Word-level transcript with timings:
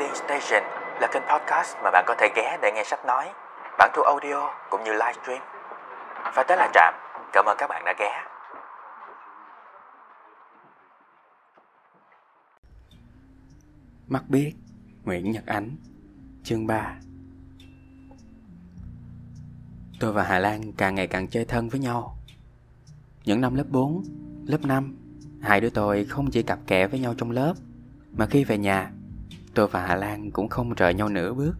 Reading 0.00 0.16
Station 0.16 0.62
là 1.00 1.08
kênh 1.12 1.22
podcast 1.22 1.76
mà 1.84 1.90
bạn 1.90 2.04
có 2.06 2.14
thể 2.18 2.28
ghé 2.36 2.58
để 2.62 2.72
nghe 2.74 2.84
sách 2.84 3.06
nói, 3.06 3.30
bản 3.78 3.90
thu 3.94 4.02
audio 4.02 4.50
cũng 4.70 4.84
như 4.84 4.92
livestream. 4.92 5.42
Và 6.34 6.44
tới 6.48 6.56
là 6.56 6.70
Trạm, 6.74 6.94
cảm 7.32 7.44
ơn 7.44 7.56
các 7.58 7.66
bạn 7.66 7.82
đã 7.84 7.94
ghé. 7.98 8.24
Mắt 14.08 14.22
biết 14.28 14.54
Nguyễn 15.04 15.30
Nhật 15.30 15.46
Ánh 15.46 15.76
Chương 16.44 16.66
3 16.66 16.94
Tôi 20.00 20.12
và 20.12 20.22
Hà 20.22 20.38
Lan 20.38 20.72
càng 20.72 20.94
ngày 20.94 21.06
càng 21.06 21.28
chơi 21.28 21.44
thân 21.44 21.68
với 21.68 21.80
nhau 21.80 22.16
Những 23.24 23.40
năm 23.40 23.54
lớp 23.54 23.64
4, 23.68 24.02
lớp 24.46 24.64
5 24.64 24.96
Hai 25.42 25.60
đứa 25.60 25.70
tôi 25.70 26.04
không 26.04 26.30
chỉ 26.30 26.42
cặp 26.42 26.58
kè 26.66 26.86
với 26.86 27.00
nhau 27.00 27.14
trong 27.18 27.30
lớp 27.30 27.54
Mà 28.12 28.26
khi 28.26 28.44
về 28.44 28.58
nhà 28.58 28.90
Tôi 29.54 29.68
và 29.68 29.86
Hà 29.86 29.96
Lan 29.96 30.30
cũng 30.30 30.48
không 30.48 30.74
rời 30.74 30.94
nhau 30.94 31.08
nửa 31.08 31.34
bước. 31.34 31.52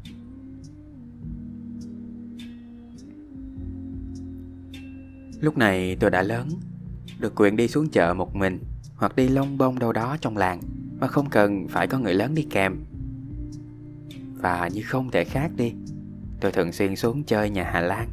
Lúc 5.40 5.58
này 5.58 5.96
tôi 6.00 6.10
đã 6.10 6.22
lớn 6.22 6.48
Được 7.18 7.34
quyền 7.34 7.56
đi 7.56 7.68
xuống 7.68 7.88
chợ 7.88 8.14
một 8.14 8.36
mình 8.36 8.58
Hoặc 8.96 9.16
đi 9.16 9.28
lông 9.28 9.58
bông 9.58 9.78
đâu 9.78 9.92
đó 9.92 10.16
trong 10.20 10.36
làng 10.36 10.60
Mà 11.00 11.06
không 11.06 11.30
cần 11.30 11.68
phải 11.68 11.86
có 11.86 11.98
người 11.98 12.14
lớn 12.14 12.34
đi 12.34 12.46
kèm. 12.50 12.76
Và 14.34 14.68
như 14.68 14.82
không 14.82 15.10
thể 15.10 15.24
khác 15.24 15.50
đi 15.56 15.72
Tôi 16.40 16.52
thường 16.52 16.72
xuyên 16.72 16.96
xuống 16.96 17.24
chơi 17.24 17.50
nhà 17.50 17.70
Hà 17.72 17.80
Lan. 17.80 18.08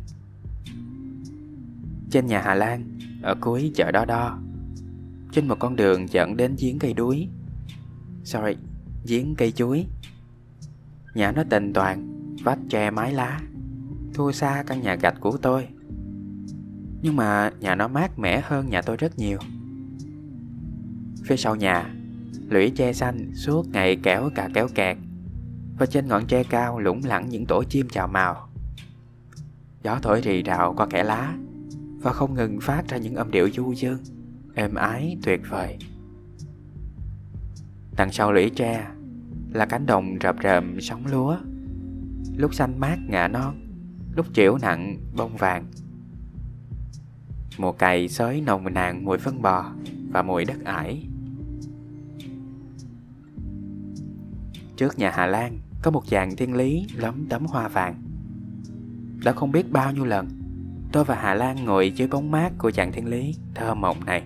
Trên 2.11 2.25
nhà 2.25 2.41
Hà 2.41 2.55
Lan 2.55 2.99
Ở 3.21 3.35
cuối 3.41 3.71
chợ 3.75 3.91
Đo 3.91 4.05
Đo 4.05 4.39
Trên 5.31 5.47
một 5.47 5.59
con 5.59 5.75
đường 5.75 6.09
dẫn 6.09 6.37
đến 6.37 6.55
giếng 6.59 6.79
cây 6.79 6.93
đuối. 6.93 7.27
Sorry, 8.23 8.53
giếng 9.07 9.35
cây 9.35 9.51
chuối. 9.51 9.85
Nhà 11.15 11.31
nó 11.31 11.43
tình 11.49 11.73
toàn, 11.73 12.13
Vách 12.43 12.59
tre 12.69 12.91
mái 12.91 13.13
lá, 13.13 13.41
Thua 14.13 14.31
xa 14.31 14.63
căn 14.67 14.81
nhà 14.81 14.95
gạch 14.95 15.15
của 15.19 15.37
tôi. 15.37 15.67
Nhưng 17.01 17.15
mà 17.15 17.51
nhà 17.59 17.75
nó 17.75 17.87
mát 17.87 18.19
mẻ 18.19 18.41
hơn 18.41 18.69
nhà 18.69 18.81
tôi 18.81 18.97
rất 18.97 19.19
nhiều. 19.19 19.37
Phía 21.25 21.37
sau 21.37 21.55
nhà, 21.55 21.93
Lũy 22.49 22.69
tre 22.69 22.93
xanh 22.93 23.31
suốt 23.35 23.67
ngày 23.71 23.97
kéo 24.03 24.29
cả 24.35 24.49
kéo 24.53 24.67
kẹt. 24.75 24.97
Và 25.79 25.85
trên 25.85 26.07
ngọn 26.07 26.25
tre 26.27 26.43
cao 26.43 26.79
lủng 26.79 27.01
lẳng 27.05 27.29
những 27.29 27.45
tổ 27.45 27.63
chim 27.63 27.87
chào 27.89 28.07
màu. 28.07 28.49
Gió 29.83 29.99
thổi 30.01 30.21
rì 30.21 30.43
rào 30.43 30.73
qua 30.77 30.87
kẽ 30.87 31.03
lá, 31.03 31.37
Và 32.01 32.13
không 32.13 32.33
ngừng 32.33 32.59
phát 32.61 32.87
ra 32.87 32.97
những 32.97 33.15
âm 33.15 33.31
điệu 33.31 33.49
du 33.53 33.71
dương, 33.71 33.99
Êm 34.55 34.75
ái 34.75 35.17
tuyệt 35.23 35.41
vời. 35.49 35.77
Đằng 37.97 38.11
sau 38.11 38.31
lũy 38.33 38.49
tre 38.49 38.87
là 39.53 39.65
cánh 39.65 39.85
đồng 39.85 40.17
rập 40.21 40.39
rợm 40.39 40.81
sóng 40.81 41.05
lúa. 41.05 41.37
Lúc 42.37 42.53
xanh 42.53 42.79
mát 42.79 42.97
ngả 43.07 43.27
non, 43.27 43.67
Lúc 44.15 44.25
chiều 44.33 44.57
nặng 44.61 44.97
bông 45.17 45.37
vàng. 45.37 45.65
Mùa 47.57 47.71
cày 47.71 48.07
xới 48.07 48.41
nồng 48.41 48.73
nàn 48.73 49.05
mùi 49.05 49.17
phân 49.17 49.41
bò 49.41 49.71
Và 50.11 50.21
mùi 50.21 50.45
đất 50.45 50.63
ải. 50.63 51.07
Trước 54.77 54.99
nhà 54.99 55.11
Hà 55.11 55.25
Lan 55.25 55.57
Có 55.81 55.91
một 55.91 56.07
dàn 56.07 56.35
thiên 56.35 56.55
lý 56.55 56.87
lấm 56.95 57.25
tấm 57.29 57.45
hoa 57.45 57.67
vàng. 57.67 58.03
Đã 59.23 59.31
không 59.31 59.51
biết 59.51 59.71
bao 59.71 59.91
nhiêu 59.91 60.05
lần, 60.05 60.27
Tôi 60.91 61.03
và 61.03 61.15
Hà 61.15 61.33
Lan 61.33 61.65
ngồi 61.65 61.91
dưới 61.91 62.07
bóng 62.07 62.31
mát 62.31 62.51
của 62.57 62.71
chàng 62.71 62.91
thiên 62.91 63.05
lý 63.05 63.35
thơ 63.55 63.75
mộng 63.75 64.05
này, 64.05 64.23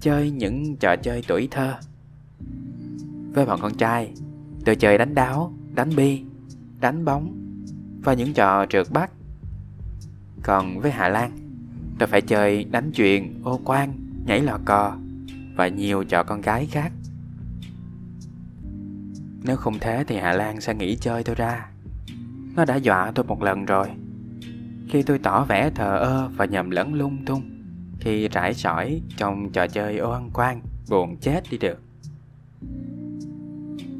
Chơi 0.00 0.30
những 0.30 0.76
trò 0.76 0.96
chơi 0.96 1.24
tuổi 1.28 1.48
thơ. 1.50 1.74
Với 3.34 3.46
bọn 3.46 3.60
con 3.62 3.74
trai 3.74 4.12
Tôi 4.64 4.76
chơi 4.76 4.98
đánh 4.98 5.14
đáo, 5.14 5.52
đánh 5.74 5.90
bi, 5.96 6.22
đánh 6.80 7.04
bóng 7.04 7.40
Và 8.02 8.14
những 8.14 8.32
trò 8.32 8.66
trượt 8.66 8.86
bắt. 8.90 9.10
Còn 10.42 10.80
với 10.80 10.90
Hà 10.90 11.08
Lan 11.08 11.30
Tôi 11.98 12.06
phải 12.06 12.20
chơi 12.20 12.64
đánh 12.64 12.92
chuyện 12.92 13.40
ô 13.44 13.60
quan, 13.64 13.92
nhảy 14.26 14.40
lò 14.40 14.58
cò 14.64 14.96
Và 15.56 15.68
nhiều 15.68 16.04
trò 16.04 16.22
con 16.22 16.40
gái 16.40 16.66
khác. 16.70 16.92
Nếu 19.42 19.56
không 19.56 19.78
thế 19.80 20.04
thì 20.06 20.16
Hà 20.16 20.32
Lan 20.32 20.60
sẽ 20.60 20.74
nghỉ 20.74 20.96
chơi 20.96 21.24
tôi 21.24 21.34
ra. 21.34 21.68
Nó 22.56 22.64
đã 22.64 22.76
dọa 22.76 23.12
tôi 23.14 23.24
một 23.24 23.42
lần 23.42 23.64
rồi. 23.64 23.88
Khi 24.88 25.02
tôi 25.02 25.18
tỏ 25.18 25.44
vẻ 25.44 25.70
thờ 25.74 25.98
ơ 25.98 26.30
và 26.36 26.44
nhầm 26.44 26.70
lẫn 26.70 26.94
lung 26.94 27.24
tung 27.26 27.42
Khi 28.00 28.28
rải 28.28 28.54
sỏi 28.54 29.00
trong 29.16 29.52
trò 29.52 29.66
chơi 29.66 29.98
ô 29.98 30.10
ăn 30.10 30.30
quan 30.34 30.60
Buồn 30.90 31.16
chết 31.16 31.44
đi 31.50 31.58
được. 31.58 31.83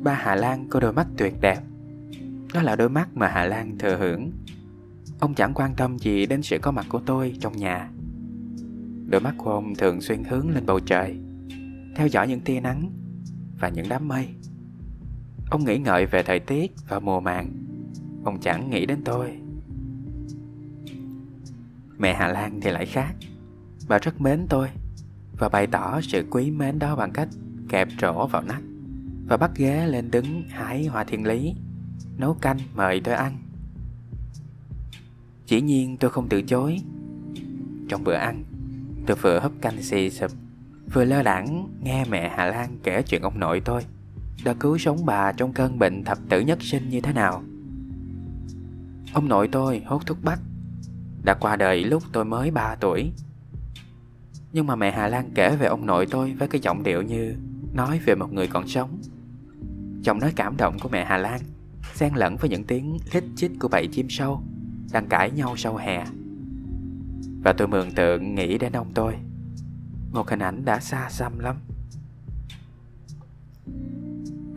Ba 0.04 0.14
Hà 0.14 0.34
Lan 0.34 0.68
có 0.68 0.80
đôi 0.80 0.92
mắt 0.92 1.06
tuyệt 1.16 1.34
đẹp. 1.40 1.58
Đó 2.54 2.62
là 2.62 2.76
đôi 2.76 2.88
mắt 2.88 3.08
mà 3.14 3.28
Hà 3.28 3.44
Lan 3.44 3.78
thừa 3.78 3.96
hưởng. 3.96 4.32
Ông 5.20 5.34
chẳng 5.34 5.54
quan 5.54 5.74
tâm 5.76 5.98
gì 5.98 6.26
đến 6.26 6.42
sự 6.42 6.58
có 6.58 6.70
mặt 6.70 6.86
của 6.88 7.00
tôi 7.06 7.36
trong 7.40 7.56
nhà. 7.56 7.90
Đôi 9.06 9.20
mắt 9.20 9.34
của 9.38 9.50
ông 9.50 9.74
thường 9.74 10.00
xuyên 10.00 10.24
hướng 10.24 10.50
lên 10.50 10.66
bầu 10.66 10.80
trời, 10.80 11.16
Theo 11.96 12.06
dõi 12.06 12.28
những 12.28 12.40
tia 12.40 12.60
nắng 12.60 12.92
và 13.60 13.68
những 13.68 13.88
đám 13.88 14.08
mây. 14.08 14.28
Ông 15.50 15.64
nghĩ 15.64 15.78
ngợi 15.78 16.06
về 16.06 16.22
thời 16.22 16.40
tiết 16.40 16.72
và 16.88 16.98
mùa 16.98 17.20
màng. 17.20 17.52
Ông 18.24 18.40
chẳng 18.40 18.70
nghĩ 18.70 18.86
đến 18.86 18.98
tôi. 19.04 19.38
Mẹ 21.98 22.14
Hà 22.14 22.28
Lan 22.28 22.60
thì 22.60 22.70
lại 22.70 22.86
khác. 22.86 23.14
Bà 23.88 23.98
rất 23.98 24.20
mến 24.20 24.46
tôi 24.48 24.68
Và 25.38 25.48
bày 25.48 25.66
tỏ 25.66 26.00
sự 26.00 26.26
quý 26.30 26.50
mến 26.50 26.78
đó 26.78 26.96
bằng 26.96 27.12
cách 27.12 27.28
kẹp 27.68 27.88
trổ 27.98 28.26
vào 28.26 28.42
nách. 28.42 28.62
Và 29.28 29.36
bắt 29.36 29.50
ghế 29.56 29.86
lên 29.86 30.10
đứng 30.10 30.42
hái 30.48 30.86
hòa 30.86 31.04
thiên 31.04 31.26
lý, 31.26 31.54
Nấu 32.18 32.34
canh 32.34 32.58
mời 32.74 33.00
tôi 33.04 33.14
ăn. 33.14 33.36
Chỉ 35.46 35.60
nhiên 35.60 35.96
tôi 35.96 36.10
không 36.10 36.28
từ 36.28 36.42
chối. 36.42 36.78
Trong 37.88 38.04
bữa 38.04 38.14
ăn, 38.14 38.44
Tôi 39.06 39.16
vừa 39.16 39.38
hấp 39.40 39.52
canh 39.60 39.82
xì 39.82 40.10
sụp, 40.10 40.30
Vừa 40.92 41.04
lơ 41.04 41.22
đẳng 41.22 41.68
nghe 41.82 42.04
mẹ 42.10 42.32
Hà 42.36 42.46
Lan 42.46 42.78
kể 42.82 43.02
chuyện 43.02 43.22
ông 43.22 43.38
nội 43.38 43.62
tôi, 43.64 43.82
Đã 44.44 44.54
cứu 44.54 44.78
sống 44.78 45.06
bà 45.06 45.32
trong 45.32 45.52
cơn 45.52 45.78
bệnh 45.78 46.04
thập 46.04 46.18
tử 46.28 46.40
nhất 46.40 46.62
sinh 46.62 46.88
như 46.88 47.00
thế 47.00 47.12
nào. 47.12 47.42
Ông 49.12 49.28
nội 49.28 49.48
tôi 49.52 49.82
hốt 49.86 50.06
thuốc 50.06 50.18
bắc. 50.22 50.40
Đã 51.24 51.34
qua 51.34 51.56
đời 51.56 51.84
lúc 51.84 52.02
tôi 52.12 52.24
mới 52.24 52.50
3 52.50 52.74
tuổi. 52.74 53.12
Nhưng 54.52 54.66
mà 54.66 54.76
mẹ 54.76 54.90
Hà 54.90 55.08
Lan 55.08 55.30
kể 55.34 55.56
về 55.56 55.66
ông 55.66 55.86
nội 55.86 56.06
tôi 56.10 56.32
với 56.32 56.48
cái 56.48 56.60
giọng 56.60 56.82
điệu 56.82 57.02
như 57.02 57.36
Nói 57.74 58.00
về 58.04 58.14
một 58.14 58.32
người 58.32 58.46
còn 58.46 58.68
sống. 58.68 58.98
Giọng 60.04 60.20
nói 60.20 60.32
cảm 60.36 60.56
động 60.56 60.78
của 60.78 60.88
mẹ 60.88 61.04
Hà 61.04 61.16
Lan, 61.16 61.40
xen 61.94 62.14
lẫn 62.14 62.36
với 62.36 62.50
những 62.50 62.64
tiếng 62.64 62.98
lít 63.12 63.24
chích 63.36 63.50
của 63.60 63.68
bầy 63.68 63.86
chim 63.86 64.06
sâu 64.10 64.42
Đang 64.92 65.08
cãi 65.08 65.30
nhau 65.30 65.54
sau 65.56 65.76
hè. 65.76 66.04
Và 67.44 67.52
tôi 67.52 67.68
mường 67.68 67.90
tượng 67.90 68.34
nghĩ 68.34 68.58
đến 68.58 68.72
ông 68.72 68.92
tôi. 68.94 69.14
Một 70.12 70.30
hình 70.30 70.38
ảnh 70.38 70.64
đã 70.64 70.80
xa 70.80 71.08
xăm 71.10 71.38
lắm. 71.38 71.56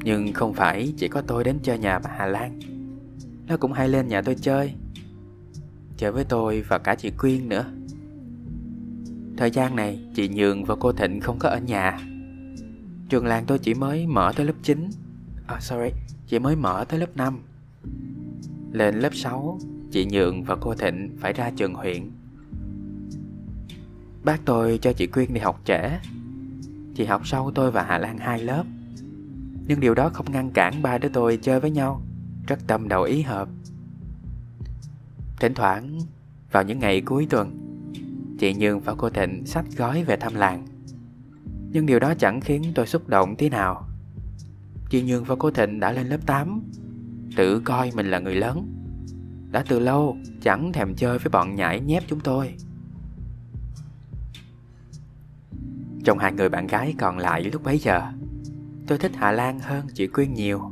Nhưng 0.03 0.33
không 0.33 0.53
phải 0.53 0.93
chỉ 0.97 1.07
có 1.07 1.21
tôi 1.21 1.43
đến 1.43 1.59
chơi 1.63 1.79
nhà 1.79 1.99
bà 1.99 2.09
Hà 2.17 2.25
Lan. 2.25 2.59
Nó 3.47 3.57
cũng 3.57 3.73
hay 3.73 3.89
lên 3.89 4.07
nhà 4.07 4.21
tôi 4.21 4.35
chơi. 4.35 4.73
Chơi 5.97 6.11
với 6.11 6.23
tôi 6.23 6.61
và 6.61 6.77
cả 6.77 6.95
chị 6.95 7.11
Quyên 7.11 7.49
nữa. 7.49 7.65
Thời 9.37 9.51
gian 9.51 9.75
này, 9.75 9.99
chị 10.15 10.29
Nhường 10.29 10.65
và 10.65 10.75
cô 10.79 10.91
Thịnh 10.91 11.19
không 11.19 11.39
có 11.39 11.49
ở 11.49 11.59
nhà. 11.59 11.99
Trường 13.09 13.25
làng 13.25 13.43
tôi 13.47 13.59
chỉ 13.59 13.73
mới 13.73 14.07
mở 14.07 14.31
tới 14.35 14.45
lớp 14.45 14.53
9 14.63 14.89
À 15.47 15.59
sorry, 15.59 15.91
chị 16.27 16.39
mới 16.39 16.55
mở 16.55 16.85
tới 16.89 16.99
lớp 16.99 17.17
5 17.17 17.39
Lên 18.71 18.95
lớp 18.95 19.15
6 19.15 19.59
Chị 19.91 20.05
Nhường 20.05 20.43
và 20.43 20.55
cô 20.55 20.75
Thịnh 20.75 21.17
phải 21.19 21.33
ra 21.33 21.51
trường 21.55 21.73
huyện. 21.73 22.11
Bác 24.23 24.45
tôi 24.45 24.79
cho 24.81 24.93
chị 24.93 25.07
Quyên 25.07 25.33
đi 25.33 25.39
học 25.39 25.61
trễ. 25.65 25.89
Chị 26.95 27.05
học 27.05 27.27
sau 27.27 27.51
tôi 27.55 27.71
và 27.71 27.83
Hà 27.83 27.97
Lan 27.97 28.17
hai 28.17 28.39
lớp. 28.39 28.63
Nhưng 29.67 29.79
điều 29.79 29.95
đó 29.95 30.09
không 30.09 30.31
ngăn 30.31 30.51
cản 30.51 30.81
ba 30.81 30.97
đứa 30.97 31.09
tôi 31.09 31.39
chơi 31.41 31.59
với 31.59 31.71
nhau. 31.71 32.01
Rất 32.47 32.59
tâm 32.67 32.87
đầu 32.87 33.03
ý 33.03 33.21
hợp. 33.21 33.49
Thỉnh 35.39 35.53
thoảng 35.53 35.99
vào 36.51 36.63
những 36.63 36.79
ngày 36.79 37.01
cuối 37.01 37.27
tuần 37.29 37.57
Chị 38.39 38.53
Nhường 38.53 38.79
và 38.79 38.95
cô 38.97 39.09
Thịnh 39.09 39.45
sách 39.45 39.65
gói 39.77 40.03
về 40.03 40.17
thăm 40.17 40.35
làng. 40.35 40.67
Nhưng 41.71 41.85
điều 41.85 41.99
đó 41.99 42.13
chẳng 42.19 42.41
khiến 42.41 42.63
tôi 42.75 42.87
xúc 42.87 43.09
động 43.09 43.35
tí 43.35 43.49
nào. 43.49 43.86
Chị 44.89 45.03
Nhường 45.03 45.23
và 45.23 45.35
cô 45.39 45.51
Thịnh 45.51 45.79
đã 45.79 45.91
lên 45.91 46.07
lớp 46.07 46.25
8 46.25 46.61
Tự 47.35 47.59
coi 47.59 47.91
mình 47.95 48.11
là 48.11 48.19
người 48.19 48.35
lớn. 48.35 48.73
Đã 49.51 49.63
từ 49.67 49.79
lâu, 49.79 50.17
chẳng 50.41 50.73
thèm 50.73 50.95
chơi 50.95 51.17
với 51.17 51.29
bọn 51.29 51.55
nhảy 51.55 51.79
nhép 51.79 52.03
chúng 52.07 52.19
tôi. 52.19 52.53
Trong 56.03 56.19
hai 56.19 56.33
người 56.33 56.49
bạn 56.49 56.67
gái 56.67 56.95
còn 56.99 57.17
lại 57.17 57.43
lúc 57.43 57.63
bấy 57.63 57.77
giờ, 57.77 58.11
Tôi 58.87 58.97
thích 58.97 59.11
Hà 59.15 59.31
Lan 59.31 59.59
hơn 59.59 59.87
chị 59.93 60.07
Quyên 60.07 60.33
nhiều. 60.33 60.71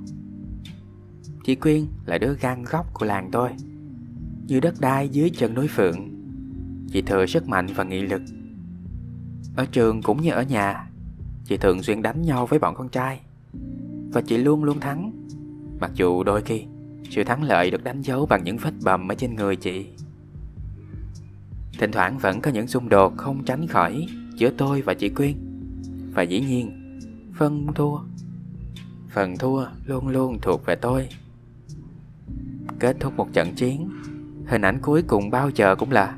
Chị 1.44 1.56
Quyên 1.56 1.86
là 2.06 2.18
đứa 2.18 2.36
gan 2.42 2.64
góc 2.64 2.94
của 2.94 3.06
làng 3.06 3.30
tôi. 3.32 3.50
Như 4.48 4.60
đất 4.60 4.76
đai 4.80 5.10
dưới 5.10 5.30
chân 5.30 5.54
núi 5.54 5.68
Phượng, 5.68 6.10
Chị 6.92 7.02
thừa 7.02 7.26
sức 7.26 7.48
mạnh 7.48 7.68
và 7.76 7.84
nghị 7.84 8.02
lực. 8.02 8.22
Ở 9.56 9.66
trường 9.72 10.02
cũng 10.02 10.22
như 10.22 10.32
ở 10.32 10.44
nhà, 10.44 10.90
Chị 11.46 11.58
thường 11.58 11.84
xuyên 11.84 12.02
đánh 12.02 12.22
nhau 12.22 12.46
với 12.46 12.60
bọn 12.60 12.76
con 12.76 12.90
trai. 12.90 13.25
Và 14.16 14.22
chị 14.22 14.38
luôn 14.38 14.64
luôn 14.64 14.80
thắng. 14.80 15.12
Mặc 15.80 15.92
dù 15.96 16.24
đôi 16.24 16.42
khi 16.42 16.66
sự 17.10 17.24
thắng 17.24 17.44
lợi 17.44 17.72
được 17.72 17.84
đánh 17.84 18.02
dấu 18.02 18.26
bằng 18.26 18.44
những 18.44 18.58
vết 18.58 18.74
bầm 18.84 19.08
ở 19.12 19.16
trên 19.16 19.36
người 19.36 19.56
chị. 19.56 19.88
Thỉnh 21.80 21.92
thoảng 21.92 22.18
vẫn 22.18 22.42
có 22.42 22.52
những 22.52 22.68
xung 22.68 22.90
đột 22.90 23.14
không 23.18 23.44
tránh 23.44 23.68
khỏi 23.68 24.06
giữa 24.36 24.50
tôi 24.58 24.82
và 24.82 24.94
chị 24.94 25.10
Quyên. 25.10 25.34
Và 26.14 26.24
dĩ 26.24 26.42
nhiên, 26.42 27.00
phân 27.34 27.68
thua 27.76 27.98
Phần 29.10 29.38
thua 29.38 29.66
luôn 29.86 30.08
luôn 30.08 30.38
thuộc 30.42 30.66
về 30.66 30.76
tôi. 30.76 31.10
Kết 32.80 32.98
thúc 33.00 33.14
một 33.18 33.34
trận 33.34 33.56
chiến 33.56 33.90
Hình 34.46 34.62
ảnh 34.62 34.80
cuối 34.82 35.04
cùng 35.08 35.30
bao 35.30 35.50
giờ 35.56 35.76
cũng 35.76 35.92
là 35.92 36.18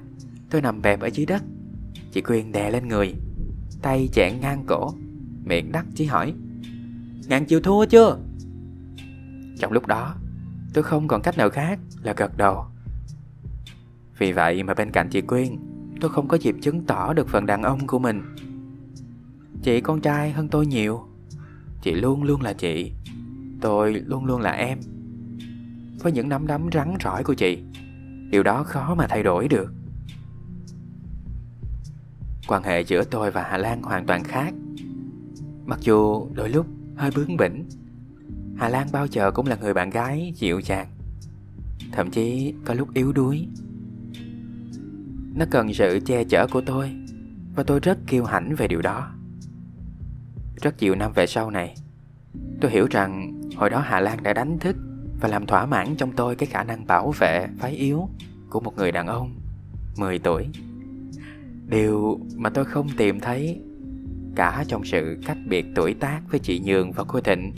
Tôi 0.50 0.62
nằm 0.62 0.82
bẹp 0.82 1.00
ở 1.00 1.08
dưới 1.08 1.26
đất. 1.26 1.44
Chị 2.12 2.22
Quyên 2.22 2.52
đè 2.52 2.72
lên 2.72 2.88
người 2.88 3.14
Tay 3.82 4.10
chẹn 4.14 4.40
ngang 4.42 4.64
cổ 4.68 4.94
Miệng 5.46 5.72
đắc 5.72 5.86
chỉ 5.96 6.06
hỏi 6.06 6.34
Ngàn 7.28 7.46
chịu 7.46 7.60
thua 7.60 7.86
chưa? 7.86 8.18
Trong 9.60 9.72
lúc 9.72 9.88
đó, 9.88 10.16
Tôi 10.74 10.84
không 10.84 11.08
còn 11.08 11.22
cách 11.22 11.38
nào 11.38 11.50
khác 11.50 11.80
là 12.02 12.14
gật 12.18 12.38
đầu. 12.38 12.66
Vì 14.18 14.32
vậy 14.32 14.64
mà 14.64 14.74
bên 14.74 14.92
cạnh 14.92 15.10
chị 15.10 15.22
Quyên, 15.22 15.48
Tôi 16.02 16.12
không 16.12 16.28
có 16.28 16.38
dịp 16.38 16.56
chứng 16.62 16.86
tỏ 16.86 17.14
được 17.14 17.30
phần 17.30 17.46
đàn 17.46 17.64
ông 17.64 17.88
của 17.88 18.00
mình. 18.00 18.36
Chị 19.64 19.82
con 19.82 20.02
trai 20.02 20.32
hơn 20.32 20.48
tôi 20.48 20.66
nhiều. 20.66 21.08
Chị 21.82 21.94
luôn 21.94 22.24
luôn 22.24 22.42
là 22.42 22.54
chị. 22.54 22.92
Tôi 23.62 23.94
luôn 23.94 24.26
luôn 24.26 24.42
là 24.42 24.52
em. 24.52 24.80
Với 26.00 26.12
những 26.12 26.30
nắm 26.30 26.48
đấm 26.48 26.70
rắn 26.74 26.96
rỏi 27.04 27.24
của 27.24 27.34
chị, 27.34 27.64
Điều 28.32 28.44
đó 28.44 28.64
khó 28.64 28.96
mà 28.96 29.08
thay 29.08 29.24
đổi 29.24 29.48
được. 29.48 29.74
Quan 32.48 32.64
hệ 32.64 32.82
giữa 32.82 33.04
tôi 33.04 33.32
và 33.32 33.44
Hà 33.44 33.58
Lan 33.58 33.82
hoàn 33.82 34.06
toàn 34.06 34.24
khác. 34.24 34.54
Mặc 35.66 35.80
dù 35.82 36.28
đôi 36.34 36.50
lúc 36.50 36.68
hơi 36.98 37.12
bướng 37.16 37.38
bỉnh. 37.38 37.70
Hà 38.58 38.70
Lan 38.70 38.88
bao 38.92 39.06
giờ 39.06 39.32
cũng 39.32 39.48
là 39.48 39.56
người 39.56 39.74
bạn 39.74 39.90
gái 39.90 40.34
dịu 40.36 40.60
dàng, 40.60 40.88
Thậm 41.92 42.12
chí 42.12 42.54
có 42.66 42.74
lúc 42.74 42.94
yếu 42.94 43.12
đuối. 43.14 43.48
Nó 45.36 45.46
cần 45.52 45.74
sự 45.74 46.00
che 46.06 46.24
chở 46.24 46.48
của 46.52 46.62
tôi, 46.62 46.92
Và 47.56 47.64
tôi 47.64 47.80
rất 47.80 47.98
kiêu 48.08 48.24
hãnh 48.24 48.56
về 48.56 48.68
điều 48.68 48.82
đó. 48.82 49.12
Rất 50.62 50.76
nhiều 50.80 50.96
năm 50.96 51.12
về 51.16 51.28
sau 51.28 51.52
này, 51.52 51.76
Tôi 52.62 52.72
hiểu 52.72 52.88
rằng 52.90 53.42
hồi 53.56 53.70
đó 53.70 53.80
Hà 53.80 54.00
Lan 54.00 54.24
đã 54.24 54.34
đánh 54.34 54.60
thức 54.60 54.76
Và 55.22 55.28
làm 55.30 55.46
thỏa 55.46 55.66
mãn 55.66 55.96
trong 55.96 56.12
tôi 56.12 56.36
cái 56.36 56.48
khả 56.48 56.64
năng 56.64 56.88
bảo 56.88 57.12
vệ 57.12 57.48
phái 57.60 57.72
yếu 57.72 58.10
Của 58.50 58.60
một 58.60 58.78
người 58.78 58.92
đàn 58.92 59.08
ông 59.08 59.36
10 59.98 60.20
tuổi. 60.20 60.48
Điều 61.70 62.20
mà 62.36 62.50
tôi 62.50 62.66
không 62.66 62.88
tìm 62.98 63.20
thấy 63.20 63.62
Cả 64.38 64.64
trong 64.68 64.86
sự 64.86 65.18
cách 65.26 65.38
biệt 65.48 65.66
tuổi 65.76 65.94
tác 65.94 66.22
với 66.30 66.40
chị 66.40 66.60
Nhường 66.60 66.92
và 66.92 67.04
cô 67.04 67.22
Thịnh, 67.22 67.54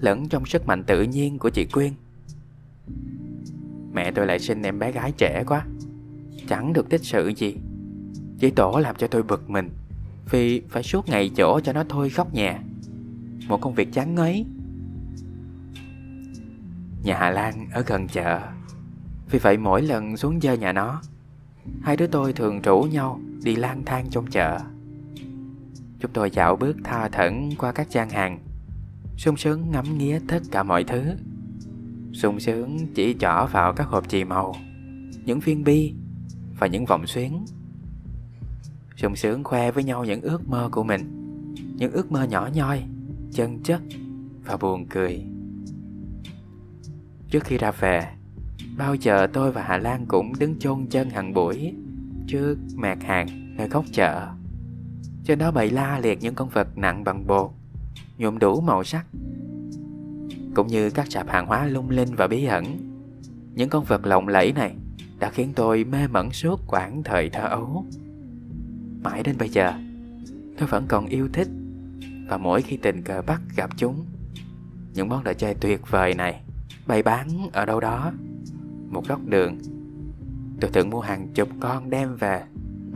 Lẫn 0.00 0.28
trong 0.28 0.46
sức 0.46 0.66
mạnh 0.66 0.84
tự 0.84 1.02
nhiên 1.02 1.38
của 1.38 1.50
chị 1.50 1.64
Quyên. 1.64 1.92
Mẹ 3.92 4.10
tôi 4.10 4.26
lại 4.26 4.38
sinh 4.38 4.62
em 4.62 4.78
bé 4.78 4.92
gái 4.92 5.12
trẻ 5.16 5.44
quá, 5.46 5.66
Chẳng 6.48 6.72
được 6.72 6.88
tích 6.90 7.04
sự 7.04 7.32
gì. 7.36 7.56
Chỉ 8.38 8.50
tổ 8.50 8.78
làm 8.78 8.96
cho 8.96 9.06
tôi 9.06 9.22
bực 9.22 9.50
mình, 9.50 9.70
Vì 10.30 10.62
phải 10.68 10.82
suốt 10.82 11.08
ngày 11.08 11.30
chỗ 11.36 11.60
cho 11.60 11.72
nó 11.72 11.84
thôi 11.88 12.10
khóc 12.10 12.34
nhà 12.34 12.60
Một 13.48 13.60
công 13.60 13.74
việc 13.74 13.92
chán 13.92 14.14
ngấy. 14.14 14.46
Nhà 17.04 17.16
Hà 17.18 17.30
Lan 17.30 17.68
ở 17.72 17.84
gần 17.86 18.08
chợ, 18.08 18.40
Vì 19.30 19.38
vậy 19.38 19.56
mỗi 19.56 19.82
lần 19.82 20.16
xuống 20.16 20.40
chơi 20.40 20.58
nhà 20.58 20.72
nó, 20.72 21.02
Hai 21.82 21.96
đứa 21.96 22.06
tôi 22.06 22.32
thường 22.32 22.62
rủ 22.62 22.82
nhau 22.82 23.20
đi 23.42 23.56
lang 23.56 23.82
thang 23.84 24.06
trong 24.10 24.26
chợ. 24.26 24.60
Chúng 26.00 26.10
tôi 26.12 26.30
dạo 26.30 26.56
bước 26.56 26.76
tha 26.84 27.08
thẩn 27.08 27.50
qua 27.58 27.72
các 27.72 27.90
gian 27.90 28.10
hàng. 28.10 28.38
Sung 29.16 29.36
sướng 29.36 29.70
ngắm 29.70 29.98
nghía 29.98 30.20
tất 30.28 30.40
cả 30.50 30.62
mọi 30.62 30.84
thứ. 30.84 31.02
Sung 32.12 32.40
sướng 32.40 32.78
chỉ 32.94 33.14
trỏ 33.18 33.46
vào 33.52 33.72
các 33.72 33.86
hộp 33.86 34.08
chì 34.08 34.24
màu, 34.24 34.54
những 35.24 35.40
viên 35.40 35.64
bi 35.64 35.94
và 36.58 36.66
những 36.66 36.84
vòng 36.84 37.06
xuyến. 37.06 37.44
Sung 38.96 39.16
sướng 39.16 39.44
khoe 39.44 39.70
với 39.70 39.84
nhau 39.84 40.04
những 40.04 40.20
ước 40.20 40.48
mơ 40.48 40.68
của 40.72 40.84
mình, 40.84 41.00
những 41.76 41.92
ước 41.92 42.12
mơ 42.12 42.24
nhỏ 42.24 42.48
nhoi, 42.54 42.82
chân 43.32 43.62
chất 43.62 43.82
và 44.44 44.56
buồn 44.56 44.86
cười. 44.86 45.24
Trước 47.30 47.44
khi 47.44 47.58
ra 47.58 47.70
về, 47.70 48.08
bao 48.76 48.94
giờ 48.94 49.26
tôi 49.32 49.52
và 49.52 49.62
hà 49.62 49.76
lan 49.78 50.06
cũng 50.08 50.32
đứng 50.38 50.58
chôn 50.58 50.86
chân 50.86 51.10
hàng 51.10 51.32
buổi 51.32 51.74
trước 52.26 52.56
mạc 52.74 53.02
hàng 53.02 53.56
nơi 53.56 53.68
góc 53.68 53.84
chợ 53.92 54.35
trên 55.26 55.38
đó 55.38 55.50
bày 55.50 55.70
la 55.70 55.98
liệt 55.98 56.18
những 56.22 56.34
con 56.34 56.48
vật 56.48 56.78
nặng 56.78 57.04
bằng 57.04 57.26
bột, 57.26 57.50
nhuộm 58.18 58.38
đủ 58.38 58.60
màu 58.60 58.84
sắc. 58.84 59.06
Cũng 60.54 60.66
như 60.66 60.90
các 60.90 61.06
sạp 61.10 61.28
hàng 61.28 61.46
hóa 61.46 61.66
lung 61.66 61.90
linh 61.90 62.14
và 62.14 62.26
bí 62.26 62.44
ẩn, 62.44 62.64
những 63.54 63.68
con 63.68 63.84
vật 63.84 64.06
lộng 64.06 64.28
lẫy 64.28 64.52
này 64.52 64.74
đã 65.18 65.30
khiến 65.30 65.52
tôi 65.56 65.84
mê 65.84 66.08
mẩn 66.08 66.30
suốt 66.30 66.60
quãng 66.66 67.02
thời 67.02 67.30
thơ 67.30 67.48
ấu. 67.48 67.84
Mãi 69.02 69.22
đến 69.22 69.36
bây 69.38 69.48
giờ, 69.48 69.72
tôi 70.58 70.68
vẫn 70.68 70.84
còn 70.88 71.06
yêu 71.06 71.28
thích 71.32 71.48
và 72.28 72.36
mỗi 72.36 72.62
khi 72.62 72.76
tình 72.76 73.02
cờ 73.02 73.22
bắt 73.22 73.40
gặp 73.56 73.70
chúng, 73.76 74.04
những 74.94 75.08
món 75.08 75.24
đồ 75.24 75.32
chơi 75.32 75.54
tuyệt 75.54 75.80
vời 75.90 76.14
này 76.14 76.40
bày 76.86 77.02
bán 77.02 77.28
ở 77.52 77.66
đâu 77.66 77.80
đó. 77.80 78.12
Một 78.90 79.08
góc 79.08 79.20
đường, 79.26 79.58
tôi 80.60 80.70
thường 80.70 80.90
mua 80.90 81.00
hàng 81.00 81.28
chục 81.34 81.48
con 81.60 81.90
đem 81.90 82.16
về 82.16 82.42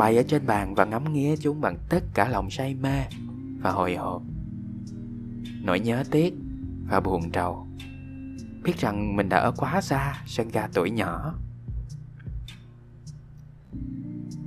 bày 0.00 0.16
ở 0.16 0.22
trên 0.22 0.46
bàn 0.46 0.74
và 0.74 0.84
ngắm 0.84 1.12
nghía 1.12 1.36
chúng 1.36 1.60
bằng 1.60 1.76
tất 1.88 2.04
cả 2.14 2.28
lòng 2.28 2.50
say 2.50 2.74
mê 2.74 3.04
và 3.62 3.70
hồi 3.70 3.96
hộp. 3.96 4.22
Nỗi 5.62 5.80
nhớ 5.80 6.04
tiếc 6.10 6.34
và 6.88 7.00
buồn 7.00 7.30
trầu. 7.30 7.66
Biết 8.64 8.78
rằng 8.78 9.16
mình 9.16 9.28
đã 9.28 9.38
ở 9.38 9.52
quá 9.56 9.80
xa, 9.80 10.22
sân 10.26 10.48
ga 10.48 10.68
tuổi 10.74 10.90
nhỏ. 10.90 11.34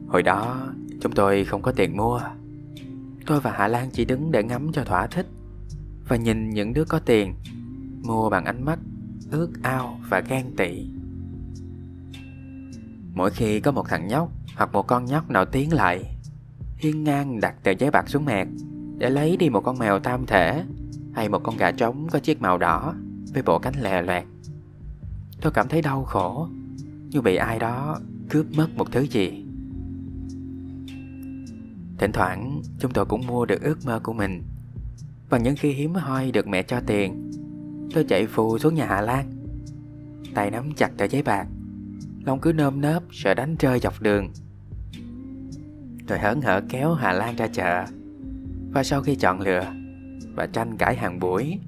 Hồi 0.08 0.24
đó, 0.24 0.68
chúng 1.02 1.12
tôi 1.12 1.46
không 1.46 1.62
có 1.62 1.72
tiền 1.72 1.98
mua. 1.98 2.22
Tôi 3.26 3.40
và 3.40 3.52
hạ 3.52 3.68
lan 3.68 3.90
chỉ 3.94 4.06
đứng 4.06 4.32
để 4.32 4.44
ngắm 4.44 4.72
cho 4.74 4.84
thỏa 4.84 5.08
thích 5.08 5.28
và 6.08 6.16
nhìn 6.16 6.50
những 6.50 6.74
đứa 6.74 6.86
có 6.86 7.00
tiền 7.00 7.36
mua 8.04 8.30
bằng 8.30 8.46
ánh 8.46 8.66
mắt 8.66 8.80
ước 9.32 9.50
ao 9.64 10.00
và 10.10 10.20
ghen 10.20 10.56
tị. 10.58 10.88
Mỗi 13.14 13.32
khi 13.32 13.60
có 13.60 13.72
một 13.72 13.90
thằng 13.90 14.08
nhóc 14.08 14.32
hoặc 14.56 14.74
một 14.74 14.88
con 14.88 15.06
nhóc 15.06 15.30
nào 15.30 15.46
tiến 15.46 15.74
lại 15.74 16.16
hiên 16.78 17.04
ngang 17.04 17.40
đặt 17.40 17.56
tờ 17.64 17.72
giấy 17.72 17.92
bạc 17.92 18.10
xuống 18.10 18.26
mẹt, 18.26 18.48
để 18.98 19.10
lấy 19.10 19.38
đi 19.38 19.50
một 19.50 19.62
con 19.62 19.80
mèo 19.80 20.00
tam 20.00 20.26
thể 20.26 20.64
hay 21.14 21.30
một 21.30 21.40
con 21.44 21.58
gà 21.58 21.72
trống 21.72 22.08
có 22.12 22.20
chiếc 22.20 22.42
màu 22.42 22.58
đỏ 22.58 22.94
với 23.34 23.44
bộ 23.44 23.60
cánh 23.60 23.82
lè 23.82 24.02
loẹt. 24.02 24.24
Tôi 25.42 25.52
cảm 25.52 25.68
thấy 25.68 25.82
đau 25.82 26.04
khổ, 26.04 26.48
như 27.10 27.22
bị 27.22 27.36
ai 27.36 27.60
đó 27.60 28.00
cướp 28.30 28.46
mất 28.58 28.68
một 28.76 28.92
thứ 28.92 29.02
gì. 29.02 29.46
Thỉnh 31.98 32.12
thoảng, 32.14 32.62
chúng 32.80 32.92
tôi 32.92 33.06
cũng 33.06 33.28
mua 33.28 33.46
được 33.46 33.62
ước 33.62 33.86
mơ 33.86 34.00
của 34.04 34.14
mình 34.14 34.44
và 35.30 35.38
những 35.38 35.56
khi 35.56 35.72
hiếm 35.72 35.94
hoi 35.94 36.32
được 36.32 36.48
mẹ 36.48 36.64
cho 36.64 36.80
tiền, 36.88 37.32
Tôi 37.94 38.04
chạy 38.04 38.28
phù 38.28 38.58
xuống 38.58 38.76
nhà 38.76 38.86
Hà 38.86 39.02
Lan, 39.02 39.32
Tay 40.34 40.52
nắm 40.52 40.72
chặt 40.78 40.92
tờ 40.98 41.06
giấy 41.06 41.24
bạc 41.24 41.48
Lòng 42.26 42.40
cứ 42.42 42.54
nơm 42.54 42.82
nớp, 42.82 43.04
sợ 43.12 43.34
đánh 43.34 43.56
rơi 43.60 43.80
dọc 43.80 44.02
đường. 44.02 44.30
Rồi 46.08 46.20
hớn 46.20 46.42
hở 46.42 46.62
kéo 46.70 46.94
Hà 46.94 47.14
Lan 47.14 47.36
ra 47.36 47.48
chợ. 47.48 47.86
Và 48.72 48.84
sau 48.84 49.02
khi 49.02 49.16
chọn 49.16 49.42
lựa 49.42 49.66
và 50.36 50.46
tranh 50.46 50.78
cãi 50.78 50.96
hàng 50.96 51.20
buổi, 51.20 51.60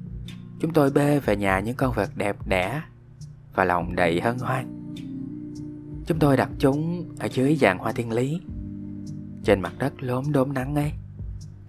Chúng 0.60 0.74
tôi 0.74 0.92
bê 0.92 1.20
về 1.20 1.36
nhà 1.36 1.60
những 1.60 1.76
con 1.76 1.94
vật 1.94 2.10
đẹp 2.16 2.38
đẽ 2.48 2.82
Và 3.56 3.66
lòng 3.66 3.96
đầy 3.96 4.22
hân 4.22 4.38
hoan. 4.38 4.94
Chúng 6.06 6.20
tôi 6.20 6.38
đặt 6.38 6.50
chúng 6.60 7.10
ở 7.20 7.28
dưới 7.32 7.56
dàn 7.56 7.78
hoa 7.78 7.92
thiên 7.92 8.12
lý. 8.12 8.42
Trên 9.44 9.62
mặt 9.62 9.74
đất 9.80 9.94
lốm 10.04 10.32
đốm 10.32 10.54
nắng 10.54 10.76
ấy, 10.76 10.92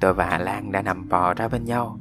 Tôi 0.00 0.14
và 0.14 0.26
Hà 0.26 0.38
Lan 0.38 0.72
đã 0.72 0.82
nằm 0.82 1.08
bò 1.08 1.34
ra 1.34 1.48
bên 1.48 1.64
nhau, 1.64 1.98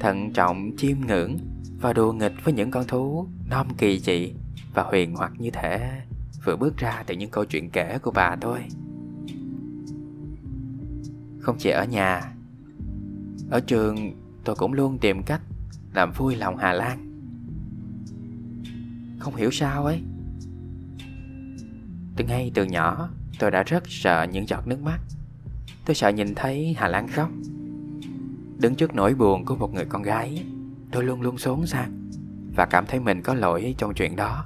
Thận 0.00 0.32
trọng 0.32 0.70
chiêm 0.76 0.96
ngưỡng 1.06 1.36
Và 1.80 1.92
đùa 1.92 2.12
nghịch 2.12 2.32
với 2.44 2.54
những 2.54 2.70
con 2.70 2.86
thú 2.86 3.26
non 3.50 3.66
kỳ 3.78 3.98
dị. 3.98 4.32
Và 4.74 4.82
huyền 4.82 5.14
hoặc 5.14 5.32
như 5.38 5.50
thể, 5.50 6.02
Vừa 6.44 6.56
bước 6.56 6.76
ra 6.76 7.04
từ 7.06 7.14
những 7.14 7.30
câu 7.30 7.44
chuyện 7.44 7.70
kể 7.70 7.98
của 8.02 8.10
bà 8.10 8.36
thôi. 8.40 8.60
Không 11.40 11.56
chỉ 11.58 11.70
ở 11.70 11.84
nhà, 11.84 12.32
ở 13.50 13.60
trường 13.60 14.12
tôi 14.44 14.56
cũng 14.56 14.72
luôn 14.72 14.98
tìm 14.98 15.22
cách 15.22 15.40
làm 15.94 16.12
vui 16.12 16.36
lòng 16.36 16.56
Hà 16.56 16.72
Lan. 16.72 17.06
Không 19.18 19.36
hiểu 19.36 19.50
sao 19.50 19.84
ấy. 19.84 20.02
Từ 22.16 22.24
ngay 22.24 22.50
từ 22.54 22.64
nhỏ, 22.64 23.10
tôi 23.38 23.50
đã 23.50 23.62
rất 23.62 23.82
sợ 23.86 24.26
những 24.32 24.48
giọt 24.48 24.66
nước 24.66 24.82
mắt. 24.82 24.98
Tôi 25.84 25.94
sợ 25.94 26.08
nhìn 26.08 26.34
thấy 26.34 26.74
Hà 26.78 26.88
Lan 26.88 27.08
khóc. 27.08 27.30
Đứng 28.58 28.74
trước 28.74 28.94
nỗi 28.94 29.14
buồn 29.14 29.44
của 29.44 29.56
một 29.56 29.74
người 29.74 29.84
con 29.84 30.02
gái, 30.02 30.44
Tôi 30.92 31.04
luôn 31.04 31.20
luôn 31.20 31.38
xốn 31.38 31.66
sang 31.66 32.08
Và 32.56 32.66
cảm 32.66 32.86
thấy 32.86 33.00
mình 33.00 33.22
có 33.22 33.34
lỗi 33.34 33.74
trong 33.78 33.94
chuyện 33.94 34.16
đó. 34.16 34.44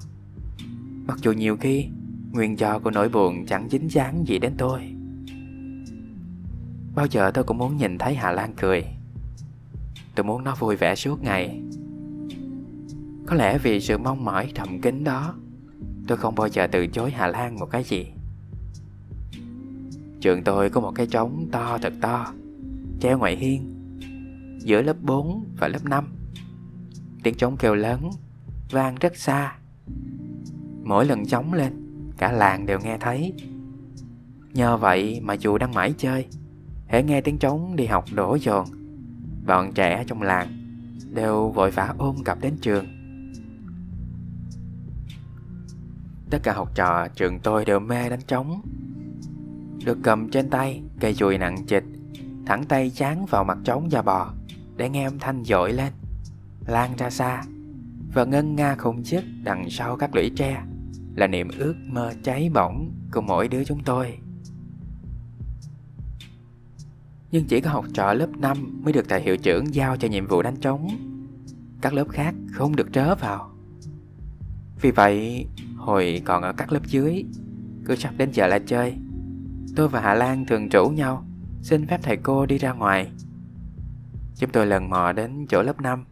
Mặc 1.06 1.18
dù 1.23 1.32
nhiều 1.32 1.56
khi, 1.56 1.88
Nguyên 2.32 2.58
do 2.58 2.78
của 2.78 2.90
nỗi 2.90 3.08
buồn 3.08 3.46
chẳng 3.46 3.68
dính 3.70 3.90
dáng 3.90 4.25
gì 4.26 4.38
đến 4.38 4.54
tôi. 4.58 4.80
Bao 6.94 7.06
giờ 7.06 7.30
tôi 7.34 7.44
cũng 7.44 7.58
muốn 7.58 7.76
nhìn 7.76 7.99
thấy 7.99 8.14
Hà 8.14 8.32
Lan 8.32 8.52
cười. 8.56 8.84
Tôi 10.14 10.25
muốn 10.25 10.44
nó 10.44 10.54
vui 10.54 10.76
vẻ 10.76 10.94
suốt 10.94 11.23
ngày. 11.23 11.61
Có 13.26 13.34
lẽ 13.37 13.58
vì 13.58 13.80
sự 13.80 13.99
mong 13.99 14.25
mỏi, 14.25 14.52
thầm 14.54 14.80
kín 14.80 15.04
đó, 15.04 15.34
Tôi 16.06 16.18
không 16.18 16.34
bao 16.34 16.49
giờ 16.49 16.66
từ 16.66 16.87
chối 16.87 17.11
Hà 17.11 17.26
Lan 17.26 17.58
một 17.58 17.66
cái 17.66 17.84
gì. 17.84 18.06
Trường 20.20 20.44
tôi 20.44 20.70
có 20.70 20.80
một 20.80 20.92
cái 20.94 21.06
trống 21.06 21.49
to 21.52 21.78
thật 21.82 21.92
to, 22.00 22.32
Treo 23.00 23.18
ngoài 23.18 23.37
hiên, 23.37 23.70
Giữa 24.58 24.82
lớp 24.82 24.96
4 25.02 25.44
và 25.58 25.68
lớp 25.68 25.84
5 25.84 26.04
Tiếng 27.23 27.34
trống 27.34 27.56
kêu 27.56 27.75
lớn, 27.75 28.11
Vang 28.70 28.94
rất 28.94 29.16
xa. 29.16 29.58
Mỗi 30.84 31.06
lần 31.06 31.26
trống 31.26 31.52
lên, 31.52 31.72
Cả 32.18 32.32
làng 32.32 32.66
đều 32.66 32.78
nghe 32.80 32.98
thấy. 33.00 33.32
Nhờ 34.54 34.76
vậy 34.76 35.20
mà 35.22 35.34
dù 35.34 35.58
đang 35.58 35.74
mãi 35.74 35.94
chơi, 35.98 36.26
Hễ 36.86 37.02
nghe 37.02 37.20
tiếng 37.20 37.38
trống 37.38 37.76
đi 37.76 37.86
học 37.86 38.04
đổ 38.14 38.34
dồn. 38.34 38.66
Bọn 39.46 39.72
trẻ 39.72 40.04
trong 40.06 40.22
làng 40.22 40.48
Đều 41.10 41.48
vội 41.48 41.70
vã 41.70 41.94
ôm 41.98 42.16
cặp 42.24 42.40
đến 42.40 42.56
trường. 42.60 42.86
Tất 46.30 46.38
cả 46.42 46.52
học 46.52 46.74
trò 46.74 47.08
trường 47.14 47.38
tôi 47.40 47.64
đều 47.64 47.80
mê 47.80 48.08
đánh 48.08 48.22
trống. 48.26 48.62
Được 49.84 49.98
cầm 50.02 50.28
trên 50.28 50.50
tay, 50.50 50.82
cây 51.00 51.14
chùi 51.14 51.38
nặng 51.38 51.66
chịch, 51.66 51.84
Thẳng 52.46 52.64
tay 52.64 52.90
chán 52.90 53.26
vào 53.26 53.44
mặt 53.44 53.58
trống 53.64 53.90
da 53.90 54.02
bò, 54.02 54.32
Để 54.76 54.88
nghe 54.88 55.04
âm 55.04 55.18
thanh 55.18 55.44
dội 55.44 55.72
lên, 55.72 55.92
Lan 56.66 56.90
ra 56.98 57.10
xa 57.10 57.42
Và 58.14 58.24
ngân 58.24 58.56
nga 58.56 58.76
khủng 58.76 59.02
chiếc 59.02 59.20
đằng 59.44 59.70
sau 59.70 59.96
các 59.96 60.14
lũy 60.14 60.30
tre. 60.36 60.62
Là 61.16 61.26
niềm 61.26 61.49
ước 61.59 61.75
mơ 61.87 62.12
cháy 62.23 62.50
bỏng 62.54 62.92
của 63.12 63.21
mỗi 63.21 63.49
đứa 63.49 63.64
chúng 63.64 63.85
tôi. 63.85 64.18
Nhưng 67.30 67.44
chỉ 67.44 67.61
có 67.61 67.71
học 67.71 67.85
trò 67.94 68.12
lớp 68.12 68.28
5 68.38 68.80
mới 68.85 68.92
được 68.92 69.09
thầy 69.09 69.23
hiệu 69.23 69.37
trưởng 69.37 69.75
giao 69.75 69.97
cho 69.97 70.09
nhiệm 70.09 70.26
vụ 70.26 70.42
đánh 70.42 70.56
trống. 70.56 70.88
Các 71.80 71.92
lớp 71.92 72.09
khác 72.09 72.35
không 72.52 72.76
được 72.76 72.92
trớ 72.92 73.14
vào. 73.14 73.50
Vì 74.80 74.90
vậy, 74.90 75.47
hồi 75.76 76.23
còn 76.25 76.42
ở 76.42 76.52
các 76.52 76.73
lớp 76.73 76.87
dưới 76.87 77.25
Cứ 77.85 77.97
sắp 77.97 78.14
đến 78.16 78.30
giờ 78.33 78.47
là 78.47 78.59
chơi. 78.59 78.94
Tôi 79.76 79.88
và 79.88 80.00
Hà 80.00 80.14
Lan 80.14 80.47
thường 80.47 80.68
rủ 80.68 80.88
nhau 80.88 81.26
Xin 81.62 81.87
phép 81.87 82.00
thầy 82.02 82.16
cô 82.16 82.47
đi 82.47 82.59
ra 82.59 82.73
ngoài. 82.73 83.11
Chúng 84.37 84.50
tôi 84.50 84.66
lần 84.66 84.90
mò 84.90 85.12
đến 85.12 85.47
chỗ 85.49 85.62
lớp 85.62 85.80
5 85.80 86.04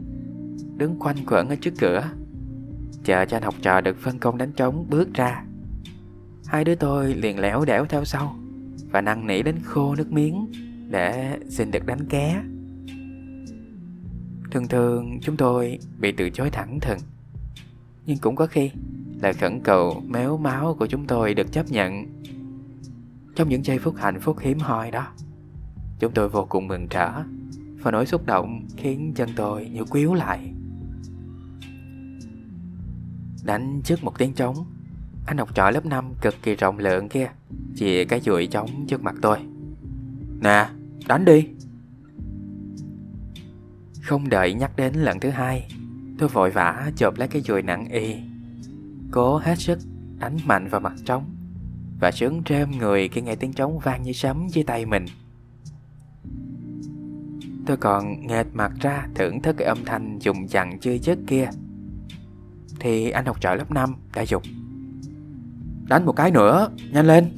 Đứng 0.77 0.99
quanh 0.99 1.17
quẩn 1.27 1.49
ở 1.49 1.57
trước 1.61 1.75
cửa. 1.79 2.05
Chờ 3.05 3.25
cho 3.25 3.37
anh 3.37 3.43
học 3.43 3.55
trò 3.63 3.81
được 3.81 3.97
phân 3.97 4.19
công 4.19 4.39
đánh 4.39 4.53
trống 4.53 4.87
bước 4.91 5.15
ra. 5.15 5.45
Hai 6.47 6.65
đứa 6.65 6.75
tôi 6.75 7.15
liền 7.15 7.39
lẻo 7.39 7.65
đẻo 7.65 7.85
theo 7.85 8.05
sau 8.05 8.37
Và 8.91 9.01
năn 9.01 9.27
nỉ 9.27 9.43
đến 9.43 9.57
khô 9.65 9.95
nước 9.95 10.13
miếng 10.13 10.53
Để 10.91 11.39
xin 11.49 11.71
được 11.71 11.87
đánh 11.87 12.09
ké. 12.09 12.43
Thường 14.51 14.69
thường 14.69 15.19
chúng 15.23 15.37
tôi 15.37 15.79
bị 15.99 16.13
từ 16.13 16.31
chối 16.31 16.51
thẳng 16.51 16.79
thừng, 16.81 16.99
Nhưng 18.07 18.19
cũng 18.19 18.37
có 18.37 18.47
khi 18.47 18.71
Lời 19.23 19.33
khẩn 19.33 19.61
cầu 19.61 20.03
méo 20.07 20.37
máu 20.37 20.77
của 20.79 20.87
chúng 20.87 21.07
tôi 21.07 21.35
được 21.35 21.53
chấp 21.53 21.71
nhận. 21.71 22.07
Trong 23.37 23.49
những 23.49 23.65
giây 23.65 23.79
phút 23.79 23.95
hạnh 23.97 24.21
phúc 24.21 24.37
hiếm 24.41 24.59
hoi 24.59 24.91
đó, 24.91 25.07
Chúng 25.99 26.13
tôi 26.13 26.29
vô 26.29 26.47
cùng 26.49 26.69
mừng 26.69 26.87
rỡ, 26.91 27.11
Và 27.83 27.91
nỗi 27.91 28.07
xúc 28.07 28.27
động 28.27 28.67
khiến 28.77 29.13
chân 29.15 29.29
tôi 29.37 29.69
như 29.69 29.85
quýu 29.85 30.15
lại. 30.15 30.53
Đánh 33.43 33.81
trước 33.85 34.05
một 34.05 34.19
tiếng 34.19 34.33
trống. 34.33 34.57
Anh 35.27 35.39
học 35.39 35.55
trò 35.55 35.71
lớp 35.71 35.87
5 35.87 36.13
cực 36.21 36.35
kỳ 36.43 36.55
rộng 36.55 36.79
lượng 36.79 37.09
kia 37.09 37.31
chỉ 37.77 38.05
cái 38.05 38.21
chuỗi 38.21 38.47
trống 38.47 38.87
trước 38.89 39.03
mặt 39.03 39.15
tôi. 39.23 39.39
Nè, 40.41 40.69
đánh 41.09 41.25
đi. 41.25 41.49
Không 44.03 44.29
đợi 44.29 44.55
nhắc 44.55 44.77
đến 44.77 44.95
lần 44.95 45.21
thứ 45.21 45.31
hai 45.31 45.69
Tôi 46.19 46.29
vội 46.29 46.51
vã 46.51 46.91
chộp 46.97 47.19
lấy 47.19 47.29
cái 47.29 47.43
chuỗi 47.43 47.63
nặng 47.63 47.89
y. 47.89 48.15
Cố 49.11 49.39
hết 49.39 49.59
sức 49.59 49.79
đánh 50.19 50.37
mạnh 50.47 50.69
vào 50.69 50.81
mặt 50.81 50.93
trống 51.05 51.25
Và 52.01 52.11
sướng 52.11 52.43
rêm 52.49 52.71
người 52.71 53.09
khi 53.09 53.21
nghe 53.21 53.35
tiếng 53.37 53.53
trống 53.53 53.79
vang 53.79 54.03
như 54.03 54.13
sấm 54.13 54.49
dưới 54.49 54.65
tay 54.65 54.87
mình. 54.87 55.05
Tôi 57.67 57.77
còn 57.77 58.27
nghệt 58.27 58.47
mặt 58.53 58.73
ra 58.81 59.07
thưởng 59.15 59.43
thức 59.43 59.57
cái 59.59 59.69
âm 59.69 59.79
thanh 59.85 60.19
dùng 60.19 60.49
dặn 60.49 60.79
chưa 60.81 60.99
chất 60.99 61.19
kia. 61.27 61.49
Thì 62.83 63.11
anh 63.11 63.27
học 63.27 63.41
trò 63.41 63.55
lớp 63.55 63.71
5 63.71 63.95
đã 64.15 64.25
dục. 64.27 64.43
Đánh 65.89 66.07
một 66.07 66.13
cái 66.13 66.31
nữa, 66.31 66.69
nhanh 66.93 67.07
lên. 67.07 67.31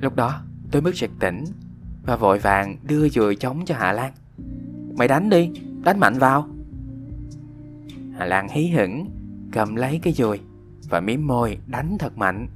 Lúc 0.00 0.16
đó 0.16 0.42
tôi 0.70 0.82
mới 0.82 0.92
sực 0.92 1.10
tỉnh 1.20 1.44
Và 2.06 2.16
vội 2.16 2.38
vàng 2.38 2.76
đưa 2.82 3.08
dùi 3.08 3.36
chống 3.36 3.64
cho 3.64 3.74
Hạ 3.74 3.92
Lan. 3.92 4.12
Mày 4.96 5.08
đánh 5.08 5.30
đi, 5.30 5.50
đánh 5.84 6.00
mạnh 6.00 6.18
vào. 6.18 6.48
Hà 8.18 8.24
Lan 8.24 8.48
hí 8.48 8.66
hửng 8.66 9.10
Cầm 9.52 9.76
lấy 9.76 10.00
cái 10.02 10.12
dùi 10.12 10.40
Và 10.88 11.00
miếm 11.00 11.26
môi 11.26 11.58
đánh 11.66 11.96
thật 11.98 12.18
mạnh. 12.18 12.48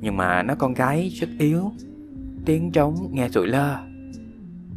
Nhưng 0.00 0.16
mà 0.16 0.42
nó 0.42 0.54
con 0.54 0.74
gái 0.74 1.08
rất 1.08 1.28
yếu 1.38 1.72
Tiếng 2.44 2.72
trống 2.72 3.08
nghe 3.12 3.28
sụi 3.28 3.46
lơ. 3.46 3.76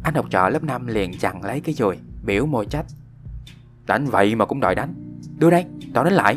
Anh 0.02 0.14
học 0.14 0.26
trò 0.30 0.48
lớp 0.48 0.64
5 0.64 0.86
liền 0.86 1.18
chặn 1.18 1.44
lấy 1.44 1.60
cái 1.60 1.74
dùi 1.74 1.96
Biểu 2.26 2.46
môi 2.46 2.66
trách. 2.66 2.86
Đánh 3.86 4.06
vậy 4.06 4.34
mà 4.34 4.44
cũng 4.44 4.60
đòi 4.60 4.74
đánh. 4.74 4.94
Đưa 5.38 5.50
đây, 5.50 5.64
tao 5.94 6.04
đánh 6.04 6.12
lại. 6.12 6.36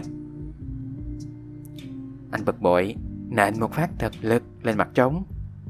Anh 2.31 2.45
bực 2.45 2.61
bội 2.61 2.95
Nện 3.29 3.59
một 3.59 3.73
phát 3.73 3.89
thật 3.99 4.11
lực 4.21 4.43
lên 4.63 4.77
mặt 4.77 4.89
trống 4.93 5.23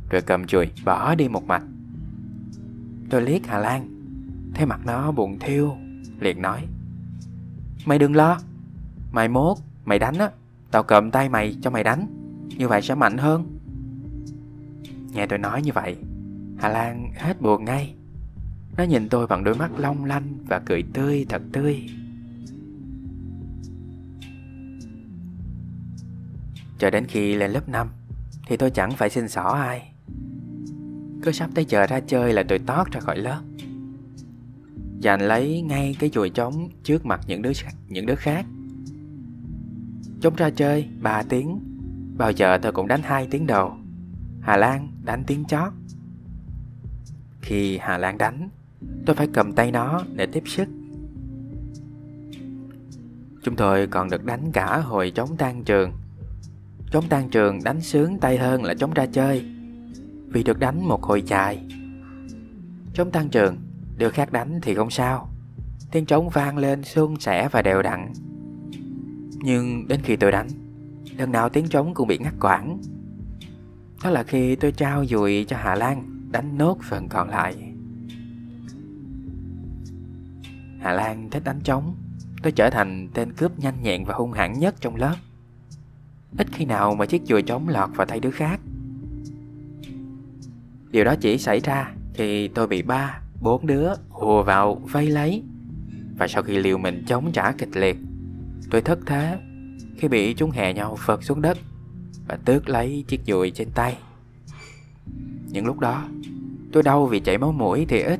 Rồi 0.09 0.21
cầm 0.21 0.47
chùi 0.47 0.65
bỏ 0.85 1.15
đi 1.15 1.27
một 1.27 1.43
mạch 1.43 1.63
Tôi 3.09 3.21
liếc 3.21 3.47
Hà 3.47 3.57
Lan 3.57 3.89
Thấy 4.53 4.65
mặt 4.65 4.79
nó 4.85 5.11
buồn 5.11 5.39
thiêu 5.39 5.75
Liền 6.19 6.41
nói 6.41 6.67
Mày 7.85 7.99
đừng 7.99 8.15
lo 8.15 8.39
Mày 9.11 9.27
mốt, 9.27 9.57
mày 9.85 9.99
đánh 9.99 10.17
á 10.17 10.29
Tao 10.71 10.83
cầm 10.83 11.11
tay 11.11 11.29
mày 11.29 11.55
cho 11.61 11.69
mày 11.69 11.83
đánh 11.83 12.07
Như 12.57 12.67
vậy 12.67 12.81
sẽ 12.81 12.95
mạnh 12.95 13.17
hơn. 13.17 13.57
Nghe 15.13 15.25
tôi 15.25 15.39
nói 15.39 15.61
như 15.61 15.71
vậy 15.73 15.97
Hà 16.57 16.69
Lan 16.69 17.11
hết 17.15 17.41
buồn 17.41 17.65
ngay. 17.65 17.95
Nó 18.77 18.83
nhìn 18.83 19.09
tôi 19.09 19.27
bằng 19.27 19.43
đôi 19.43 19.55
mắt 19.55 19.71
long 19.77 20.05
lanh 20.05 20.37
Và 20.47 20.59
cười 20.59 20.83
tươi 20.93 21.25
thật 21.29 21.41
tươi. 21.51 21.89
Cho 26.77 26.89
đến 26.89 27.05
khi 27.05 27.35
lên 27.35 27.51
lớp 27.51 27.69
5 27.69 27.87
Thì 28.47 28.57
tôi 28.57 28.71
chẳng 28.71 28.91
phải 28.91 29.09
xin 29.09 29.29
xỏ 29.29 29.43
ai. 29.43 29.91
Cứ 31.21 31.31
sắp 31.31 31.49
tới 31.55 31.65
giờ 31.69 31.87
ra 31.87 31.99
chơi 31.99 32.33
là 32.33 32.43
tôi 32.47 32.59
tót 32.59 32.91
ra 32.91 32.99
khỏi 32.99 33.17
lớp. 33.17 33.41
Giành 35.03 35.21
lấy 35.21 35.61
ngay 35.61 35.95
cái 35.99 36.09
chùi 36.09 36.29
trống 36.29 36.69
trước 36.83 37.05
mặt 37.05 37.21
những 37.27 37.41
đứa 37.41 37.51
những 37.87 38.05
đứa 38.05 38.15
khác. 38.15 38.45
Chúng 40.21 40.35
ra 40.35 40.49
chơi 40.49 40.87
3 41.01 41.23
tiếng, 41.23 41.59
Bao 42.17 42.31
giờ 42.31 42.57
tôi 42.57 42.71
cũng 42.71 42.87
đánh 42.87 43.01
2 43.03 43.27
tiếng 43.31 43.47
đầu. 43.47 43.77
Hà 44.41 44.57
Lan 44.57 44.87
đánh 45.03 45.23
tiếng 45.27 45.45
chót. 45.45 45.73
Khi 47.41 47.77
Hà 47.77 47.97
Lan 47.97 48.17
đánh 48.17 48.49
Tôi 49.05 49.15
phải 49.15 49.27
cầm 49.33 49.53
tay 49.53 49.71
nó 49.71 50.03
để 50.15 50.25
tiếp 50.25 50.43
sức. 50.45 50.67
Chúng 53.43 53.55
tôi 53.55 53.87
còn 53.87 54.09
được 54.09 54.25
đánh 54.25 54.51
cả 54.51 54.77
hồi 54.77 55.11
chống 55.15 55.37
tan 55.37 55.63
trường. 55.63 55.91
Chống 56.91 57.05
tan 57.09 57.29
trường 57.29 57.59
đánh 57.63 57.81
sướng 57.81 58.19
tay 58.19 58.37
hơn 58.37 58.63
là 58.63 58.73
chống 58.73 58.93
ra 58.93 59.05
chơi, 59.05 59.45
Vì 60.27 60.43
được 60.43 60.59
đánh 60.59 60.87
một 60.87 61.03
hồi 61.03 61.21
dài 61.21 61.67
Chống 62.93 63.11
tan 63.11 63.29
trường 63.29 63.57
được 63.97 64.13
khác 64.13 64.31
đánh 64.31 64.59
thì 64.61 64.75
không 64.75 64.89
sao. 64.89 65.29
Tiếng 65.91 66.05
trống 66.05 66.29
vang 66.29 66.57
lên 66.57 66.83
suôn 66.83 67.19
sẻ 67.19 67.49
và 67.51 67.61
đều 67.61 67.81
đặn. 67.81 68.13
Nhưng 69.41 69.87
đến 69.87 69.99
khi 70.03 70.15
tôi 70.15 70.31
đánh, 70.31 70.47
Lần 71.17 71.31
nào 71.31 71.49
tiếng 71.49 71.67
trống 71.67 71.93
cũng 71.93 72.07
bị 72.07 72.17
ngắt 72.17 72.33
quãng. 72.39 72.79
Đó 74.03 74.09
là 74.09 74.23
khi 74.23 74.55
tôi 74.55 74.71
trao 74.71 75.05
dùi 75.05 75.45
cho 75.47 75.57
Hà 75.57 75.75
Lan 75.75 76.17
Đánh 76.31 76.57
nốt 76.57 76.77
phần 76.89 77.09
còn 77.09 77.29
lại. 77.29 77.66
Hà 80.79 80.91
Lan 80.91 81.29
thích 81.29 81.43
đánh 81.43 81.59
trống. 81.63 81.95
Tôi 82.43 82.51
trở 82.51 82.69
thành 82.69 83.09
tên 83.13 83.33
cướp 83.33 83.59
nhanh 83.59 83.83
nhẹn 83.83 84.05
và 84.05 84.13
hung 84.13 84.31
hãn 84.31 84.59
nhất 84.59 84.75
trong 84.79 84.95
lớp. 84.95 85.15
Ít 86.37 86.47
khi 86.51 86.65
nào 86.65 86.95
mà 86.95 87.05
chiếc 87.05 87.21
chùa 87.25 87.41
trống 87.41 87.69
lọt 87.69 87.89
vào 87.95 88.07
tay 88.07 88.19
đứa 88.19 88.31
khác. 88.31 88.59
Điều 90.91 91.03
đó 91.03 91.15
chỉ 91.21 91.37
xảy 91.37 91.59
ra 91.59 91.91
khi 92.13 92.47
tôi 92.47 92.67
bị 92.67 92.81
ba, 92.81 93.21
Bốn 93.41 93.67
đứa 93.67 93.89
hùa 94.09 94.43
vào, 94.43 94.75
vây 94.75 95.07
lấy. 95.07 95.43
Và 96.17 96.27
sau 96.27 96.43
khi 96.43 96.57
liều 96.57 96.77
mình 96.77 97.03
chống 97.07 97.31
trả 97.31 97.51
kịch 97.51 97.77
liệt, 97.77 97.97
Tôi 98.71 98.81
thất 98.81 98.99
thế 99.05 99.39
Khi 99.97 100.07
bị 100.07 100.33
chúng 100.33 100.51
hè 100.51 100.73
nhau 100.73 100.95
phật 101.05 101.23
xuống 101.23 101.41
đất 101.41 101.57
Và 102.27 102.37
tước 102.45 102.69
lấy 102.69 103.05
chiếc 103.07 103.21
dùi 103.27 103.51
trên 103.51 103.67
tay. 103.75 103.97
Những 105.47 105.65
lúc 105.65 105.79
đó, 105.79 106.03
Tôi 106.71 106.83
đau 106.83 107.05
vì 107.05 107.19
chảy 107.19 107.37
máu 107.37 107.51
mũi 107.51 107.85
thì 107.89 108.01
ít. 108.01 108.19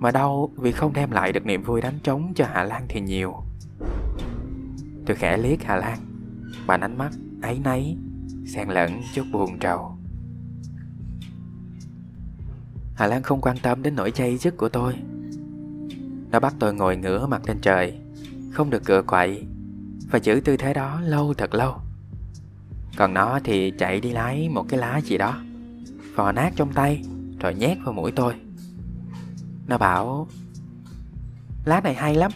Mà 0.00 0.10
đau 0.10 0.50
vì 0.56 0.72
không 0.72 0.92
đem 0.92 1.10
lại 1.10 1.32
được 1.32 1.46
niềm 1.46 1.62
vui 1.62 1.80
đánh 1.80 1.98
trống 2.02 2.32
cho 2.36 2.44
Hạ 2.44 2.62
Lan 2.62 2.86
thì 2.88 3.00
nhiều. 3.00 3.34
Tôi 5.06 5.16
khẽ 5.16 5.36
liếc 5.36 5.64
Hà 5.64 5.76
Lan 5.76 5.98
bàn 6.66 6.80
ánh 6.80 6.98
mắt 6.98 7.10
ấy 7.42 7.60
nấy 7.64 7.96
Xen 8.46 8.68
lẫn 8.68 9.00
chút 9.14 9.22
buồn 9.32 9.58
trầu. 9.58 9.96
Hà 12.94 13.06
Lan 13.06 13.22
không 13.22 13.40
quan 13.40 13.56
tâm 13.62 13.82
đến 13.82 13.96
nỗi 13.96 14.10
chay 14.10 14.36
dứt 14.36 14.56
của 14.56 14.68
tôi. 14.68 14.94
Nó 16.30 16.40
bắt 16.40 16.54
tôi 16.58 16.74
ngồi 16.74 16.96
ngửa 16.96 17.26
mặt 17.26 17.42
lên 17.46 17.58
trời, 17.60 17.98
Không 18.52 18.70
được 18.70 18.84
cựa 18.84 19.02
quậy, 19.02 19.46
Và 20.10 20.18
giữ 20.18 20.40
tư 20.44 20.56
thế 20.56 20.74
đó 20.74 21.00
lâu 21.00 21.34
thật 21.34 21.54
lâu. 21.54 21.74
Còn 22.96 23.14
nó 23.14 23.40
thì 23.44 23.72
chạy 23.78 24.00
đi 24.00 24.12
lấy 24.12 24.48
một 24.48 24.64
cái 24.68 24.80
lá 24.80 25.00
gì 25.00 25.18
đó 25.18 25.38
Vò 26.14 26.32
nát 26.32 26.52
trong 26.56 26.72
tay, 26.72 27.02
Rồi 27.40 27.54
nhét 27.54 27.78
vào 27.84 27.92
mũi 27.92 28.12
tôi. 28.12 28.34
Nó 29.70 29.78
bảo 29.78 30.28
Lá 31.64 31.80
này 31.80 31.94
hay 31.94 32.14
lắm 32.14 32.30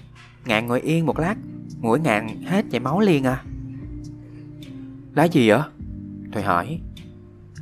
Ngạn 0.45 0.67
ngồi 0.67 0.81
yên 0.81 1.07
một 1.07 1.19
lát 1.19 1.35
Mũi 1.81 2.01
ngạn 2.01 2.43
hết 2.47 2.65
chảy 2.71 2.81
máu 2.81 3.01
liền 3.01 3.25
à. 3.25 3.45
Lá 5.15 5.25
gì 5.25 5.49
vậy? 5.49 5.61
Thùy 6.33 6.43
hỏi. 6.43 6.81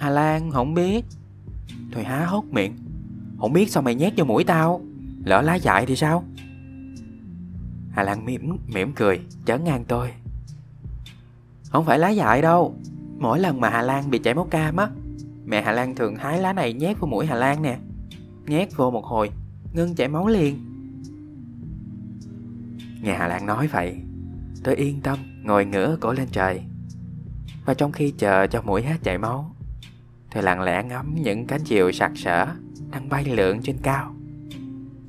Hà 0.01 0.11
Lan 0.11 0.51
không 0.51 0.75
biết. 0.75 1.05
Thùy 1.93 2.05
há 2.05 2.27
hốc 2.27 2.45
miệng. 2.45 2.77
Không 3.39 3.53
biết 3.53 3.71
sao 3.71 3.83
mày 3.83 3.95
nhét 3.95 4.13
vô 4.17 4.25
mũi 4.25 4.45
tao? 4.45 4.81
Lỡ 5.25 5.43
lá 5.43 5.55
dại 5.55 5.87
thì 5.87 5.97
sao? 5.97 6.25
Hà 7.91 8.03
Lan 8.03 8.25
mỉm, 8.25 8.57
mỉm 8.67 8.93
cười 8.93 9.21
Chấn 9.45 9.65
ngang 9.65 9.85
tôi. 9.89 10.13
Không 11.71 11.85
phải 11.85 11.99
lá 11.99 12.09
dại 12.09 12.43
đâu 12.43 12.75
Mỗi 13.19 13.41
lần 13.41 13.61
mà 13.61 13.71
Hà 13.71 13.83
Lan 13.83 14.11
bị 14.11 14.19
chảy 14.19 14.35
máu 14.35 14.47
cam 14.51 14.77
á 14.77 14.89
Mẹ 15.45 15.63
Hà 15.63 15.73
Lan 15.73 15.95
thường 15.95 16.17
hái 16.17 16.41
lá 16.41 16.53
này 16.53 16.73
nhét 16.73 17.01
vô 17.01 17.09
mũi 17.09 17.27
Hà 17.27 17.35
Lan 17.35 17.63
nè 17.63 17.79
Nhét 18.47 18.77
vô 18.77 18.91
một 18.91 19.05
hồi 19.05 19.31
Ngưng 19.73 19.95
chảy 19.95 20.09
máu 20.09 20.29
liền. 20.29 20.59
Nghe 23.03 23.15
Hà 23.19 23.29
Lan 23.29 23.47
nói 23.47 23.67
vậy. 23.67 23.97
Tôi 24.65 24.75
yên 24.75 25.01
tâm, 25.01 25.19
ngồi 25.43 25.65
ngửa 25.65 25.97
cổ 26.01 26.13
lên 26.13 26.29
trời. 26.33 26.63
Và 27.65 27.75
trong 27.75 27.93
khi 27.93 28.15
chờ 28.19 28.47
cho 28.47 28.63
mũi 28.63 28.83
hết 28.83 28.97
chảy 29.03 29.19
máu, 29.19 29.53
Tôi 30.35 30.43
lặng 30.43 30.61
lẽ 30.61 30.83
ngắm 30.83 31.15
những 31.15 31.47
cánh 31.47 31.65
diều 31.65 31.93
sặc 31.93 32.13
sỡ 32.15 32.47
Đang 32.91 33.09
bay 33.09 33.25
lượn 33.25 33.63
trên 33.63 33.77
cao. 33.83 34.15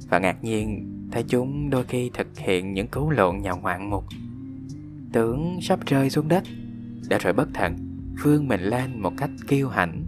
Và 0.09 0.19
ngạc 0.19 0.43
nhiên 0.43 0.89
thấy 1.11 1.23
chúng 1.27 1.69
đôi 1.69 1.83
khi 1.83 2.11
thực 2.13 2.37
hiện 2.37 2.73
những 2.73 2.87
cú 2.87 3.09
lộn 3.09 3.37
nhào 3.37 3.57
ngoạn 3.57 3.89
mục 3.89 4.03
Tưởng 5.13 5.59
sắp 5.61 5.79
rơi 5.85 6.09
xuống 6.09 6.27
đất 6.27 6.43
Để 7.09 7.17
rồi 7.17 7.33
bất 7.33 7.47
thần 7.53 7.75
phương 8.19 8.47
mình 8.47 8.61
lên 8.61 8.99
một 8.99 9.13
cách 9.17 9.29
kiêu 9.47 9.69
hãnh. 9.69 10.02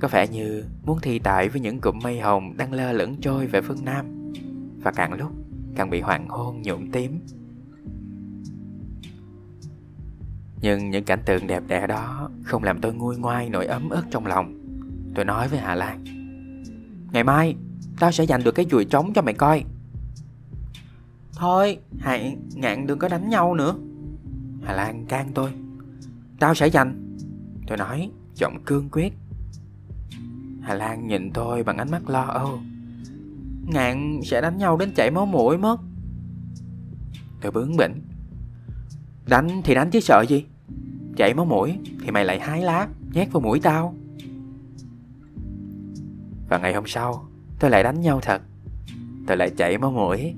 Có 0.00 0.08
vẻ 0.08 0.28
như 0.28 0.64
muốn 0.84 0.98
thi 1.02 1.18
tại 1.18 1.48
với 1.48 1.60
những 1.60 1.80
cụm 1.80 1.98
mây 2.02 2.20
hồng 2.20 2.56
đang 2.56 2.72
lơ 2.72 2.92
lửng 2.92 3.16
trôi 3.20 3.46
về 3.46 3.60
phương 3.60 3.84
Nam 3.84 4.32
Và 4.82 4.92
càng 4.92 5.12
lúc 5.12 5.32
càng 5.76 5.90
bị 5.90 6.00
hoàng 6.00 6.28
hôn 6.28 6.62
nhuộm 6.62 6.90
tím 6.90 7.20
Nhưng 10.60 10.90
những 10.90 11.04
cảnh 11.04 11.22
tượng 11.26 11.46
đẹp 11.46 11.62
đẽ 11.68 11.86
đó 11.86 12.30
không 12.44 12.64
làm 12.64 12.80
tôi 12.80 12.94
nguôi 12.94 13.16
ngoai 13.16 13.48
nỗi 13.50 13.66
ấm 13.66 13.90
ức 13.90 14.04
trong 14.10 14.26
lòng. 14.26 14.58
Tôi 15.14 15.24
nói 15.24 15.48
với 15.48 15.58
Hà 15.58 15.74
Lan. 15.74 16.04
Ngày 17.12 17.24
mai, 17.24 17.56
tao 18.00 18.12
sẽ 18.12 18.26
giành 18.26 18.44
được 18.44 18.52
cái 18.52 18.66
chùi 18.70 18.84
trống 18.84 19.12
cho 19.12 19.22
mày 19.22 19.34
coi. 19.34 19.64
Thôi, 21.32 21.78
hãy 21.98 22.36
ngạn 22.54 22.86
đừng 22.86 22.98
có 22.98 23.08
đánh 23.08 23.28
nhau 23.28 23.54
nữa. 23.54 23.74
Hà 24.62 24.72
Lan 24.72 25.06
can 25.06 25.30
tôi. 25.34 25.50
Tao 26.38 26.54
sẽ 26.54 26.70
giành. 26.70 27.16
Tôi 27.66 27.78
nói, 27.78 28.10
giọng 28.34 28.58
cương 28.64 28.88
quyết. 28.90 29.12
Hà 30.66 30.74
Lan 30.74 31.06
nhìn 31.06 31.30
tôi 31.30 31.62
bằng 31.62 31.76
ánh 31.76 31.90
mắt 31.90 32.08
lo 32.08 32.22
âu. 32.22 32.58
Ngạn 33.66 34.20
sẽ 34.24 34.40
đánh 34.40 34.58
nhau 34.58 34.76
đến 34.76 34.92
chảy 34.94 35.10
máu 35.10 35.26
mũi 35.26 35.58
mất. 35.58 35.76
Tôi 37.40 37.52
bướng 37.52 37.76
bỉnh. 37.76 37.92
Đánh 39.26 39.60
thì 39.64 39.74
đánh 39.74 39.90
chứ 39.90 40.00
sợ 40.00 40.24
gì? 40.28 40.44
Chảy 41.16 41.34
máu 41.34 41.44
mũi 41.44 41.78
thì 42.02 42.10
mày 42.10 42.24
lại 42.24 42.40
hái 42.40 42.62
lá, 42.62 42.88
Nhét 43.12 43.32
vào 43.32 43.40
mũi 43.40 43.60
tao. 43.60 43.94
Và 46.48 46.58
ngày 46.58 46.74
hôm 46.74 46.84
sau, 46.86 47.28
Tôi 47.58 47.70
lại 47.70 47.82
đánh 47.82 48.00
nhau 48.00 48.20
thật. 48.22 48.42
Tôi 49.26 49.36
lại 49.36 49.50
chảy 49.50 49.78
máu 49.78 49.92
mũi 49.92 50.34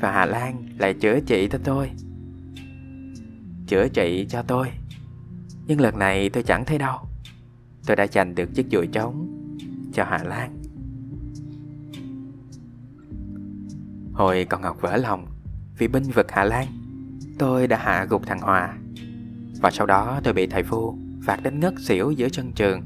Và 0.00 0.12
Hà 0.12 0.26
Lan 0.26 0.68
lại 0.78 0.94
chữa 0.94 1.20
trị 1.20 1.48
cho 1.52 1.58
tôi. 1.64 1.90
Chữa 3.66 3.88
trị 3.88 4.26
cho 4.28 4.42
tôi. 4.42 4.68
Nhưng 5.66 5.80
lần 5.80 5.98
này 5.98 6.30
tôi 6.30 6.42
chẳng 6.42 6.64
thấy 6.64 6.78
đâu 6.78 6.98
Tôi 7.86 7.96
đã 7.96 8.06
giành 8.06 8.34
được 8.34 8.54
chiếc 8.54 8.66
dùi 8.70 8.86
trống. 8.86 9.35
Cho 9.96 10.04
Hà 10.04 10.18
Lan. 10.24 10.62
Hồi 14.12 14.46
còn 14.50 14.62
Ngọc 14.62 14.80
vỡ 14.80 14.96
lòng 14.96 15.26
Vì 15.78 15.88
binh 15.88 16.02
vực 16.02 16.26
Hà 16.30 16.44
Lan, 16.44 16.66
Tôi 17.38 17.66
đã 17.66 17.78
hạ 17.78 18.06
gục 18.10 18.26
thằng 18.26 18.40
Hòa. 18.40 18.76
Và 19.60 19.70
sau 19.70 19.86
đó 19.86 20.20
tôi 20.24 20.34
bị 20.34 20.46
thầy 20.46 20.62
Phu 20.62 20.98
phạt 21.24 21.42
đến 21.42 21.60
ngất 21.60 21.74
xỉu 21.80 22.10
giữa 22.10 22.28
sân 22.28 22.52
trường. 22.52 22.82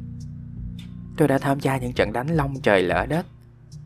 Tôi 1.17 1.29
đã 1.29 1.39
tham 1.39 1.61
gia 1.61 1.79
những 1.79 1.93
trận 1.93 2.13
đánh 2.13 2.29
long 2.29 2.61
trời 2.63 2.83
lỡ 2.83 3.07
đất 3.07 3.27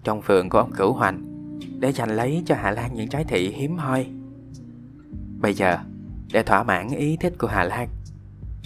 Trong 0.04 0.22
phường 0.22 0.48
của 0.48 0.58
ông 0.58 0.72
Cửu 0.72 0.92
Hoành 0.92 1.48
Để 1.80 1.92
giành 1.92 2.10
lấy 2.10 2.42
cho 2.46 2.54
Hà 2.54 2.70
Lan 2.70 2.94
những 2.94 3.08
trái 3.08 3.24
thị 3.24 3.48
hiếm 3.48 3.76
hoi. 3.76 4.06
Bây 5.40 5.54
giờ, 5.54 5.78
Để 6.32 6.42
thỏa 6.42 6.62
mãn 6.62 6.88
ý 6.88 7.16
thích 7.16 7.34
của 7.38 7.46
Hà 7.46 7.64
Lan, 7.64 7.88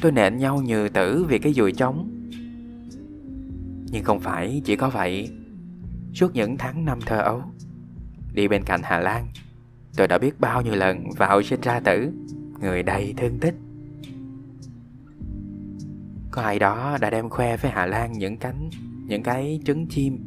Tôi 0.02 0.12
nện 0.12 0.38
nhau 0.38 0.62
như 0.62 0.88
tử 0.88 1.24
vì 1.28 1.38
cái 1.38 1.52
dùi 1.52 1.72
trống. 1.72 2.17
Nhưng 3.90 4.04
không 4.04 4.20
phải 4.20 4.62
chỉ 4.64 4.76
có 4.76 4.90
vậy. 4.90 5.30
Suốt 6.14 6.34
những 6.34 6.56
tháng 6.58 6.84
năm 6.84 6.98
thơ 7.06 7.20
ấu, 7.20 7.42
Đi 8.32 8.48
bên 8.48 8.62
cạnh 8.64 8.80
Hà 8.84 9.00
Lan, 9.00 9.28
Tôi 9.96 10.08
đã 10.08 10.18
biết 10.18 10.40
bao 10.40 10.62
nhiêu 10.62 10.74
lần 10.74 11.10
vào 11.16 11.42
sinh 11.42 11.60
ra 11.60 11.80
tử, 11.80 12.12
Người 12.60 12.82
đầy 12.82 13.14
thương 13.16 13.38
tích. 13.38 13.54
Có 16.30 16.42
ai 16.42 16.58
đó 16.58 16.98
đã 17.00 17.10
đem 17.10 17.28
khoe 17.28 17.56
với 17.56 17.70
Hà 17.70 17.86
Lan 17.86 18.12
những 18.12 18.36
cánh, 18.36 18.70
Những 19.06 19.22
cái 19.22 19.60
trứng 19.64 19.86
chim, 19.86 20.18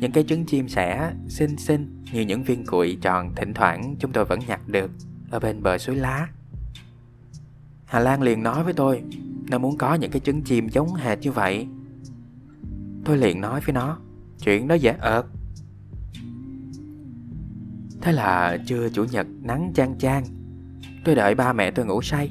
Những 0.00 0.12
cái 0.12 0.24
trứng 0.24 0.46
chim 0.46 0.68
sẻ 0.68 1.12
xinh 1.28 1.56
xinh 1.56 2.02
Như 2.12 2.20
những 2.20 2.42
viên 2.42 2.66
cuội 2.66 2.98
tròn 3.00 3.34
thỉnh 3.36 3.54
thoảng 3.54 3.96
chúng 3.98 4.12
tôi 4.12 4.24
vẫn 4.24 4.40
nhặt 4.46 4.68
được 4.68 4.90
Ở 5.30 5.40
bên 5.40 5.62
bờ 5.62 5.78
suối 5.78 5.96
lá. 5.96 6.28
Hà 7.84 8.00
Lan 8.00 8.22
liền 8.22 8.42
nói 8.42 8.64
với 8.64 8.72
tôi, 8.72 9.02
Nó 9.50 9.58
muốn 9.58 9.78
có 9.78 9.94
những 9.94 10.10
cái 10.10 10.20
trứng 10.20 10.42
chim 10.42 10.68
giống 10.68 10.94
hệt 10.94 11.18
như 11.20 11.32
vậy. 11.32 11.66
Tôi 13.04 13.16
liền 13.16 13.40
nói 13.40 13.60
với 13.60 13.72
nó, 13.72 13.98
Chuyện 14.44 14.68
đó 14.68 14.74
dễ 14.74 14.94
ợt. 15.00 15.26
Thế 18.00 18.12
là 18.12 18.58
trưa 18.66 18.88
chủ 18.88 19.04
nhật 19.04 19.26
nắng 19.42 19.72
chang 19.74 19.98
chang, 19.98 20.24
Tôi 21.04 21.14
đợi 21.14 21.34
ba 21.34 21.52
mẹ 21.52 21.70
tôi 21.70 21.86
ngủ 21.86 22.02
say 22.02 22.30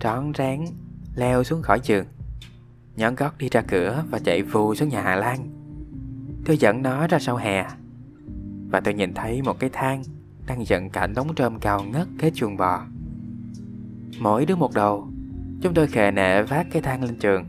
Trón 0.00 0.32
ráng 0.32 0.66
leo 1.14 1.44
xuống 1.44 1.62
khỏi 1.62 1.80
giường 1.82 2.04
Nhón 2.96 3.14
gót 3.14 3.38
đi 3.38 3.48
ra 3.48 3.62
cửa 3.62 4.04
và 4.10 4.18
chạy 4.18 4.42
vù 4.42 4.74
xuống 4.74 4.88
nhà 4.88 5.02
Hà 5.02 5.16
Lan. 5.16 5.50
Tôi 6.44 6.56
dẫn 6.56 6.82
nó 6.82 7.06
ra 7.06 7.18
sau 7.18 7.36
hè 7.36 7.66
Và 8.70 8.80
tôi 8.80 8.94
nhìn 8.94 9.14
thấy 9.14 9.42
một 9.42 9.58
cái 9.58 9.70
thang 9.72 10.02
Đang 10.46 10.66
dựng 10.66 10.90
cạnh 10.90 11.14
đống 11.14 11.34
trơm 11.34 11.58
cao 11.60 11.82
ngất 11.82 12.08
kế 12.18 12.30
chuồng 12.34 12.56
bò. 12.56 12.86
Mỗi 14.20 14.46
đứa 14.46 14.56
một 14.56 14.74
đầu, 14.74 15.08
Chúng 15.62 15.74
tôi 15.74 15.86
khề 15.86 16.10
nệ 16.10 16.42
vác 16.42 16.66
cái 16.70 16.82
thang 16.82 17.04
lên 17.04 17.16
trường. 17.16 17.44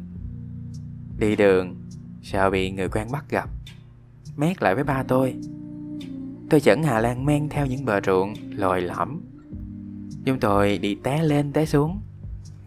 Đi 1.17 1.35
đường 1.35 1.84
Sợ 2.25 2.49
bị 2.49 2.71
người 2.71 2.89
quen 2.89 3.07
bắt 3.11 3.25
gặp 3.29 3.49
Mét 4.35 4.63
lại 4.63 4.75
với 4.75 4.83
ba 4.83 5.03
tôi 5.03 5.35
Tôi 6.49 6.61
dẫn 6.61 6.83
Hà 6.83 6.99
Lan 6.99 7.25
men 7.25 7.49
theo 7.49 7.65
những 7.65 7.85
bờ 7.85 8.01
ruộng 8.01 8.33
lồi 8.49 8.81
lõm. 8.81 9.21
Chúng 10.25 10.39
tôi 10.39 10.77
đi 10.77 10.95
té 10.95 11.23
lên 11.23 11.53
té 11.53 11.65
xuống, 11.65 12.01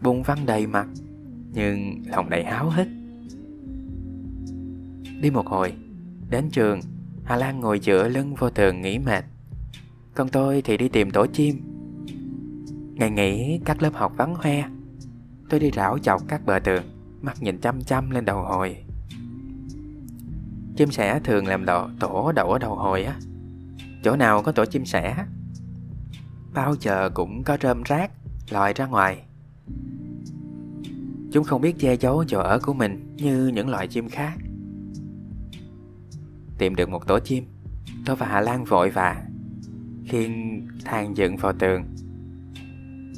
bung 0.02 0.22
văng 0.22 0.46
đầy 0.46 0.66
mặt, 0.66 0.86
nhưng 1.52 2.02
lòng 2.06 2.30
đầy 2.30 2.44
háo 2.44 2.70
hức. 2.70 2.88
Đi 5.20 5.30
một 5.30 5.46
hồi, 5.46 5.72
đến 6.30 6.50
trường, 6.50 6.80
Hà 7.24 7.36
Lan 7.36 7.60
ngồi 7.60 7.80
dựa 7.82 8.08
lưng 8.08 8.34
vô 8.34 8.50
tường 8.50 8.82
nghỉ 8.82 8.98
mệt. 8.98 9.24
Còn 10.14 10.28
tôi 10.28 10.62
thì 10.62 10.76
đi 10.76 10.88
tìm 10.88 11.10
tổ 11.10 11.26
chim. 11.26 11.60
Ngày 12.94 13.10
nghỉ 13.10 13.60
các 13.64 13.82
lớp 13.82 13.94
học 13.94 14.12
vắng 14.16 14.34
hoe, 14.34 14.64
tôi 15.48 15.60
đi 15.60 15.70
rảo 15.70 15.98
chọc 15.98 16.28
các 16.28 16.46
bờ 16.46 16.58
tường, 16.58 16.82
mắt 17.22 17.42
nhìn 17.42 17.58
chăm 17.58 17.82
chăm 17.82 18.10
lên 18.10 18.24
đầu 18.24 18.42
hồi. 18.42 18.76
Chim 20.78 20.90
sẻ 20.90 21.20
thường 21.24 21.46
làm 21.46 21.64
đỏ, 21.64 21.90
tổ 22.00 22.32
đậu 22.32 22.52
ở 22.52 22.58
đầu 22.58 22.74
hồi 22.74 23.04
á. 23.04 23.16
Chỗ 24.04 24.16
nào 24.16 24.42
có 24.42 24.52
tổ 24.52 24.64
chim 24.64 24.84
sẻ 24.84 25.24
Bao 26.54 26.74
giờ 26.80 27.10
cũng 27.14 27.42
có 27.44 27.58
rơm 27.62 27.82
rác 27.82 28.10
lòi 28.50 28.72
ra 28.72 28.86
ngoài. 28.86 29.22
Chúng 31.32 31.44
không 31.44 31.60
biết 31.60 31.78
che 31.78 31.96
giấu 31.96 32.24
chỗ 32.24 32.40
ở 32.40 32.58
của 32.58 32.74
mình 32.74 33.16
như 33.16 33.46
những 33.54 33.68
loài 33.68 33.88
chim 33.88 34.08
khác. 34.08 34.32
Tìm 36.58 36.74
được 36.74 36.88
một 36.88 37.06
tổ 37.06 37.18
chim 37.18 37.44
Tôi 38.06 38.16
và 38.16 38.26
Hà 38.26 38.40
Lan 38.40 38.64
vội 38.64 38.90
vã 38.90 39.22
Khiên 40.04 40.62
thang 40.84 41.16
dựng 41.16 41.36
vào 41.36 41.52
tường. 41.52 41.84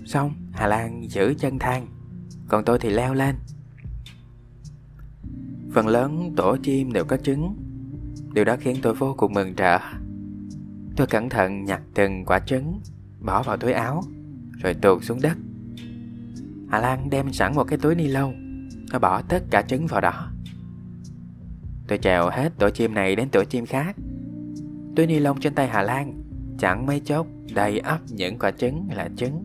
Xong 0.06 0.34
Hà 0.52 0.66
Lan 0.66 1.10
giữ 1.10 1.34
chân 1.38 1.58
thang 1.58 1.86
Còn 2.48 2.64
tôi 2.64 2.78
thì 2.78 2.90
leo 2.90 3.14
lên. 3.14 3.36
Phần 5.72 5.88
lớn 5.88 6.32
tổ 6.36 6.56
chim 6.62 6.92
đều 6.92 7.04
có 7.04 7.16
trứng. 7.16 7.54
Điều 8.34 8.44
đó 8.44 8.56
khiến 8.60 8.76
tôi 8.82 8.94
vô 8.94 9.14
cùng 9.18 9.32
mừng 9.32 9.54
rỡ. 9.54 9.78
Tôi 10.96 11.06
cẩn 11.06 11.28
thận 11.28 11.64
nhặt 11.64 11.82
từng 11.94 12.24
quả 12.24 12.38
trứng, 12.38 12.80
Bỏ 13.20 13.42
vào 13.42 13.56
túi 13.56 13.72
áo, 13.72 14.02
Rồi 14.62 14.74
tuột 14.74 15.04
xuống 15.04 15.20
đất. 15.22 15.36
Hà 16.70 16.78
Lan 16.78 17.10
đem 17.10 17.32
sẵn 17.32 17.54
một 17.54 17.64
cái 17.64 17.78
túi 17.78 17.94
ni 17.94 18.06
lông 18.06 18.34
Nó 18.92 18.98
bỏ 18.98 19.22
tất 19.22 19.42
cả 19.50 19.62
trứng 19.62 19.86
vào 19.86 20.00
đó. 20.00 20.30
Tôi 21.88 21.98
trèo 21.98 22.30
hết 22.30 22.52
tổ 22.58 22.70
chim 22.70 22.94
này 22.94 23.16
đến 23.16 23.28
tổ 23.28 23.44
chim 23.44 23.66
khác. 23.66 23.96
Túi 24.96 25.06
ni 25.06 25.18
lông 25.18 25.40
trên 25.40 25.54
tay 25.54 25.68
Hà 25.68 25.82
Lan 25.82 26.22
Chẳng 26.58 26.86
mấy 26.86 27.00
chốc 27.00 27.26
đầy 27.54 27.78
ắp 27.78 28.00
những 28.08 28.38
quả 28.38 28.50
trứng 28.50 28.88
là 28.92 29.08
trứng. 29.16 29.44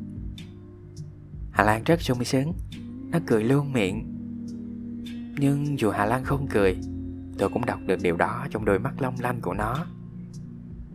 Hà 1.52 1.64
Lan 1.64 1.84
rất 1.86 2.02
sung 2.02 2.24
sướng, 2.24 2.54
Nó 3.12 3.20
cười 3.28 3.44
luôn 3.44 3.74
miệng. 3.74 4.15
Nhưng 5.38 5.80
dù 5.80 5.90
Hà 5.90 6.06
Lan 6.06 6.24
không 6.24 6.48
cười, 6.48 6.78
Tôi 7.38 7.50
cũng 7.50 7.66
đọc 7.66 7.80
được 7.86 8.00
điều 8.02 8.18
đó 8.18 8.48
trong 8.52 8.66
đôi 8.66 8.80
mắt 8.80 9.02
long 9.02 9.16
lanh 9.20 9.42
của 9.42 9.54
nó. 9.54 9.86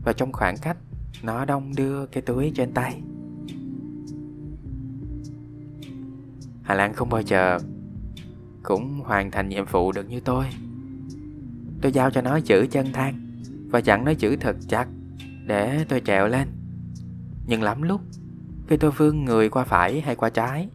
Và 0.05 0.13
trong 0.13 0.33
khoảng 0.33 0.57
cách, 0.63 0.77
Nó 1.23 1.45
đông 1.45 1.73
đưa 1.77 2.07
cái 2.07 2.23
túi 2.23 2.53
trên 2.55 2.73
tay. 2.73 3.03
Hà 6.63 6.75
Lan 6.75 6.95
không 6.95 7.09
bao 7.09 7.23
giờ 7.23 7.59
Cũng 8.63 9.01
hoàn 9.01 9.31
thành 9.31 9.49
nhiệm 9.49 9.65
vụ 9.65 9.93
được 9.93 10.09
như 10.09 10.21
tôi. 10.21 10.47
Tôi 11.83 11.93
giao 11.93 12.11
cho 12.11 12.21
nó 12.21 12.37
giữ 12.37 12.67
chân 12.71 12.87
thang, 12.93 13.43
Và 13.71 13.79
dặn 13.79 14.05
nó 14.05 14.11
giữ 14.11 14.37
thật 14.37 14.57
chặt 14.69 14.89
Để 15.47 15.85
tôi 15.89 16.01
trèo 16.01 16.29
lên. 16.29 16.49
Nhưng 17.47 17.63
lắm 17.63 17.83
lúc, 17.83 18.01
Khi 18.69 18.77
tôi 18.77 18.91
vươn 18.91 19.25
người 19.25 19.49
qua 19.49 19.65
phải 19.65 20.01
hay 20.01 20.17
qua 20.17 20.31
trái 20.31 20.69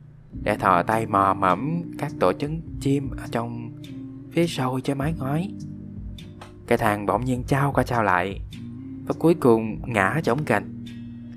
để 0.44 0.56
thò 0.56 0.84
tay 0.84 1.06
mò 1.06 1.34
mẫm 1.34 1.82
Các 1.98 2.12
tổ 2.20 2.34
trứng 2.34 2.62
chim 2.82 3.10
ở 3.18 3.28
trong 3.32 3.72
Phía 4.32 4.48
sau 4.48 4.80
trên 4.84 4.98
mái 4.98 5.14
ngói. 5.18 5.52
Cái 6.68 6.78
thằng 6.78 7.06
bỗng 7.06 7.26
nhiên 7.26 7.44
trao 7.48 7.72
qua 7.72 7.84
trao 7.84 8.04
lại, 8.04 8.42
Và 9.08 9.16
cuối 9.20 9.36
cùng 9.36 9.82
ngã 9.94 10.22
chống 10.24 10.46
cành 10.46 10.84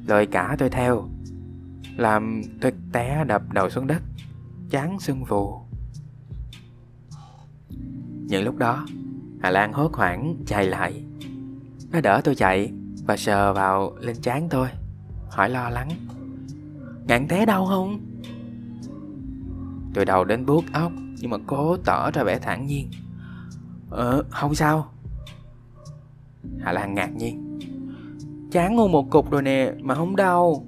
Lời 0.07 0.27
cả 0.27 0.57
tôi 0.59 0.71
theo, 0.71 1.09
Làm 1.97 2.43
tôi 2.61 2.73
té 2.93 3.25
đập 3.25 3.43
đầu 3.53 3.71
xuống 3.71 3.87
đất, 3.87 4.03
Chán 4.71 5.01
sưng 5.01 5.25
vù. 5.25 5.55
Những 8.29 8.45
lúc 8.45 8.57
đó, 8.57 8.87
Hà 9.41 9.51
Lan 9.51 9.73
hốt 9.73 9.95
hoảng 9.95 10.37
chạy 10.47 10.67
lại. 10.67 11.05
Nó 11.91 12.01
đỡ 12.01 12.21
tôi 12.25 12.35
chạy 12.35 12.73
Và 13.07 13.17
sờ 13.17 13.53
vào 13.53 13.97
lên 14.01 14.17
trán 14.23 14.49
tôi, 14.51 14.69
Hỏi 15.31 15.51
lo 15.51 15.71
lắng. 15.71 15.89
Ngạn 17.07 17.29
té 17.29 17.47
đau 17.47 17.67
không? 17.67 18.08
Tôi 19.95 20.05
đầu 20.05 20.25
đến 20.25 20.47
bước 20.47 20.65
óc 20.73 20.93
Nhưng 21.21 21.31
mà 21.31 21.37
cố 21.47 21.77
tỏ 21.77 22.11
ra 22.11 22.25
vẻ 22.25 22.39
thản 22.39 22.67
nhiên. 22.67 22.91
Ờ 23.91 24.25
không 24.31 24.55
sao. 24.55 24.93
Hà 26.61 26.73
Lan 26.73 26.95
ngạc 26.95 27.17
nhiên. 27.17 27.59
Chán 28.51 28.77
ngu 28.77 28.89
một 28.89 29.11
cục 29.11 29.31
rồi 29.31 29.43
nè 29.43 29.73
Mà 29.81 29.95
không 29.95 30.17
đau. 30.17 30.65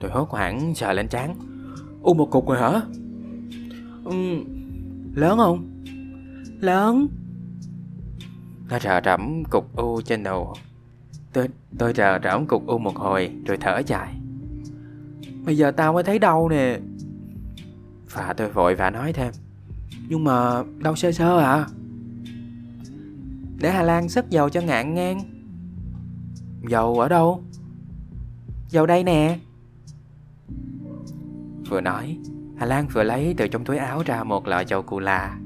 Tôi 0.00 0.10
hốt 0.10 0.28
hoảng 0.30 0.74
sờ 0.74 0.92
lên 0.92 1.08
trán. 1.08 1.34
U 2.02 2.14
một 2.14 2.30
cục 2.30 2.48
rồi 2.48 2.58
hả? 2.58 2.80
Ừ, 4.04 4.12
lớn 5.14 5.38
không? 5.38 5.84
Lớn. 6.60 7.08
Nó 8.68 8.78
rờ 8.78 9.00
rẫm 9.04 9.44
cục 9.44 9.76
u 9.76 10.00
trên 10.00 10.22
đầu. 10.22 10.54
Tôi 11.32 11.48
tôi 11.78 11.92
rờ 11.94 12.18
rẫm 12.24 12.46
cục 12.46 12.66
u 12.66 12.78
một 12.78 12.96
hồi 12.96 13.30
Rồi 13.46 13.56
thở 13.56 13.82
dài. 13.86 14.14
Bây 15.44 15.56
giờ 15.56 15.70
tao 15.70 15.92
mới 15.92 16.02
thấy 16.02 16.18
đau 16.18 16.48
nè. 16.48 16.78
Và 18.12 18.34
tôi 18.36 18.50
vội 18.50 18.74
và 18.74 18.90
nói 18.90 19.12
thêm. 19.12 19.32
Nhưng 20.08 20.24
mà 20.24 20.62
đau 20.78 20.96
sơ 20.96 21.12
sơ 21.12 21.38
à? 21.38 21.66
Để 23.56 23.70
Hà 23.70 23.82
Lan 23.82 24.08
sức 24.08 24.30
dầu 24.30 24.48
cho 24.48 24.60
ngạn 24.60 24.94
ngang. 24.94 25.20
Dầu 26.68 27.00
ở 27.00 27.08
đâu? 27.08 27.42
Dầu 28.68 28.86
đây 28.86 29.04
nè. 29.04 29.38
Vừa 31.70 31.80
nói, 31.80 32.18
Hà 32.56 32.66
Lan 32.66 32.88
vừa 32.88 33.02
lấy 33.02 33.34
từ 33.36 33.48
trong 33.48 33.64
túi 33.64 33.76
áo 33.76 34.02
ra 34.06 34.24
một 34.24 34.46
lọ 34.46 34.60
dầu 34.60 34.82
cù 34.82 34.98
là. 34.98 35.38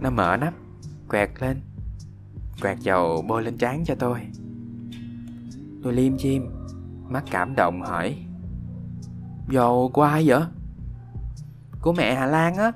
Nó 0.00 0.10
mở 0.10 0.36
nắp, 0.40 0.54
Quẹt 1.08 1.30
lên. 1.40 1.60
Quẹt 2.60 2.78
dầu 2.78 3.24
bôi 3.28 3.42
lên 3.42 3.58
trán 3.58 3.84
cho 3.84 3.94
tôi. 3.94 4.20
Tôi 5.82 5.92
liêm 5.92 6.18
chim, 6.18 6.46
Mắt 7.08 7.24
cảm 7.30 7.54
động 7.54 7.82
hỏi. 7.82 8.16
Dầu 9.48 9.90
của 9.94 10.02
ai 10.02 10.28
vậy? 10.28 10.42
Của 11.80 11.92
mẹ 11.92 12.14
Hà 12.14 12.26
Lan 12.26 12.56
á. 12.56 12.72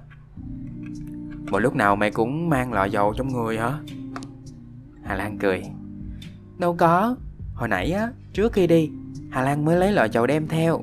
Một 1.51 1.59
lúc 1.59 1.75
nào 1.75 1.97
mày 1.97 2.11
cũng 2.11 2.49
mang 2.49 2.73
lọ 2.73 2.85
dầu 2.85 3.15
trong 3.17 3.29
người 3.29 3.59
hả? 3.59 3.79
Hà 5.05 5.15
Lan 5.15 5.39
cười. 5.39 5.63
Đâu 6.59 6.77
có. 6.79 7.17
Hồi 7.55 7.69
nãy 7.69 7.91
á, 7.93 8.13
trước 8.33 8.53
khi 8.53 8.67
đi 8.67 8.91
Hà 9.31 9.43
Lan 9.43 9.65
mới 9.65 9.77
lấy 9.77 9.93
lọ 9.93 10.05
dầu 10.05 10.27
đem 10.27 10.49
theo. 10.49 10.83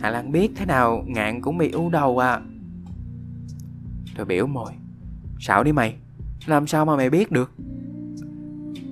Hà 0.00 0.10
Lan 0.10 0.32
biết 0.32 0.52
thế 0.56 0.66
nào 0.66 1.04
ngạn 1.06 1.42
cũng 1.42 1.58
bị 1.58 1.70
u 1.70 1.90
đầu 1.90 2.18
à. 2.18 2.40
Tôi 4.16 4.26
biểu 4.26 4.46
mồi. 4.46 4.72
Xạo 5.40 5.64
đi 5.64 5.72
mày. 5.72 5.96
Làm 6.46 6.66
sao 6.66 6.84
mà 6.84 6.96
mày 6.96 7.10
biết 7.10 7.32
được? 7.32 7.52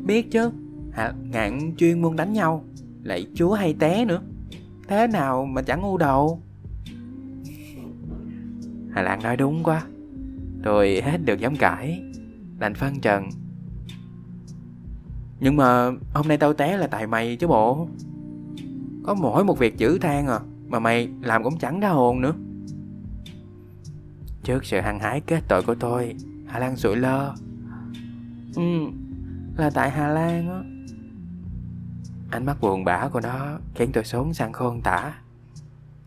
Biết 0.05 0.31
chứ. 0.31 0.51
Hà, 0.93 1.13
Ngạn 1.31 1.73
chuyên 1.77 2.03
môn 2.03 2.17
đánh 2.17 2.33
nhau. 2.33 2.65
Lại 3.03 3.27
chúa 3.35 3.55
hay 3.55 3.75
té 3.75 4.05
nữa. 4.05 4.21
Thế 4.93 5.07
nào 5.07 5.45
mà 5.45 5.63
chẳng 5.63 5.83
u 5.83 5.97
đầu? 5.99 6.43
Hà 8.91 9.03
Lan 9.03 9.23
nói 9.23 9.37
đúng 9.37 9.63
quá. 9.63 9.83
Rồi 10.63 11.01
hết 11.05 11.19
được 11.25 11.41
dám 11.41 11.57
cãi 11.57 12.03
Đành 12.59 12.75
phân 12.75 13.01
trần. 13.01 13.29
Nhưng 15.41 15.57
mà 15.57 15.91
hôm 16.15 16.29
nay 16.29 16.37
tao 16.37 16.53
té 16.53 16.77
là 16.77 16.87
tại 16.87 17.07
mày 17.07 17.37
chứ 17.37 17.47
bộ. 17.47 17.89
Có 19.03 19.15
mỗi 19.15 19.45
một 19.45 19.59
việc 19.59 19.79
chữ 19.79 19.99
than 19.99 20.27
à 20.27 20.39
Mà 20.69 20.79
mày 20.79 21.09
làm 21.23 21.43
cũng 21.45 21.59
chẳng 21.59 21.81
ra 21.81 21.89
hồn 21.89 22.21
nữa. 22.21 22.35
Trước 24.45 24.65
sự 24.65 24.81
hăng 24.81 24.99
hái 24.99 25.21
kết 25.21 25.41
tội 25.49 25.63
của 25.63 25.75
tôi, 25.75 26.15
Hà 26.47 26.59
Lan 26.59 26.77
sụi 26.77 26.97
lơ. 26.97 27.35
Ừ 28.57 28.63
Là 29.57 29.71
tại 29.75 29.91
Hà 29.91 30.09
Lan 30.09 30.49
á. 30.49 30.72
Ánh 32.33 32.47
mắt 32.47 32.61
buồn 32.61 32.85
bã 32.85 33.09
của 33.09 33.21
nó 33.21 33.59
Khiến 33.75 33.91
tôi 33.93 34.05
sốn 34.05 34.35
sang 34.35 34.53
khôn 34.53 34.81
tả. 34.81 35.15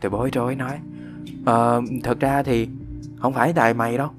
Tôi 0.02 0.10
bối 0.10 0.30
rối 0.34 0.56
nói 0.56 0.80
Ờ 1.46 1.82
thật 2.04 2.20
ra 2.20 2.44
thì 2.44 2.70
Không 3.20 3.34
phải 3.34 3.54
tại 3.54 3.74
mày 3.74 3.98
đâu. 3.98 4.10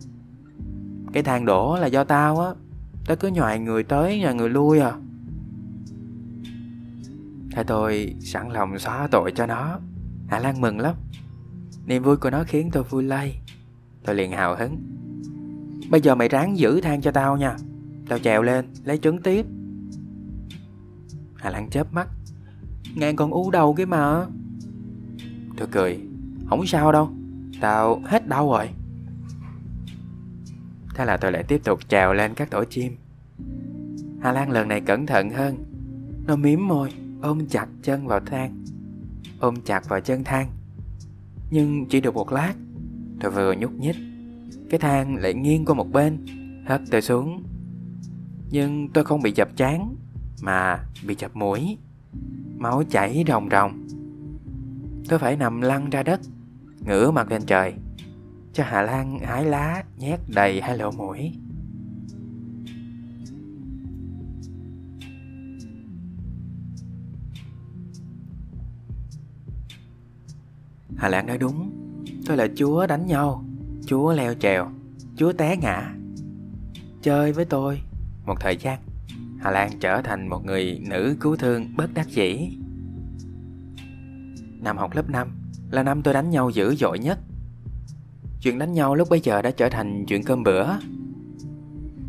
Cái 1.13 1.23
thang 1.23 1.45
đổ 1.45 1.79
là 1.81 1.87
do 1.87 2.05
tao 2.05 2.41
á. 2.41 2.51
Tao 3.07 3.17
cứ 3.17 3.29
nhòi 3.29 3.59
người 3.59 3.83
tới, 3.83 4.21
nhòi 4.21 4.35
người 4.35 4.49
lui 4.49 4.81
à. 4.81 4.93
Thế 7.53 7.63
tôi 7.63 8.15
sẵn 8.21 8.51
lòng 8.51 8.79
xóa 8.79 9.09
tội 9.11 9.33
cho 9.33 9.47
nó. 9.47 9.79
Hà 10.29 10.39
Lan 10.39 10.61
mừng 10.61 10.81
lắm. 10.81 10.95
Niềm 11.87 12.03
vui 12.03 12.17
của 12.17 12.31
nó 12.31 12.45
khiến 12.47 12.71
tôi 12.73 12.83
vui 12.83 13.03
lây. 13.03 13.35
Tôi 14.05 14.15
liền 14.15 14.33
hào 14.33 14.57
hứng. 14.57 14.77
Bây 15.91 16.01
giờ 16.01 16.15
mày 16.15 16.29
ráng 16.29 16.59
giữ 16.59 16.81
thang 16.81 17.03
cho 17.03 17.11
tao 17.11 17.37
nha. 17.37 17.57
Tao 18.09 18.19
trèo 18.19 18.43
lên, 18.43 18.67
lấy 18.85 18.99
trứng 18.99 19.23
tiếp. 19.23 19.47
Hà 21.47 21.53
Lan 21.53 21.71
chớp 21.71 21.93
mắt. 21.93 22.09
Ngàn 22.95 23.17
còn 23.17 23.31
u 23.31 23.51
đầu 23.51 23.75
kia 23.75 23.85
mà. 23.85 24.27
Tôi 25.57 25.69
cười, 25.73 26.01
Không 26.47 26.67
sao 26.67 26.93
đâu. 26.93 27.11
Tao 27.61 28.01
hết 28.05 28.29
đau 28.29 28.51
rồi. 28.51 28.69
Thế 30.95 31.05
là 31.05 31.17
tôi 31.17 31.33
lại 31.33 31.43
tiếp 31.43 31.61
tục 31.65 31.89
trèo 31.89 32.13
lên 32.13 32.35
các 32.35 32.51
tổ 32.51 32.65
chim. 32.65 32.97
Hà 34.23 34.33
Lan 34.33 34.51
lần 34.51 34.69
này 34.69 34.81
cẩn 34.81 35.07
thận 35.07 35.31
hơn. 35.31 35.57
Nó 36.27 36.37
miếm 36.37 36.69
môi, 36.69 36.93
Ôm 37.23 37.47
chặt 37.47 37.67
chân 37.83 38.07
vào 38.07 38.21
thang. 38.21 38.65
Ôm 39.41 39.55
chặt 39.65 39.89
vào 39.89 40.01
chân 40.01 40.25
thang. 40.25 40.51
Nhưng 41.51 41.87
chỉ 41.87 42.01
được 42.01 42.15
một 42.15 42.33
lát, 42.33 42.55
Tôi 43.21 43.31
vừa 43.31 43.55
nhúc 43.55 43.73
nhích. 43.73 43.97
Cái 44.71 44.81
thang 44.81 45.17
lại 45.17 45.35
nghiêng 45.35 45.65
qua 45.65 45.75
một 45.75 45.93
bên, 45.93 46.27
Hất 46.67 46.81
tôi 46.91 47.03
xuống. 47.03 47.43
Nhưng 48.51 48.89
tôi 48.89 49.05
không 49.05 49.23
bị 49.23 49.33
dập 49.33 49.49
chán. 49.57 49.97
Mà 50.41 50.85
bị 51.07 51.15
chập 51.15 51.37
mũi. 51.37 51.79
Máu 52.57 52.83
chảy 52.91 53.25
ròng 53.29 53.49
ròng. 53.51 53.87
Tôi 55.09 55.19
phải 55.19 55.37
nằm 55.37 55.61
lăn 55.61 55.91
ra 55.91 56.03
đất, 56.03 56.21
Ngửa 56.87 57.11
mặt 57.11 57.31
lên 57.31 57.43
trời, 57.47 57.75
Cho 58.53 58.65
Hà 58.65 58.83
Lan 58.83 59.19
hái 59.19 59.45
lá 59.45 59.83
Nhét 59.99 60.21
đầy 60.35 60.61
hai 60.61 60.79
lỗ 60.79 60.91
mũi. 60.91 61.33
Hà 70.97 71.09
Lan 71.09 71.27
nói 71.27 71.39
đúng, 71.39 71.71
Tôi 72.27 72.37
là 72.37 72.49
chúa 72.57 72.87
đánh 72.87 73.07
nhau, 73.07 73.45
Chúa 73.87 74.13
leo 74.13 74.35
trèo, 74.35 74.71
Chúa 75.17 75.33
té 75.33 75.57
ngã. 75.57 75.95
Chơi 77.03 77.33
với 77.33 77.45
tôi 77.45 77.81
Một 78.27 78.35
thời 78.41 78.57
gian. 78.57 78.79
Hà 79.39 79.51
Lan 79.51 79.71
trở 79.81 80.03
thành 80.03 80.29
một 80.29 80.45
người 80.45 80.81
nữ 80.89 81.17
cứu 81.21 81.37
thương 81.37 81.77
bất 81.77 81.95
đắc 81.95 82.09
dĩ. 82.09 82.51
Năm 84.61 84.77
học 84.77 84.95
lớp 84.95 85.11
5 85.11 85.29
Là 85.71 85.83
năm 85.83 86.03
tôi 86.03 86.15
đánh 86.15 86.31
nhau 86.31 86.51
dữ 86.51 86.75
dội 86.75 86.99
nhất. 86.99 87.19
Chuyện 88.41 88.59
đánh 88.59 88.73
nhau 88.73 88.95
lúc 88.95 89.09
bấy 89.11 89.21
giờ 89.21 89.43
đã 89.43 89.51
trở 89.51 89.69
thành 89.69 90.05
chuyện 90.07 90.25
cơm 90.25 90.43
bữa. 90.43 90.67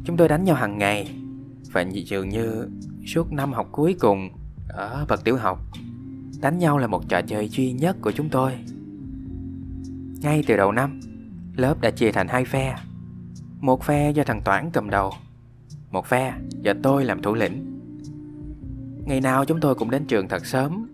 Chúng 0.06 0.18
tôi 0.18 0.28
đánh 0.28 0.44
nhau 0.44 0.56
hàng 0.56 0.78
ngày, 0.78 1.12
Và 1.72 1.82
dường 1.82 2.30
như 2.30 2.70
suốt 3.06 3.32
năm 3.32 3.54
học 3.54 3.68
cuối 3.72 3.96
cùng 4.00 4.30
Ở 4.70 5.06
bậc 5.10 5.24
tiểu 5.24 5.38
học, 5.38 5.60
Đánh 6.42 6.58
nhau 6.58 6.78
là 6.78 6.88
một 6.88 7.10
trò 7.10 7.22
chơi 7.22 7.50
duy 7.50 7.72
nhất 7.72 7.98
của 8.02 8.12
chúng 8.12 8.30
tôi. 8.30 8.52
Ngay 10.22 10.44
từ 10.48 10.58
đầu 10.58 10.72
năm, 10.72 11.00
Lớp 11.56 11.82
đã 11.82 11.92
chia 11.92 12.12
thành 12.12 12.28
hai 12.28 12.46
phe. 12.46 12.76
Một 13.60 13.84
phe 13.84 14.12
do 14.12 14.24
thằng 14.24 14.42
Toản 14.42 14.70
cầm 14.74 14.90
đầu 14.90 15.14
một 15.92 16.06
phe 16.06 16.34
và 16.64 16.74
tôi 16.84 17.06
làm 17.06 17.22
thủ 17.22 17.34
lĩnh. 17.34 17.64
Ngày 19.06 19.22
nào 19.22 19.46
chúng 19.46 19.60
tôi 19.60 19.76
cũng 19.76 19.92
đến 19.92 20.06
trường 20.06 20.28
thật 20.28 20.46
sớm, 20.46 20.88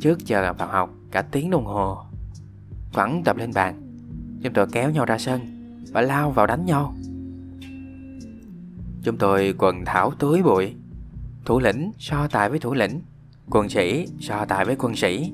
trước 0.00 0.26
giờ 0.26 0.52
vào 0.58 0.68
học 0.68 0.90
cả 1.10 1.22
tiếng 1.22 1.50
đồng 1.50 1.66
hồ. 1.66 1.98
Quẳng 2.94 3.22
tập 3.24 3.36
lên 3.36 3.50
bàn, 3.54 3.82
chúng 4.42 4.52
tôi 4.52 4.66
kéo 4.72 4.90
nhau 4.90 5.04
ra 5.04 5.18
sân 5.18 5.40
và 5.92 6.00
lao 6.00 6.30
vào 6.30 6.46
đánh 6.46 6.66
nhau. 6.66 6.94
Chúng 9.02 9.16
tôi 9.18 9.54
quần 9.58 9.84
thảo 9.84 10.10
túi 10.18 10.42
bụi, 10.42 10.74
thủ 11.44 11.60
lĩnh 11.60 11.92
so 11.98 12.28
tài 12.28 12.48
với 12.50 12.58
thủ 12.58 12.74
lĩnh, 12.74 13.00
quân 13.50 13.68
sĩ 13.68 14.06
so 14.20 14.44
tài 14.44 14.64
với 14.64 14.76
quân 14.78 14.96
sĩ. 14.96 15.32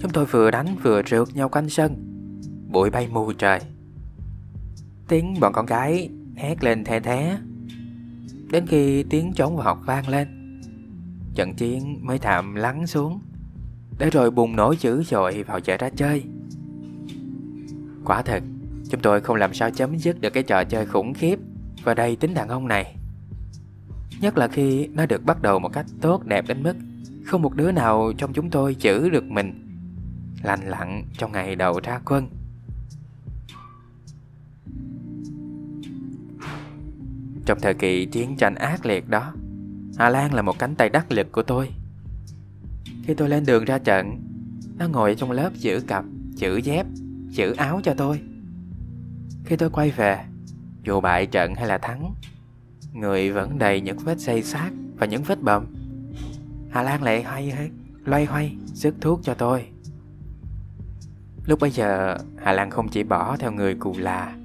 Chúng 0.00 0.10
tôi 0.10 0.24
vừa 0.24 0.50
đánh 0.50 0.76
vừa 0.82 1.02
rượt 1.02 1.28
nhau 1.34 1.48
quanh 1.48 1.68
sân, 1.68 1.96
bụi 2.72 2.90
bay 2.90 3.08
mù 3.12 3.32
trời. 3.32 3.60
Tiếng 5.08 5.34
bọn 5.40 5.52
con 5.52 5.66
gái 5.66 6.10
hét 6.36 6.64
lên 6.64 6.84
the 6.84 7.00
thé 7.00 7.38
Đến 8.50 8.66
khi 8.66 9.02
tiếng 9.02 9.32
trống 9.32 9.56
vào 9.56 9.64
học 9.64 9.78
vang 9.86 10.08
lên 10.08 10.28
Trận 11.34 11.54
chiến 11.54 11.98
mới 12.06 12.18
tạm 12.18 12.54
lắng 12.54 12.86
xuống. 12.86 13.20
Để 13.98 14.10
rồi 14.10 14.30
bùng 14.30 14.56
nổ 14.56 14.72
dữ 14.72 15.02
dội 15.02 15.42
vào 15.42 15.60
chợ 15.60 15.76
ra 15.76 15.90
chơi. 15.96 16.24
Quả 18.04 18.22
thật 18.22 18.42
Chúng 18.90 19.00
tôi 19.00 19.20
không 19.20 19.36
làm 19.36 19.54
sao 19.54 19.70
chấm 19.70 19.98
dứt 19.98 20.20
được 20.20 20.32
cái 20.32 20.42
trò 20.42 20.64
chơi 20.64 20.86
khủng 20.86 21.14
khiếp 21.14 21.38
Và 21.84 21.94
đầy 21.94 22.16
tính 22.16 22.34
đàn 22.34 22.48
ông 22.48 22.68
này. 22.68 22.96
Nhất 24.20 24.38
là 24.38 24.48
khi 24.48 24.86
nó 24.86 25.06
được 25.06 25.24
bắt 25.24 25.42
đầu 25.42 25.58
một 25.58 25.72
cách 25.72 25.86
tốt 26.00 26.24
đẹp 26.24 26.44
đến 26.48 26.62
mức 26.62 26.76
Không 27.24 27.42
một 27.42 27.54
đứa 27.54 27.72
nào 27.72 28.12
trong 28.18 28.32
chúng 28.32 28.50
tôi 28.50 28.74
giữ 28.74 29.10
được 29.10 29.24
mình, 29.24 29.66
Lành 30.42 30.68
lặng 30.68 31.04
trong 31.18 31.32
ngày 31.32 31.56
đầu 31.56 31.80
ra 31.82 32.00
quân. 32.04 32.28
Trong 37.50 37.60
thời 37.60 37.74
kỳ 37.74 38.06
chiến 38.06 38.36
tranh 38.36 38.54
ác 38.54 38.86
liệt 38.86 39.08
đó 39.08 39.32
Hà 39.98 40.08
Lan 40.08 40.34
là 40.34 40.42
một 40.42 40.58
cánh 40.58 40.74
tay 40.74 40.88
đắc 40.88 41.12
lực 41.12 41.32
của 41.32 41.42
tôi. 41.42 41.68
Khi 43.04 43.14
tôi 43.14 43.28
lên 43.28 43.46
đường 43.46 43.64
ra 43.64 43.78
trận 43.78 44.22
Nó 44.78 44.88
ngồi 44.88 45.14
trong 45.14 45.30
lớp 45.30 45.50
giữ 45.54 45.80
cặp, 45.86 46.04
chữ 46.36 46.56
dép, 46.56 46.86
chữ 47.34 47.52
áo 47.52 47.80
cho 47.84 47.94
tôi. 47.94 48.20
Khi 49.44 49.56
tôi 49.56 49.70
quay 49.70 49.90
về 49.90 50.24
Dù 50.84 51.00
bại 51.00 51.26
trận 51.26 51.54
hay 51.54 51.66
là 51.66 51.78
thắng 51.78 52.14
Người 52.92 53.30
vẫn 53.30 53.58
đầy 53.58 53.80
những 53.80 53.98
vết 53.98 54.20
xây 54.20 54.42
xác 54.42 54.70
và 54.98 55.06
những 55.06 55.22
vết 55.22 55.42
bầm. 55.42 55.66
Hà 56.70 56.82
Lan 56.82 57.02
lại 57.02 57.22
hay 57.22 57.50
hết 57.50 57.68
Loay 58.04 58.24
hoay, 58.24 58.56
sức 58.66 58.94
thuốc 59.00 59.20
cho 59.22 59.34
tôi. 59.34 59.64
Lúc 61.46 61.60
bây 61.60 61.70
giờ 61.70 62.18
Hà 62.42 62.52
Lan 62.52 62.70
không 62.70 62.88
chỉ 62.88 63.02
bỏ 63.02 63.36
theo 63.36 63.52
người 63.52 63.74
cù 63.74 63.94
là 63.98 64.36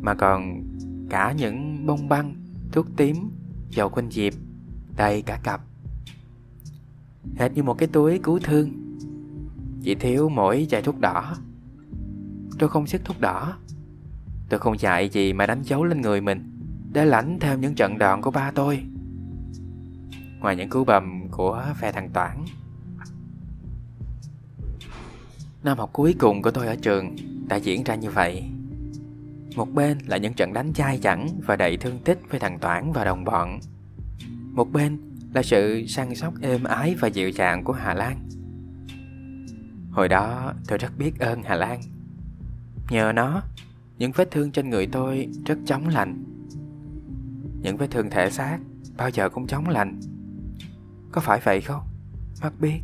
Mà 0.00 0.14
còn 0.14 0.62
cả 1.10 1.32
những 1.32 1.86
bông 1.86 2.08
băng 2.08 2.39
thuốc 2.72 2.86
tím, 2.96 3.30
dầu 3.70 3.88
quanh 3.88 4.10
diệp, 4.10 4.32
đầy 4.96 5.22
cả 5.22 5.40
cặp. 5.42 5.60
Hệt 7.36 7.52
như 7.52 7.62
một 7.62 7.74
cái 7.78 7.88
túi 7.88 8.18
cứu 8.18 8.38
thương. 8.42 8.70
Chỉ 9.82 9.94
thiếu 9.94 10.28
mỗi 10.28 10.66
chai 10.70 10.82
thuốc 10.82 11.00
đỏ. 11.00 11.36
Tôi 12.58 12.68
không 12.68 12.86
xích 12.86 13.00
thuốc 13.04 13.20
đỏ. 13.20 13.56
Tôi 14.48 14.60
không 14.60 14.78
dạy 14.78 15.08
gì 15.08 15.32
mà 15.32 15.46
đánh 15.46 15.62
dấu 15.62 15.84
lên 15.84 16.00
người 16.00 16.20
mình 16.20 16.50
để 16.92 17.04
lãnh 17.04 17.38
theo 17.40 17.58
những 17.58 17.74
trận 17.74 17.98
đòn 17.98 18.22
của 18.22 18.30
ba 18.30 18.50
tôi. 18.50 18.82
Ngoài 20.40 20.56
những 20.56 20.68
cú 20.68 20.84
bầm 20.84 21.28
của 21.30 21.64
phe 21.80 21.92
thằng 21.92 22.10
Toản. 22.10 22.44
Năm 25.64 25.78
học 25.78 25.90
cuối 25.92 26.14
cùng 26.18 26.42
của 26.42 26.50
tôi 26.50 26.66
ở 26.66 26.76
trường 26.76 27.16
đã 27.48 27.56
diễn 27.56 27.84
ra 27.84 27.94
như 27.94 28.10
vậy. 28.10 28.44
Một 29.56 29.72
bên 29.74 29.98
là 30.06 30.16
những 30.16 30.34
trận 30.34 30.52
đánh 30.52 30.72
chai 30.72 30.98
chẳng 30.98 31.28
và 31.46 31.56
đầy 31.56 31.76
thương 31.76 31.98
tích 32.04 32.18
với 32.30 32.40
thằng 32.40 32.58
Toản 32.58 32.92
và 32.92 33.04
đồng 33.04 33.24
bọn. 33.24 33.60
Một 34.52 34.72
bên 34.72 34.98
là 35.34 35.42
sự 35.42 35.86
săn 35.86 36.14
sóc 36.14 36.34
êm 36.42 36.64
ái 36.64 36.96
và 37.00 37.08
dịu 37.08 37.30
dàng 37.30 37.64
của 37.64 37.72
Hà 37.72 37.94
Lan. 37.94 38.28
Hồi 39.90 40.08
đó 40.08 40.54
tôi 40.68 40.78
rất 40.78 40.98
biết 40.98 41.18
ơn 41.18 41.42
Hà 41.42 41.54
Lan. 41.54 41.80
Nhờ 42.90 43.12
nó, 43.14 43.42
những 43.98 44.12
vết 44.12 44.30
thương 44.30 44.50
trên 44.50 44.70
người 44.70 44.86
tôi 44.86 45.28
rất 45.46 45.58
chóng 45.66 45.88
lành. 45.88 46.24
Những 47.62 47.76
vết 47.76 47.90
thương 47.90 48.10
thể 48.10 48.30
xác 48.30 48.58
bao 48.96 49.10
giờ 49.10 49.28
cũng 49.28 49.46
chóng 49.46 49.68
lành. 49.68 50.00
Có 51.12 51.20
phải 51.20 51.40
vậy 51.44 51.60
không? 51.60 51.82
Mắt 52.42 52.52
biết. 52.60 52.80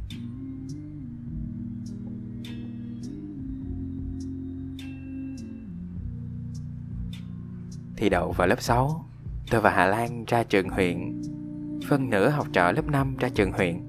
Thì 7.97 8.09
đậu 8.09 8.33
vào 8.33 8.49
lớp 8.49 8.63
6 8.63 9.05
Tôi 9.51 9.61
và 9.61 9.71
Hà 9.71 9.87
Lan 9.87 10.25
ra 10.25 10.43
trường 10.43 10.69
huyện, 10.69 11.23
Phân 11.89 12.11
nửa 12.11 12.29
học 12.29 12.47
trò 12.53 12.73
lớp 12.73 12.89
5 12.91 13.17
ra 13.17 13.29
trường 13.29 13.53
huyện. 13.53 13.81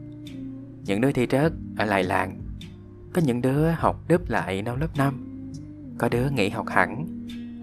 Những 0.84 1.02
đứa 1.02 1.12
thi 1.12 1.28
rớt 1.32 1.54
ở 1.78 1.86
lại 1.86 2.04
làng, 2.04 2.42
Có 3.14 3.22
những 3.22 3.42
đứa 3.42 3.70
học 3.70 4.00
đúp 4.08 4.30
lại 4.30 4.62
năm 4.62 4.80
lớp 4.80 4.98
5 4.98 5.52
Có 5.98 6.10
đứa 6.10 6.30
nghỉ 6.30 6.50
học 6.50 6.66
hẳn 6.70 7.08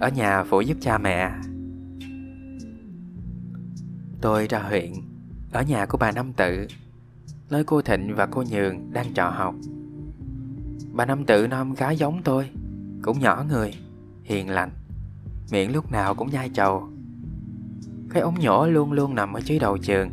Ở 0.00 0.08
nhà 0.08 0.44
phụ 0.44 0.60
giúp 0.60 0.76
cha 0.80 0.98
mẹ. 0.98 1.30
Tôi 4.20 4.46
ra 4.46 4.58
huyện, 4.58 4.92
Ở 5.52 5.62
nhà 5.62 5.86
của 5.86 5.98
bà 5.98 6.12
Năm 6.12 6.32
Tự 6.32 6.66
Nơi 7.50 7.64
cô 7.64 7.82
Thịnh 7.82 8.14
và 8.14 8.26
cô 8.26 8.44
Nhường 8.50 8.92
đang 8.92 9.14
trọ 9.14 9.28
học. 9.28 9.54
Bà 10.92 11.06
Năm 11.06 11.24
Tự 11.24 11.46
non 11.46 11.74
khá 11.74 11.90
giống 11.90 12.22
tôi, 12.22 12.50
Cũng 13.02 13.18
nhỏ 13.18 13.44
người, 13.48 13.74
Hiền 14.22 14.50
lành. 14.50 14.70
Miệng 15.50 15.72
lúc 15.72 15.92
nào 15.92 16.14
cũng 16.14 16.30
nhai 16.30 16.48
trầu 16.48 16.88
Cái 18.10 18.22
ống 18.22 18.40
nhỏ 18.40 18.66
luôn 18.66 18.92
luôn 18.92 19.14
nằm 19.14 19.32
ở 19.32 19.40
dưới 19.40 19.58
đầu 19.58 19.78
trường 19.78 20.10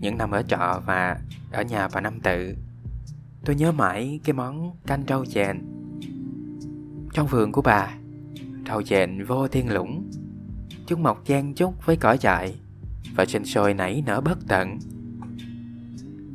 Những 0.00 0.18
năm 0.18 0.30
ở 0.30 0.42
trọ 0.42 0.82
và 0.86 1.18
ở 1.52 1.62
nhà 1.62 1.88
bà 1.94 2.00
Năm 2.00 2.20
Tự, 2.20 2.54
Tôi 3.44 3.56
nhớ 3.56 3.72
mãi 3.72 4.20
cái 4.24 4.32
món 4.34 4.76
canh 4.86 5.04
rau 5.08 5.24
chèn 5.24 5.58
Trong 7.12 7.26
vườn 7.26 7.52
của 7.52 7.62
bà, 7.62 7.94
Rau 8.66 8.82
chèn 8.82 9.24
vô 9.24 9.48
thiên 9.48 9.72
lũng 9.72 10.10
Chúng 10.86 11.02
mọc 11.02 11.24
chen 11.24 11.54
chúc 11.54 11.86
với 11.86 11.96
cỏ 11.96 12.16
dại 12.20 12.54
Và 13.16 13.26
sinh 13.26 13.44
sôi 13.44 13.74
nảy 13.74 14.02
nở 14.06 14.20
bất 14.20 14.38
tận. 14.48 14.78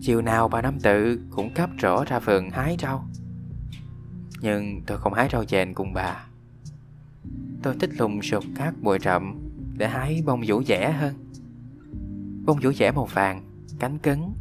Chiều 0.02 0.22
nào 0.22 0.48
bà 0.48 0.62
Năm 0.62 0.80
Tự 0.80 1.20
cũng 1.30 1.54
cắp 1.54 1.70
rổ 1.82 2.04
ra 2.08 2.20
vườn 2.20 2.50
hái 2.50 2.78
rau. 2.82 3.08
Nhưng 4.42 4.82
tôi 4.88 4.98
không 4.98 5.14
hái 5.14 5.30
rau 5.32 5.44
chèn 5.44 5.74
cùng 5.74 5.94
bà. 5.94 6.26
Tôi 7.64 7.76
thích 7.80 7.90
lùng 7.98 8.22
sụp 8.22 8.44
các 8.56 8.74
bụi 8.82 9.00
rậm 9.00 9.40
Để 9.78 9.88
hái 9.88 10.24
bông 10.26 10.42
vũ 10.48 10.64
dẻ 10.64 10.92
hơn. 10.92 11.14
Bông 12.46 12.60
vũ 12.62 12.72
dẻ 12.74 12.92
màu 12.92 13.06
vàng, 13.06 13.44
Cánh 13.80 13.98
cứng, 13.98 14.34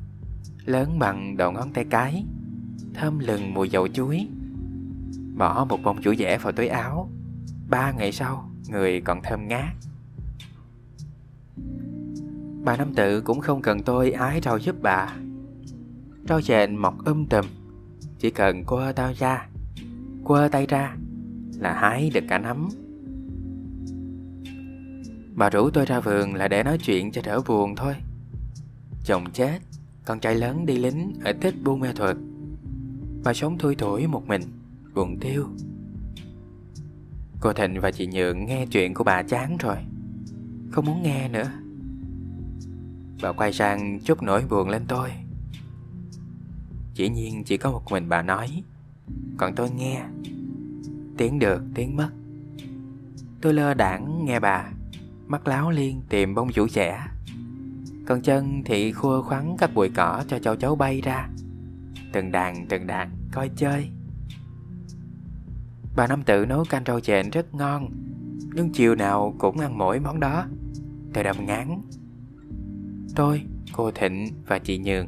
Lớn 0.65 0.99
bằng 0.99 1.37
đầu 1.37 1.53
ngón 1.53 1.73
tay 1.73 1.85
cái, 1.91 2.25
Thơm 2.95 3.19
lừng 3.19 3.55
mùi 3.55 3.69
dầu 3.69 3.89
chuối. 3.89 4.29
Bỏ 5.37 5.67
một 5.69 5.79
bông 5.83 6.01
vũ 6.05 6.15
dẻ 6.19 6.39
vào 6.39 6.53
túi 6.53 6.67
áo, 6.67 7.11
Ba 7.69 7.93
ngày 7.93 8.13
sau, 8.13 8.51
Người 8.69 9.01
còn 9.01 9.21
thơm 9.23 9.49
ngát. 9.49 9.75
Bà 12.65 12.77
Năm 12.77 12.95
Tự 12.95 13.21
cũng 13.21 13.41
không 13.41 13.63
cần 13.63 13.83
tôi 13.83 14.11
ái 14.11 14.41
rau 14.45 14.59
giúp 14.59 14.77
bà. 14.83 15.17
Rau 16.29 16.41
chèn 16.41 16.77
mọc 16.77 17.05
um 17.05 17.27
tùm, 17.27 17.45
Chỉ 18.19 18.31
cần 18.31 18.65
quơ 18.65 18.93
tao 18.93 19.13
ra, 19.13 19.49
Quơ 20.25 20.49
tay 20.53 20.67
ra 20.67 20.97
là 21.61 21.73
hái 21.73 22.11
được 22.15 22.25
cả 22.29 22.39
nắm 22.39 22.69
Bà 25.35 25.51
rủ 25.51 25.71
tôi 25.71 25.87
ra 25.87 26.01
vườn 26.01 26.35
là 26.35 26.49
để 26.49 26.63
nói 26.63 26.79
chuyện 26.79 27.13
cho 27.13 27.23
đỡ 27.25 27.41
buồn 27.47 27.77
thôi. 27.77 27.95
Chồng 29.05 29.25
chết, 29.33 29.59
Con 30.05 30.21
trai 30.21 30.35
lớn 30.35 30.67
đi 30.67 30.79
lính 30.79 31.15
ở 31.25 31.33
tích 31.33 31.55
buôn 31.65 31.81
mê 31.81 31.93
thuật. 31.93 32.17
Bà 33.25 33.35
sống 33.35 33.59
thui 33.59 33.75
thủi 33.75 34.07
một 34.07 34.27
mình, 34.27 34.43
Buồn 34.95 35.19
tiêu 35.21 35.47
Cô 37.41 37.53
Thịnh 37.53 37.81
và 37.81 37.91
chị 37.91 38.07
Nhượng 38.07 38.47
nghe 38.47 38.67
chuyện 38.67 38.95
của 38.95 39.05
bà 39.05 39.23
chán 39.23 39.57
rồi, 39.57 39.77
Không 40.71 40.87
muốn 40.87 41.03
nghe 41.03 41.29
nữa. 41.29 41.51
Bà 43.23 43.33
quay 43.33 43.53
sang 43.53 44.01
chút 44.05 44.23
nỗi 44.23 44.45
buồn 44.51 44.69
lên 44.69 44.83
tôi. 44.89 45.11
Chỉ 46.95 47.09
nhiên 47.09 47.45
chỉ 47.45 47.57
có 47.57 47.73
một 47.73 47.83
mình 47.91 48.09
bà 48.09 48.23
nói, 48.23 48.63
Còn 49.37 49.55
tôi 49.55 49.71
nghe. 49.71 50.03
Tiếng 51.21 51.39
được 51.39 51.63
tiếng 51.75 51.97
mất. 51.97 52.09
Tôi 53.41 53.55
lơ 53.55 53.75
đảng 53.75 54.25
nghe 54.25 54.41
bà 54.41 54.71
mắt 55.27 55.49
láo 55.49 55.71
liên 55.71 56.03
tìm 56.09 56.35
bông 56.35 56.49
vũ 56.55 56.69
trẻ. 56.69 57.07
Còn 58.07 58.23
chân 58.23 58.63
thì 58.65 58.93
khua 58.93 59.23
khoắn 59.23 59.57
các 59.59 59.75
bụi 59.75 59.91
cỏ 59.95 60.25
cho 60.29 60.39
châu 60.39 60.57
chấu 60.57 60.77
bay 60.77 61.01
ra. 61.01 61.29
Từng 62.13 62.33
đàn 62.33 62.67
từng 62.67 62.87
đàn 62.87 63.11
coi 63.33 63.51
chơi. 63.57 63.91
Bà 65.97 66.07
Năm 66.07 66.23
Tự 66.23 66.47
nấu 66.47 66.65
canh 66.65 66.85
rau 66.87 67.01
chèn 67.01 67.31
rất 67.31 67.55
ngon 67.55 67.91
Nhưng 68.55 68.73
chiều 68.73 68.95
nào 68.95 69.35
cũng 69.39 69.59
ăn 69.59 69.79
mỗi 69.79 70.01
món 70.01 70.21
đó. 70.21 70.47
Tôi 71.15 71.25
đâm 71.25 71.37
ngán. 71.47 71.83
Tôi, 73.17 73.43
cô 73.73 73.91
Thịnh 73.91 74.27
và 74.47 74.59
chị 74.59 74.79
Nhường 74.79 75.07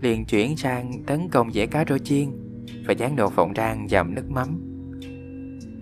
liền 0.00 0.24
chuyển 0.24 0.56
sang 0.56 0.92
tấn 1.06 1.28
công 1.28 1.52
dẻ 1.52 1.66
cá 1.66 1.84
rô 1.88 1.98
chiên 1.98 2.30
và 2.86 2.92
dán 2.92 3.16
đồ 3.16 3.30
phộng 3.30 3.54
rang 3.54 3.88
dầm 3.88 4.14
nước 4.14 4.30
mắm. 4.30 4.71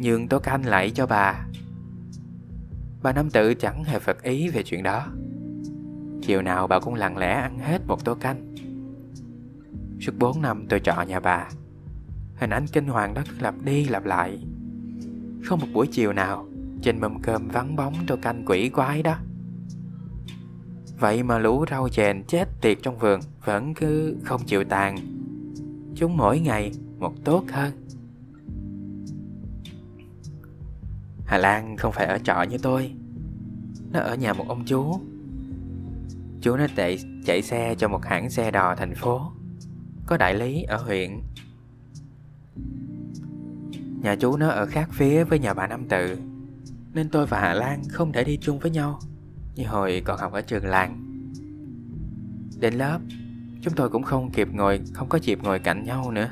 Nhường 0.03 0.29
tô 0.29 0.39
canh 0.39 0.67
lại 0.67 0.91
cho 0.91 1.07
bà. 1.07 1.47
Bà 3.03 3.13
Năm 3.13 3.31
Tự 3.31 3.55
chẳng 3.55 3.85
hề 3.85 3.99
phật 3.99 4.23
ý 4.23 4.49
về 4.49 4.63
chuyện 4.63 4.83
đó. 4.83 5.07
Chiều 6.23 6.43
nào 6.43 6.67
bà 6.67 6.79
cũng 6.79 6.95
lặng 6.95 7.17
lẽ 7.17 7.33
ăn 7.33 7.59
hết 7.59 7.79
một 7.87 8.05
tô 8.05 8.15
canh. 8.15 8.55
Suốt 10.01 10.13
4 10.19 10.43
năm 10.43 10.67
tôi 10.69 10.81
trọ 10.81 11.03
nhà 11.03 11.21
bà, 11.21 11.49
Hình 12.37 12.51
ảnh 12.51 12.67
kinh 12.73 12.87
hoàng 12.87 13.15
đó 13.15 13.23
cứ 13.29 13.35
lặp 13.41 13.55
đi 13.65 13.85
lặp 13.85 14.05
lại. 14.05 14.39
Không 15.45 15.61
một 15.61 15.67
buổi 15.73 15.87
chiều 15.87 16.13
nào, 16.13 16.47
Trên 16.83 17.01
mâm 17.01 17.23
cơm 17.23 17.49
vắng 17.49 17.77
bóng 17.77 17.95
tô 18.07 18.17
canh 18.23 18.45
quỷ 18.47 18.69
quái 18.69 19.03
đó. 19.03 19.17
Vậy 20.99 21.23
mà 21.23 21.39
lũ 21.39 21.65
rau 21.71 21.89
chèn 21.89 22.23
chết 22.29 22.49
tiệt 22.61 22.79
trong 22.83 22.99
vườn 22.99 23.21
Vẫn 23.45 23.75
cứ 23.75 24.17
không 24.25 24.41
chịu 24.47 24.65
tàn. 24.65 24.97
Chúng 25.95 26.17
mỗi 26.17 26.41
ngày 26.41 26.73
một 26.99 27.15
tốt 27.25 27.45
hơn. 27.53 27.80
Hà 31.31 31.39
Lan 31.39 31.77
không 31.77 31.93
phải 31.93 32.07
ở 32.07 32.19
trọ 32.19 32.43
như 32.43 32.59
tôi. 32.59 32.93
Nó 33.93 34.01
ở 34.01 34.15
nhà 34.15 34.33
một 34.33 34.45
ông 34.49 34.65
chú. 34.67 35.01
Chú 36.41 36.57
nó 36.57 36.67
chạy, 36.77 36.99
chạy 37.25 37.43
xe 37.43 37.75
cho 37.79 37.89
một 37.89 38.05
hãng 38.05 38.31
xe 38.31 38.51
đò 38.51 38.75
thành 38.75 38.95
phố 38.95 39.33
Có 40.07 40.17
đại 40.17 40.35
lý 40.35 40.63
ở 40.63 40.77
huyện. 40.77 41.21
Nhà 44.03 44.17
chú 44.17 44.37
nó 44.37 44.49
ở 44.49 44.67
khác 44.67 44.89
phía 44.93 45.25
với 45.25 45.39
nhà 45.39 45.55
bà 45.55 45.67
Nam 45.67 45.89
Tự 45.89 46.19
Nên 46.95 47.09
tôi 47.09 47.27
và 47.27 47.41
Hà 47.41 47.55
Lan 47.55 47.83
không 47.89 48.13
thể 48.13 48.25
đi 48.25 48.39
chung 48.41 48.59
với 48.59 48.71
nhau 48.71 49.01
Như 49.55 49.67
hồi 49.67 50.03
còn 50.05 50.19
học 50.19 50.33
ở 50.33 50.41
trường 50.41 50.65
làng. 50.65 51.23
Đến 52.61 52.75
lớp 52.75 52.99
Chúng 53.63 53.75
tôi 53.75 53.89
cũng 53.89 54.03
không 54.03 54.31
kịp 54.31 54.49
ngồi 54.53 54.81
Không 54.93 55.09
có 55.09 55.19
dịp 55.23 55.43
ngồi 55.43 55.59
cạnh 55.59 55.85
nhau 55.85 56.11
nữa. 56.11 56.31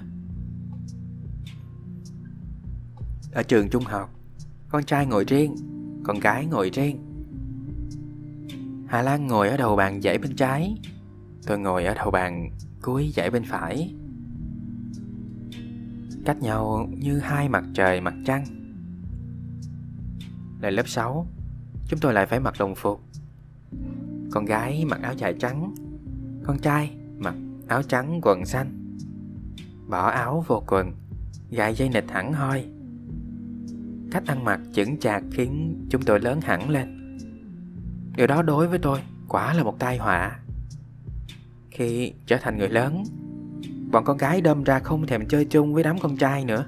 Ở 3.32 3.42
trường 3.42 3.68
trung 3.68 3.84
học 3.84 4.17
con 4.68 4.85
trai 4.85 5.07
ngồi 5.07 5.24
riêng, 5.24 5.57
Con 6.04 6.18
gái 6.20 6.46
ngồi 6.46 6.70
riêng. 6.70 6.98
Hà 8.87 9.02
Lan 9.02 9.26
ngồi 9.26 9.48
ở 9.48 9.57
đầu 9.57 9.76
bàn 9.76 10.02
dãy 10.02 10.18
bên 10.18 10.37
trái, 10.37 10.74
Tôi 11.46 11.59
ngồi 11.59 11.85
ở 11.85 11.94
đầu 11.94 12.11
bàn 12.11 12.50
cuối 12.83 13.12
dãy 13.14 13.31
bên 13.31 13.44
phải. 13.44 13.94
Cách 16.24 16.42
nhau 16.42 16.88
như 16.98 17.18
hai 17.18 17.48
mặt 17.48 17.64
trời, 17.74 18.00
mặt 18.00 18.14
trăng. 18.26 18.44
Lên 20.61 20.74
lớp 20.74 20.88
6 20.88 21.26
Chúng 21.88 22.00
tôi 22.00 22.12
lại 22.12 22.26
phải 22.26 22.40
mặc 22.40 22.54
đồng 22.59 22.74
phục. 22.74 23.00
Con 24.31 24.44
gái 24.44 24.85
mặc 24.85 25.00
áo 25.02 25.14
dài 25.14 25.35
trắng, 25.40 25.74
Con 26.44 26.59
trai 26.59 26.96
mặc 27.18 27.35
áo 27.68 27.83
trắng 27.83 28.20
quần 28.22 28.46
xanh. 28.46 28.96
Bỏ 29.88 30.09
áo 30.09 30.44
vô 30.46 30.62
quần 30.66 30.92
Gài 31.50 31.74
dây 31.74 31.88
nịch 31.88 32.11
hẳn 32.11 32.33
hoi. 32.33 32.78
Cách 34.11 34.27
ăn 34.27 34.44
mặc 34.44 34.61
chững 34.73 34.99
chạc 34.99 35.23
khiến 35.33 35.81
chúng 35.90 36.03
tôi 36.03 36.21
lớn 36.21 36.40
hẳn 36.40 36.71
lên. 36.71 37.16
Điều 38.16 38.27
đó 38.27 38.42
đối 38.42 38.68
với 38.68 38.79
tôi 38.79 39.01
quả 39.29 39.55
là 39.55 39.62
một 39.62 39.79
tai 39.79 39.99
họa. 39.99 40.38
Khi 41.71 42.12
trở 42.27 42.37
thành 42.37 42.59
người 42.59 42.68
lớn, 42.68 43.05
Bọn 43.90 44.05
con 44.05 44.16
gái 44.16 44.40
đâm 44.40 44.64
ra 44.64 44.79
không 44.79 45.07
thèm 45.07 45.29
chơi 45.29 45.44
chung 45.44 45.75
với 45.75 45.83
đám 45.83 45.99
con 45.99 46.16
trai 46.16 46.44
nữa. 46.44 46.66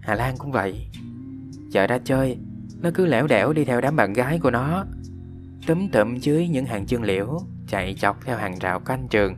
Hà 0.00 0.14
Lan 0.14 0.34
cũng 0.38 0.52
vậy. 0.52 0.86
Chợ 1.72 1.86
ra 1.86 1.98
chơi, 1.98 2.38
Nó 2.82 2.90
cứ 2.94 3.06
lẻo 3.06 3.26
đẻo 3.26 3.52
đi 3.52 3.64
theo 3.64 3.80
đám 3.80 3.96
bạn 3.96 4.12
gái 4.12 4.38
của 4.38 4.50
nó, 4.50 4.84
Túm 5.66 5.88
tụm 5.88 6.16
dưới 6.16 6.48
những 6.48 6.66
hàng 6.66 6.86
chương 6.86 7.02
liễu, 7.02 7.38
Chạy 7.68 7.94
chọc 7.94 8.24
theo 8.24 8.36
hàng 8.36 8.58
rào 8.58 8.80
canh 8.80 9.08
trường. 9.08 9.36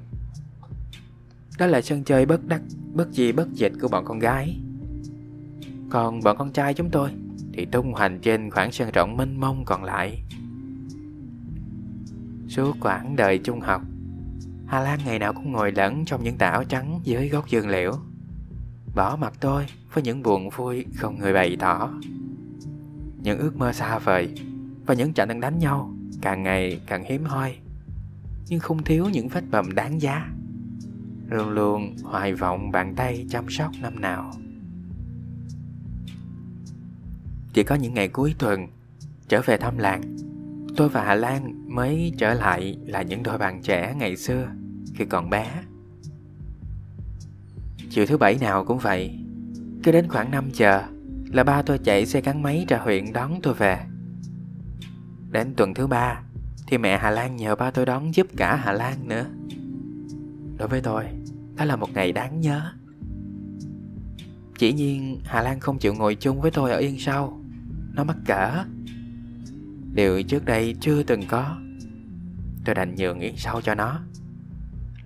Đó 1.59 1.67
là 1.67 1.81
sân 1.81 2.05
chơi 2.05 2.27
bất 2.27 2.45
đắc, 2.47 2.63
Bất 2.95 3.11
gì 3.11 3.33
bất 3.33 3.53
dịch 3.53 3.73
của 3.81 3.89
bọn 3.89 4.05
con 4.05 4.19
gái. 4.19 4.61
Còn 5.90 6.20
bọn 6.20 6.37
con 6.38 6.53
trai 6.53 6.74
chúng 6.74 6.90
tôi 6.90 7.11
Thì 7.53 7.64
tung 7.64 7.92
hoành 7.92 8.18
trên 8.20 8.51
khoảng 8.51 8.72
sân 8.72 8.90
rộng 8.92 9.16
mênh 9.16 9.40
mông 9.40 9.64
còn 9.64 9.85
lại. 9.85 10.22
Suốt 12.48 12.77
quãng 12.81 13.16
đời 13.16 13.38
trung 13.38 13.61
học, 13.61 13.83
Hà 14.66 14.81
Lan 14.81 14.98
ngày 15.05 15.18
nào 15.18 15.33
cũng 15.33 15.53
ngồi 15.53 15.72
lẫn 15.72 16.05
trong 16.05 16.24
những 16.24 16.37
tảo 16.37 16.64
trắng 16.64 17.01
dưới 17.05 17.29
gốc 17.29 17.48
dương 17.48 17.68
liễu, 17.68 17.92
Bỏ 18.94 19.16
mặt 19.20 19.33
tôi 19.40 19.66
với 19.92 20.05
những 20.05 20.22
buồn 20.22 20.51
vui 20.51 20.87
không 20.96 21.18
người 21.18 21.33
bày 21.33 21.57
tỏ. 21.61 21.90
Những 23.22 23.38
ước 23.38 23.57
mơ 23.57 23.72
xa 23.72 23.98
vời 23.98 24.35
Và 24.87 24.94
những 24.94 25.12
trận 25.12 25.29
đang 25.29 25.40
đánh 25.40 25.59
nhau 25.59 25.94
càng 26.20 26.42
ngày 26.42 26.81
càng 26.87 27.05
hiếm 27.05 27.24
hoi, 27.24 27.57
Nhưng 28.48 28.61
không 28.61 28.83
thiếu 28.83 29.09
những 29.12 29.29
vết 29.29 29.44
bầm 29.51 29.74
đáng 29.74 30.01
giá, 30.01 30.29
Luôn 31.31 31.48
luôn 31.51 31.96
hoài 32.03 32.35
vọng 32.35 32.70
bàn 32.70 32.94
tay 32.96 33.27
chăm 33.31 33.44
sóc 33.48 33.72
năm 33.81 34.01
nào. 34.01 34.33
Chỉ 37.59 37.64
có 37.64 37.75
những 37.75 37.94
ngày 37.94 38.09
cuối 38.09 38.35
tuần 38.38 38.68
Trở 39.29 39.42
về 39.47 39.57
thăm 39.57 39.79
làng 39.79 40.16
Tôi 40.77 40.88
và 40.88 41.05
Hà 41.05 41.14
Lan 41.14 41.64
mới 41.75 42.12
trở 42.18 42.35
lại 42.35 42.79
là 42.87 43.03
những 43.03 43.23
đôi 43.23 43.38
bạn 43.38 43.62
trẻ 43.62 43.94
ngày 43.99 44.16
xưa 44.16 44.49
khi 44.94 45.05
còn 45.05 45.31
bé. 45.31 45.62
Chiều 47.90 48.07
thứ 48.07 48.16
bảy 48.16 48.38
nào 48.40 48.64
cũng 48.64 48.79
vậy, 48.79 49.18
cứ 49.83 49.92
đến 49.92 50.09
khoảng 50.09 50.31
5 50.31 50.51
giờ 50.53 50.83
là 51.33 51.44
ba 51.44 51.62
tôi 51.62 51.79
chạy 51.79 52.07
xe 52.07 52.21
gắn 52.21 52.42
máy 52.42 52.64
ra 52.68 52.79
huyện 52.79 53.12
đón 53.12 53.40
tôi 53.42 53.55
về. 53.55 53.81
Đến 55.31 55.55
tuần 55.57 55.75
thứ 55.75 55.87
ba 55.87 56.23
thì 56.66 56.79
mẹ 56.79 56.99
Hà 56.99 57.11
Lan 57.11 57.37
nhờ 57.37 57.57
ba 57.57 57.71
tôi 57.71 57.87
đón 57.87 58.14
giúp 58.14 58.27
cả 58.37 58.57
Hà 58.57 58.73
Lan 58.73 59.09
nữa. 59.09 59.27
Đối 60.59 60.68
với 60.68 60.81
tôi, 60.81 61.05
đó 61.57 61.64
là 61.64 61.77
một 61.77 61.94
ngày 61.94 62.12
đáng 62.12 62.40
nhớ. 62.40 62.73
Chỉ 64.59 64.73
nhiên 64.73 65.21
Hà 65.25 65.42
Lan 65.42 65.61
không 65.61 65.79
chịu 65.79 65.94
ngồi 65.94 66.14
chung 66.14 66.40
với 66.40 66.51
tôi 66.51 66.71
ở 66.71 66.79
yên 66.79 66.99
sau. 66.99 67.38
Nó 67.99 68.05
mắc 68.05 68.17
cỡ. 68.27 68.65
Điều 69.93 70.23
trước 70.23 70.45
đây 70.45 70.75
chưa 70.81 71.03
từng 71.03 71.23
có. 71.29 71.57
Tôi 72.65 72.75
đành 72.75 72.95
nhường 72.95 73.21
yên 73.21 73.37
sau 73.37 73.61
cho 73.61 73.75
nó. 73.75 74.01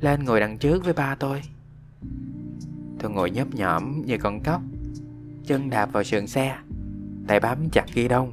Lên 0.00 0.24
ngồi 0.24 0.40
đằng 0.40 0.58
trước 0.58 0.84
với 0.84 0.92
ba 0.92 1.14
tôi. 1.14 1.42
Tôi 2.98 3.10
ngồi 3.10 3.30
nhấp 3.30 3.54
nhõm 3.54 4.06
như 4.06 4.18
con 4.18 4.42
cóc, 4.42 4.62
Chân 5.46 5.70
đạp 5.70 5.92
vào 5.92 6.04
sườn 6.04 6.26
xe, 6.26 6.56
Tay 7.26 7.40
bám 7.40 7.70
chặt 7.72 7.84
ghi 7.94 8.08
đông. 8.08 8.32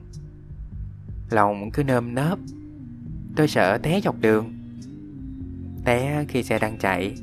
Lòng 1.30 1.72
cứ 1.72 1.84
nơm 1.84 2.15
nớp. 2.15 2.39
Tôi 3.36 3.48
sợ 3.48 3.78
té 3.78 4.02
dọc 4.02 4.22
đường. 4.22 4.54
Té 5.86 6.26
khi 6.28 6.43
xe 6.43 6.60
đang 6.60 6.78
chạy, 6.78 7.15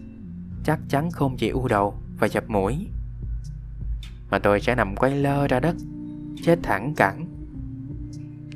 Chắc 0.64 0.80
chắn 0.88 1.10
không 1.10 1.36
chỉ 1.36 1.48
u 1.48 1.68
đầu 1.68 1.94
và 2.18 2.28
chập 2.28 2.50
mũi. 2.50 2.88
Mà 4.30 4.38
tôi 4.38 4.60
sẽ 4.60 4.74
nằm 4.74 4.96
quay 4.96 5.16
lơ 5.16 5.48
ra 5.48 5.60
đất, 5.60 5.76
Chết 6.42 6.58
thẳng 6.62 6.94
cẳng. 6.96 7.25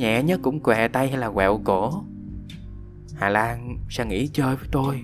Nhẹ 0.00 0.22
nhất 0.22 0.40
cũng 0.42 0.60
què 0.60 0.88
tay 0.88 1.08
hay 1.08 1.18
là 1.18 1.30
quẹo 1.30 1.60
cổ? 1.64 2.02
Hà 3.14 3.28
Lan 3.28 3.78
sẽ 3.90 4.06
nghỉ 4.06 4.28
chơi 4.32 4.56
với 4.56 4.68
tôi? 4.72 5.02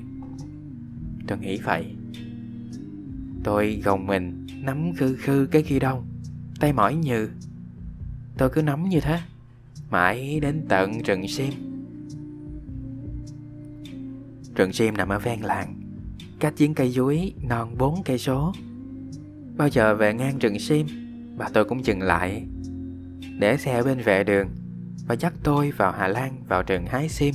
Tôi 1.26 1.38
nghĩ 1.38 1.58
vậy. 1.64 1.86
Tôi 3.44 3.82
gồng 3.84 4.06
mình, 4.06 4.46
Nắm 4.62 4.92
khư 4.96 5.16
khư 5.16 5.46
cái 5.46 5.62
ghi 5.62 5.78
đông 5.78 6.06
Tay 6.60 6.72
mỏi 6.72 6.94
như 6.94 7.30
Tôi 8.38 8.50
cứ 8.50 8.62
nắm 8.62 8.88
như 8.88 9.00
thế, 9.00 9.20
Mãi 9.90 10.40
đến 10.40 10.64
tận 10.68 10.98
rừng 11.02 11.28
sim. 11.28 11.52
Rừng 14.54 14.72
sim 14.72 14.96
nằm 14.96 15.08
ở 15.08 15.18
ven 15.18 15.40
làng, 15.40 15.80
Cách 16.40 16.56
chiến 16.56 16.74
cây 16.74 16.90
dúi 16.90 17.34
non 17.48 17.74
bốn 17.78 18.02
cây 18.04 18.18
số. 18.18 18.52
Bao 19.56 19.68
giờ 19.68 19.94
về 19.94 20.14
ngang 20.14 20.38
rừng 20.38 20.58
sim, 20.58 20.86
Bà 21.36 21.48
tôi 21.48 21.64
cũng 21.64 21.84
dừng 21.84 22.02
lại, 22.02 22.46
Để 23.38 23.56
xe 23.56 23.82
bên 23.82 23.98
vệ 24.00 24.24
đường 24.24 24.48
và 25.06 25.14
dắt 25.14 25.32
tôi 25.42 25.70
vào 25.70 25.92
Hà 25.92 26.08
Lan 26.08 26.42
vào 26.48 26.62
rừng 26.62 26.86
hái 26.86 27.08
sim. 27.08 27.34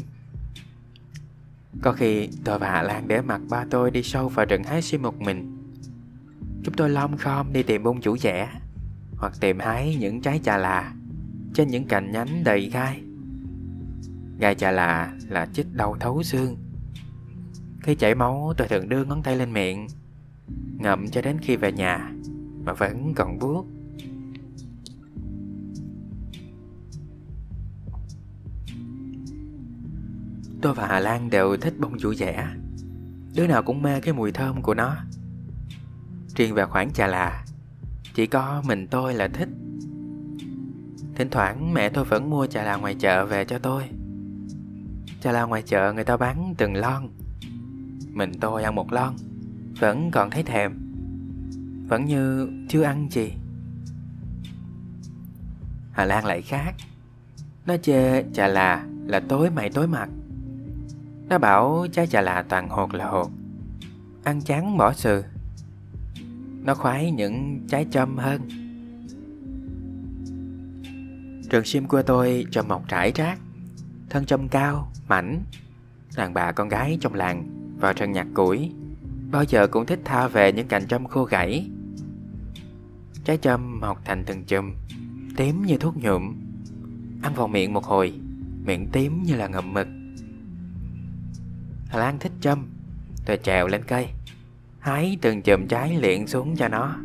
Có 1.81 1.93
khi 1.93 2.29
tôi 2.43 2.59
và 2.59 2.71
Hà 2.71 2.81
Lan 2.81 3.07
để 3.07 3.21
mặc 3.21 3.41
ba 3.49 3.65
tôi 3.69 3.91
đi 3.91 4.03
sâu 4.03 4.29
vào 4.29 4.45
rừng 4.45 4.63
hái 4.63 4.81
sim 4.81 5.01
một 5.01 5.21
mình. 5.21 5.57
Chúng 6.63 6.73
tôi 6.73 6.89
lom 6.89 7.17
khom 7.17 7.53
đi 7.53 7.63
tìm 7.63 7.83
bông 7.83 8.01
chủ 8.01 8.17
rẻ, 8.17 8.49
hoặc 9.17 9.33
tìm 9.39 9.59
hái 9.59 9.95
những 9.99 10.21
trái 10.21 10.39
trà 10.43 10.57
là 10.57 10.93
trên 11.53 11.67
những 11.67 11.87
cành 11.87 12.11
nhánh 12.11 12.43
đầy 12.43 12.69
gai. 12.73 13.01
Gai 14.39 14.55
trà 14.55 14.71
là 14.71 15.13
là 15.29 15.47
chích 15.53 15.73
đau 15.73 15.97
thấu 15.99 16.23
xương. 16.23 16.57
Khi 17.83 17.95
chảy 17.95 18.15
máu, 18.15 18.53
tôi 18.57 18.67
thường 18.67 18.89
đưa 18.89 19.05
ngón 19.05 19.23
tay 19.23 19.35
lên 19.35 19.53
miệng, 19.53 19.87
ngậm 20.77 21.07
cho 21.07 21.21
đến 21.21 21.37
khi 21.41 21.55
về 21.55 21.71
nhà, 21.71 22.11
mà 22.65 22.73
vẫn 22.73 23.13
còn 23.15 23.39
buốt. 23.39 23.65
Tôi 30.61 30.73
và 30.73 30.87
Hà 30.87 30.99
Lan 30.99 31.29
đều 31.29 31.57
thích 31.57 31.73
bông 31.79 31.97
vũ 32.01 32.13
dẻ. 32.13 32.47
Đứa 33.35 33.47
nào 33.47 33.63
cũng 33.63 33.81
mê 33.81 34.01
cái 34.01 34.13
mùi 34.13 34.31
thơm 34.31 34.61
của 34.61 34.73
nó. 34.73 34.95
Riêng 36.35 36.53
về 36.53 36.65
khoản 36.65 36.91
trà 36.91 37.07
là, 37.07 37.45
Chỉ 38.13 38.27
có 38.27 38.63
mình 38.65 38.87
tôi 38.87 39.13
là 39.13 39.27
thích. 39.27 39.49
Thỉnh 41.15 41.29
thoảng 41.31 41.73
mẹ 41.73 41.89
tôi 41.89 42.03
vẫn 42.03 42.29
mua 42.29 42.47
trà 42.47 42.63
là 42.63 42.75
ngoài 42.75 42.95
chợ 42.99 43.25
về 43.25 43.45
cho 43.45 43.59
tôi. 43.59 43.83
Trà 45.21 45.31
là 45.31 45.43
ngoài 45.43 45.61
chợ 45.61 45.93
người 45.93 46.03
ta 46.03 46.17
bán 46.17 46.53
từng 46.57 46.75
lon. 46.75 47.09
Mình 48.11 48.31
tôi 48.39 48.63
ăn 48.63 48.75
một 48.75 48.93
lon, 48.93 49.13
Vẫn 49.79 50.11
còn 50.11 50.29
thấy 50.29 50.43
thèm. 50.43 50.71
Vẫn 51.87 52.05
như 52.05 52.49
chưa 52.69 52.83
ăn 52.83 53.07
gì. 53.11 53.33
Hà 55.91 56.05
Lan 56.05 56.25
lại 56.25 56.41
khác. 56.41 56.75
Nó 57.65 57.77
chê 57.77 58.23
trà 58.33 58.47
là 58.47 58.85
là 59.05 59.19
tối 59.19 59.49
mày 59.49 59.69
tối 59.69 59.87
mặt. 59.87 60.09
Nó 61.31 61.37
bảo 61.37 61.87
trái 61.91 62.07
chà 62.07 62.21
là 62.21 62.41
toàn 62.49 62.69
hột 62.69 62.93
là 62.93 63.05
hột. 63.05 63.31
Ăn 64.23 64.41
chán 64.41 64.77
bỏ 64.77 64.93
sừ. 64.93 65.23
Nó 66.63 66.75
khoái 66.75 67.11
những 67.11 67.59
trái 67.69 67.85
châm 67.91 68.17
hơn. 68.17 68.41
Trường 71.49 71.65
sim 71.65 71.87
của 71.87 72.01
tôi 72.01 72.45
trồng 72.51 72.67
mọc 72.67 72.83
trải 72.87 73.11
trác 73.11 73.39
Thân 74.09 74.25
châm 74.25 74.47
cao, 74.47 74.91
mảnh. 75.07 75.43
Đàn 76.15 76.33
bà 76.33 76.51
con 76.51 76.69
gái 76.69 76.97
trong 77.01 77.13
làng 77.13 77.47
Vào 77.79 77.93
sân 77.97 78.11
nhặt 78.11 78.27
củi. 78.33 78.71
Bao 79.31 79.43
giờ 79.43 79.67
cũng 79.67 79.85
thích 79.85 79.99
tha 80.05 80.27
về 80.27 80.51
những 80.51 80.67
cành 80.67 80.87
châm 80.87 81.05
khô 81.05 81.23
gãy. 81.23 81.69
Trái 83.23 83.37
châm 83.37 83.79
mọc 83.79 84.05
thành 84.05 84.23
từng 84.25 84.43
chùm 84.43 84.73
Tím 85.37 85.65
như 85.65 85.77
thuốc 85.77 85.97
nhuộm. 85.97 86.35
Ăn 87.21 87.33
vào 87.33 87.47
miệng 87.47 87.73
một 87.73 87.83
hồi 87.83 88.13
Miệng 88.65 88.87
tím 88.91 89.23
như 89.23 89.35
là 89.35 89.47
ngậm 89.47 89.73
mực. 89.73 89.87
Lan 91.97 92.19
thích 92.19 92.31
châm. 92.41 92.67
Tôi 93.25 93.39
trèo 93.43 93.67
lên 93.67 93.83
cây. 93.87 94.07
Hái 94.79 95.17
từng 95.21 95.41
chùm 95.41 95.67
trái 95.67 95.97
liền 95.97 96.27
xuống 96.27 96.55
cho 96.55 96.67
nó. 96.67 96.95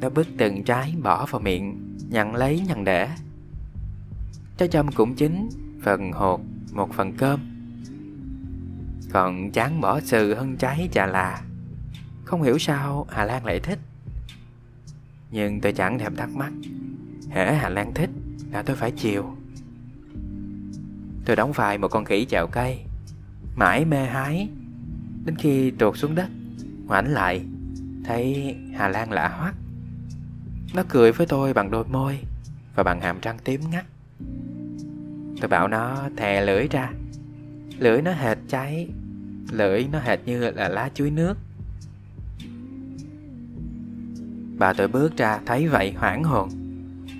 Nó 0.00 0.08
bứt 0.08 0.26
từng 0.38 0.64
trái 0.64 0.94
bỏ 1.02 1.26
vào 1.26 1.40
miệng 1.40 1.96
nhận 2.10 2.34
lấy 2.34 2.60
nhận 2.68 2.84
để. 2.84 3.08
Trái 4.56 4.68
châm 4.68 4.92
cũng 4.92 5.14
chín, 5.14 5.48
Phần 5.82 6.12
hột 6.12 6.40
một 6.72 6.92
phần 6.92 7.12
cơm. 7.12 7.40
Còn 9.12 9.50
chán 9.50 9.80
bỏ 9.80 10.00
sừ 10.00 10.34
hơn 10.34 10.56
trái 10.56 10.88
chà 10.92 11.06
là. 11.06 11.42
Không 12.24 12.42
hiểu 12.42 12.58
sao 12.58 13.06
Hà 13.10 13.24
Lan 13.24 13.44
lại 13.44 13.60
thích. 13.60 13.78
Nhưng 15.30 15.60
tôi 15.60 15.72
chẳng 15.72 15.98
thèm 15.98 16.16
thắc 16.16 16.30
mắc. 16.30 16.52
Hễ 17.30 17.54
Hà 17.54 17.68
Lan 17.68 17.94
thích 17.94 18.10
là 18.52 18.62
tôi 18.62 18.76
phải 18.76 18.90
chiều. 18.90 19.36
Tôi 21.24 21.36
đóng 21.36 21.52
vai 21.52 21.78
một 21.78 21.88
con 21.88 22.04
khỉ 22.04 22.24
chèo 22.24 22.46
cây. 22.46 22.87
Mãi 23.58 23.84
mê 23.84 24.06
hái. 24.06 24.48
Đến 25.24 25.36
khi 25.36 25.70
tuột 25.70 25.96
xuống 25.96 26.14
đất 26.14 26.28
Ngoảnh 26.86 27.08
lại 27.08 27.44
Thấy 28.04 28.56
Hà 28.76 28.88
Lan 28.88 29.12
lạ 29.12 29.28
hoắc. 29.28 29.54
Nó 30.74 30.82
cười 30.88 31.12
với 31.12 31.26
tôi 31.26 31.52
bằng 31.52 31.70
đôi 31.70 31.84
môi 31.84 32.18
Và 32.74 32.82
bằng 32.82 33.00
hàm 33.00 33.20
răng 33.20 33.38
tím 33.44 33.60
ngắt. 33.70 33.84
Tôi 35.40 35.48
bảo 35.48 35.68
nó 35.68 36.08
thè 36.16 36.40
lưỡi 36.40 36.68
ra. 36.68 36.90
Lưỡi 37.78 38.02
nó 38.02 38.12
hệt 38.12 38.38
cháy, 38.48 38.88
Lưỡi 39.50 39.86
nó 39.92 39.98
hệt 39.98 40.18
như 40.26 40.50
là 40.50 40.68
lá 40.68 40.90
chuối 40.94 41.10
nước. 41.10 41.38
Bà 44.58 44.72
tôi 44.72 44.88
bước 44.88 45.16
ra 45.16 45.40
thấy 45.46 45.68
vậy 45.68 45.92
hoảng 45.96 46.24
hồn. 46.24 46.48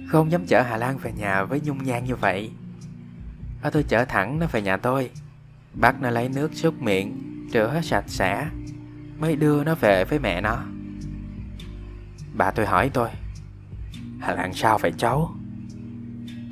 Không 0.08 0.30
dám 0.30 0.46
chở 0.46 0.62
Hà 0.62 0.76
Lan 0.76 0.98
về 0.98 1.12
nhà 1.12 1.44
với 1.44 1.60
nhung 1.64 1.84
nhang 1.84 2.04
như 2.04 2.16
vậy. 2.16 2.50
Bà 3.62 3.70
tôi 3.70 3.84
chở 3.88 4.04
thẳng 4.04 4.38
nó 4.38 4.46
về 4.52 4.62
nhà 4.62 4.76
tôi. 4.76 5.10
Bắt 5.80 6.00
nó 6.00 6.10
lấy 6.10 6.28
nước 6.28 6.54
súc 6.54 6.82
miệng, 6.82 7.24
Rửa 7.52 7.80
sạch 7.82 8.04
sẽ, 8.06 8.48
Mới 9.18 9.36
đưa 9.36 9.64
nó 9.64 9.74
về 9.74 10.04
với 10.04 10.18
mẹ 10.18 10.40
nó. 10.40 10.64
Bà 12.34 12.50
tôi 12.50 12.66
hỏi 12.66 12.90
tôi 12.94 13.08
Hà 14.20 14.34
Lan 14.34 14.52
sao 14.54 14.78
vậy 14.78 14.92
cháu 14.98 15.34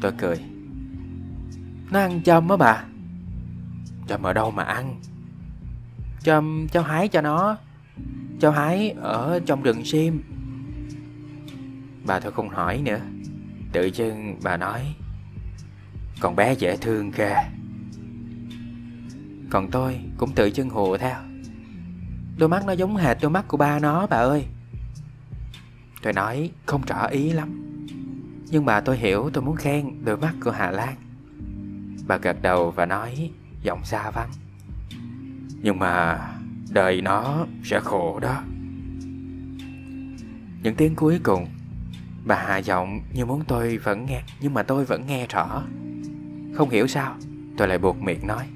Tôi 0.00 0.12
cười, 0.18 0.36
Nó 1.90 2.00
ăn 2.00 2.22
châm 2.22 2.48
á 2.48 2.56
bà. 2.56 2.84
Châm 4.08 4.22
ở 4.22 4.32
đâu 4.32 4.50
mà 4.50 4.62
ăn? 4.62 5.00
Châm 6.22 6.66
cháu 6.68 6.82
hái 6.82 7.08
cho 7.08 7.20
nó, 7.20 7.56
Cháu 8.40 8.52
hái 8.52 8.90
ở 8.90 9.40
trong 9.46 9.62
rừng 9.62 9.84
sim. 9.84 10.22
Bà 12.06 12.20
tôi 12.20 12.32
không 12.32 12.48
hỏi 12.48 12.82
nữa, 12.84 13.00
Tự 13.72 13.86
dưng 13.86 14.38
bà 14.42 14.56
nói, 14.56 14.94
Con 16.20 16.36
bé 16.36 16.54
dễ 16.54 16.76
thương 16.76 17.12
kìa 17.12 17.55
còn 19.50 19.70
tôi 19.70 20.00
cũng 20.18 20.32
tự 20.34 20.50
chân 20.50 20.68
hùa 20.68 20.98
theo. 20.98 21.16
Đôi 22.38 22.48
mắt 22.48 22.66
nó 22.66 22.72
giống 22.72 22.96
hệt 22.96 23.16
đôi 23.20 23.30
mắt 23.30 23.44
của 23.48 23.56
ba 23.56 23.78
nó, 23.78 24.06
bà 24.06 24.16
ơi. 24.16 24.46
Tôi 26.02 26.12
nói 26.12 26.50
không 26.66 26.82
rõ 26.86 27.06
ý 27.06 27.32
lắm, 27.32 27.62
Nhưng 28.50 28.64
bà 28.64 28.80
tôi 28.80 28.96
hiểu 28.96 29.30
tôi 29.32 29.44
muốn 29.44 29.56
khen 29.56 30.04
đôi 30.04 30.16
mắt 30.16 30.34
của 30.44 30.50
Hà 30.50 30.70
Lan. 30.70 30.94
Bà 32.06 32.16
gật 32.16 32.42
đầu 32.42 32.70
và 32.70 32.86
nói 32.86 33.30
giọng 33.62 33.84
xa 33.84 34.10
vắng. 34.10 34.30
Nhưng 35.62 35.78
mà 35.78 36.20
đời 36.70 37.00
nó 37.00 37.46
sẽ 37.64 37.80
khổ 37.80 38.18
đó. 38.20 38.42
Những 40.62 40.74
tiếng 40.76 40.94
cuối 40.94 41.20
cùng, 41.22 41.46
Bà 42.24 42.36
hạ 42.36 42.56
giọng 42.56 43.00
như 43.14 43.26
muốn 43.26 43.42
tôi 43.48 43.78
vẫn 43.78 44.06
nghe, 44.06 44.22
Nhưng 44.40 44.54
mà 44.54 44.62
tôi 44.62 44.84
vẫn 44.84 45.06
nghe 45.06 45.26
rõ. 45.26 45.62
Không 46.54 46.70
hiểu 46.70 46.86
sao, 46.86 47.16
Tôi 47.56 47.68
lại 47.68 47.78
buộc 47.78 48.02
miệng 48.02 48.26
nói. 48.26 48.46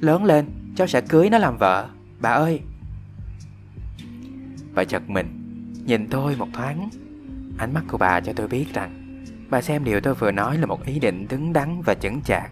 Lớn 0.00 0.24
lên, 0.24 0.46
cháu 0.76 0.86
sẽ 0.86 1.00
cưới 1.00 1.30
nó 1.30 1.38
làm 1.38 1.56
vợ. 1.58 1.88
Bà 2.20 2.30
ơi. 2.30 2.60
Bà 4.74 4.84
chật 4.84 5.10
mình. 5.10 5.26
Nhìn 5.84 6.08
tôi 6.08 6.36
một 6.36 6.48
thoáng. 6.52 6.88
Ánh 7.58 7.74
mắt 7.74 7.84
của 7.88 7.98
bà 7.98 8.20
cho 8.20 8.32
tôi 8.32 8.48
biết 8.48 8.66
rằng, 8.74 9.24
Bà 9.50 9.62
xem 9.62 9.84
điều 9.84 10.00
tôi 10.00 10.14
vừa 10.14 10.32
nói 10.32 10.58
là 10.58 10.66
một 10.66 10.86
ý 10.86 10.98
định 10.98 11.28
đứng 11.28 11.52
đắn 11.52 11.82
và 11.86 11.94
chững 11.94 12.20
chạc. 12.24 12.50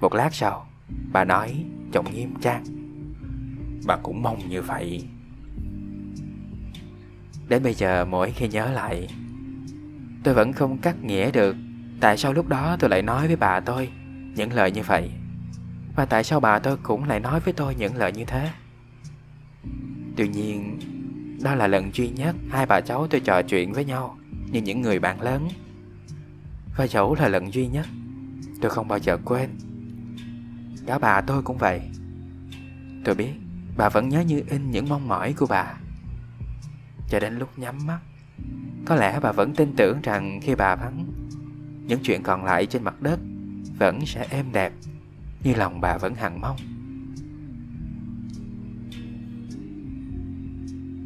Một 0.00 0.14
lát 0.14 0.34
sau, 0.34 0.66
Bà 1.12 1.24
nói 1.24 1.64
giọng 1.92 2.14
nghiêm 2.14 2.34
trang. 2.40 2.64
Bà 3.86 3.96
cũng 3.96 4.22
mong 4.22 4.48
như 4.48 4.62
vậy. 4.62 5.04
Đến 7.48 7.62
bây 7.62 7.74
giờ 7.74 8.04
mỗi 8.04 8.30
khi 8.30 8.48
nhớ 8.48 8.70
lại, 8.72 9.08
Tôi 10.24 10.34
vẫn 10.34 10.52
không 10.52 10.78
cắt 10.78 11.04
nghĩa 11.04 11.30
được 11.30 11.56
Tại 12.00 12.16
sao 12.16 12.32
lúc 12.32 12.48
đó 12.48 12.76
tôi 12.80 12.90
lại 12.90 13.02
nói 13.02 13.26
với 13.26 13.36
bà 13.36 13.60
tôi 13.60 13.88
Những 14.34 14.52
lời 14.52 14.70
như 14.70 14.82
vậy. 14.82 15.10
Và 15.96 16.04
tại 16.04 16.24
sao 16.24 16.40
bà 16.40 16.58
tôi 16.58 16.76
cũng 16.76 17.04
lại 17.04 17.20
nói 17.20 17.40
với 17.40 17.52
tôi 17.52 17.74
những 17.74 17.96
lời 17.96 18.12
như 18.12 18.24
thế? 18.24 18.50
Tuy 20.16 20.28
nhiên, 20.28 20.78
Đó 21.42 21.54
là 21.54 21.66
lần 21.66 21.90
duy 21.94 22.08
nhất 22.08 22.36
Hai 22.50 22.66
bà 22.66 22.80
cháu 22.80 23.06
tôi 23.06 23.20
trò 23.20 23.42
chuyện 23.42 23.72
với 23.72 23.84
nhau 23.84 24.18
Như 24.50 24.60
những 24.60 24.82
người 24.82 24.98
bạn 24.98 25.20
lớn. 25.20 25.48
Và 26.76 26.86
dẫu 26.86 27.14
là 27.14 27.28
lần 27.28 27.54
duy 27.54 27.66
nhất, 27.66 27.86
Tôi 28.60 28.70
không 28.70 28.88
bao 28.88 28.98
giờ 28.98 29.18
quên. 29.24 29.50
Cả 30.86 30.98
bà 30.98 31.20
tôi 31.20 31.42
cũng 31.42 31.58
vậy. 31.58 31.80
Tôi 33.04 33.14
biết 33.14 33.32
Bà 33.76 33.88
vẫn 33.88 34.08
nhớ 34.08 34.20
như 34.20 34.42
in 34.50 34.70
những 34.70 34.88
mong 34.88 35.08
mỏi 35.08 35.32
của 35.32 35.46
bà. 35.46 35.74
Cho 37.08 37.20
đến 37.20 37.38
lúc 37.38 37.58
nhắm 37.58 37.86
mắt, 37.86 37.98
Có 38.86 38.96
lẽ 38.96 39.20
bà 39.22 39.32
vẫn 39.32 39.54
tin 39.54 39.76
tưởng 39.76 40.00
rằng 40.02 40.40
khi 40.42 40.54
bà 40.54 40.76
vắng, 40.76 41.04
Những 41.86 42.00
chuyện 42.02 42.22
còn 42.22 42.44
lại 42.44 42.66
trên 42.66 42.84
mặt 42.84 43.02
đất 43.02 43.18
Vẫn 43.78 44.06
sẽ 44.06 44.26
êm 44.30 44.52
đẹp. 44.52 44.72
Như 45.42 45.54
lòng 45.54 45.80
bà 45.80 45.98
vẫn 45.98 46.14
hằng 46.14 46.40
mong. 46.40 46.56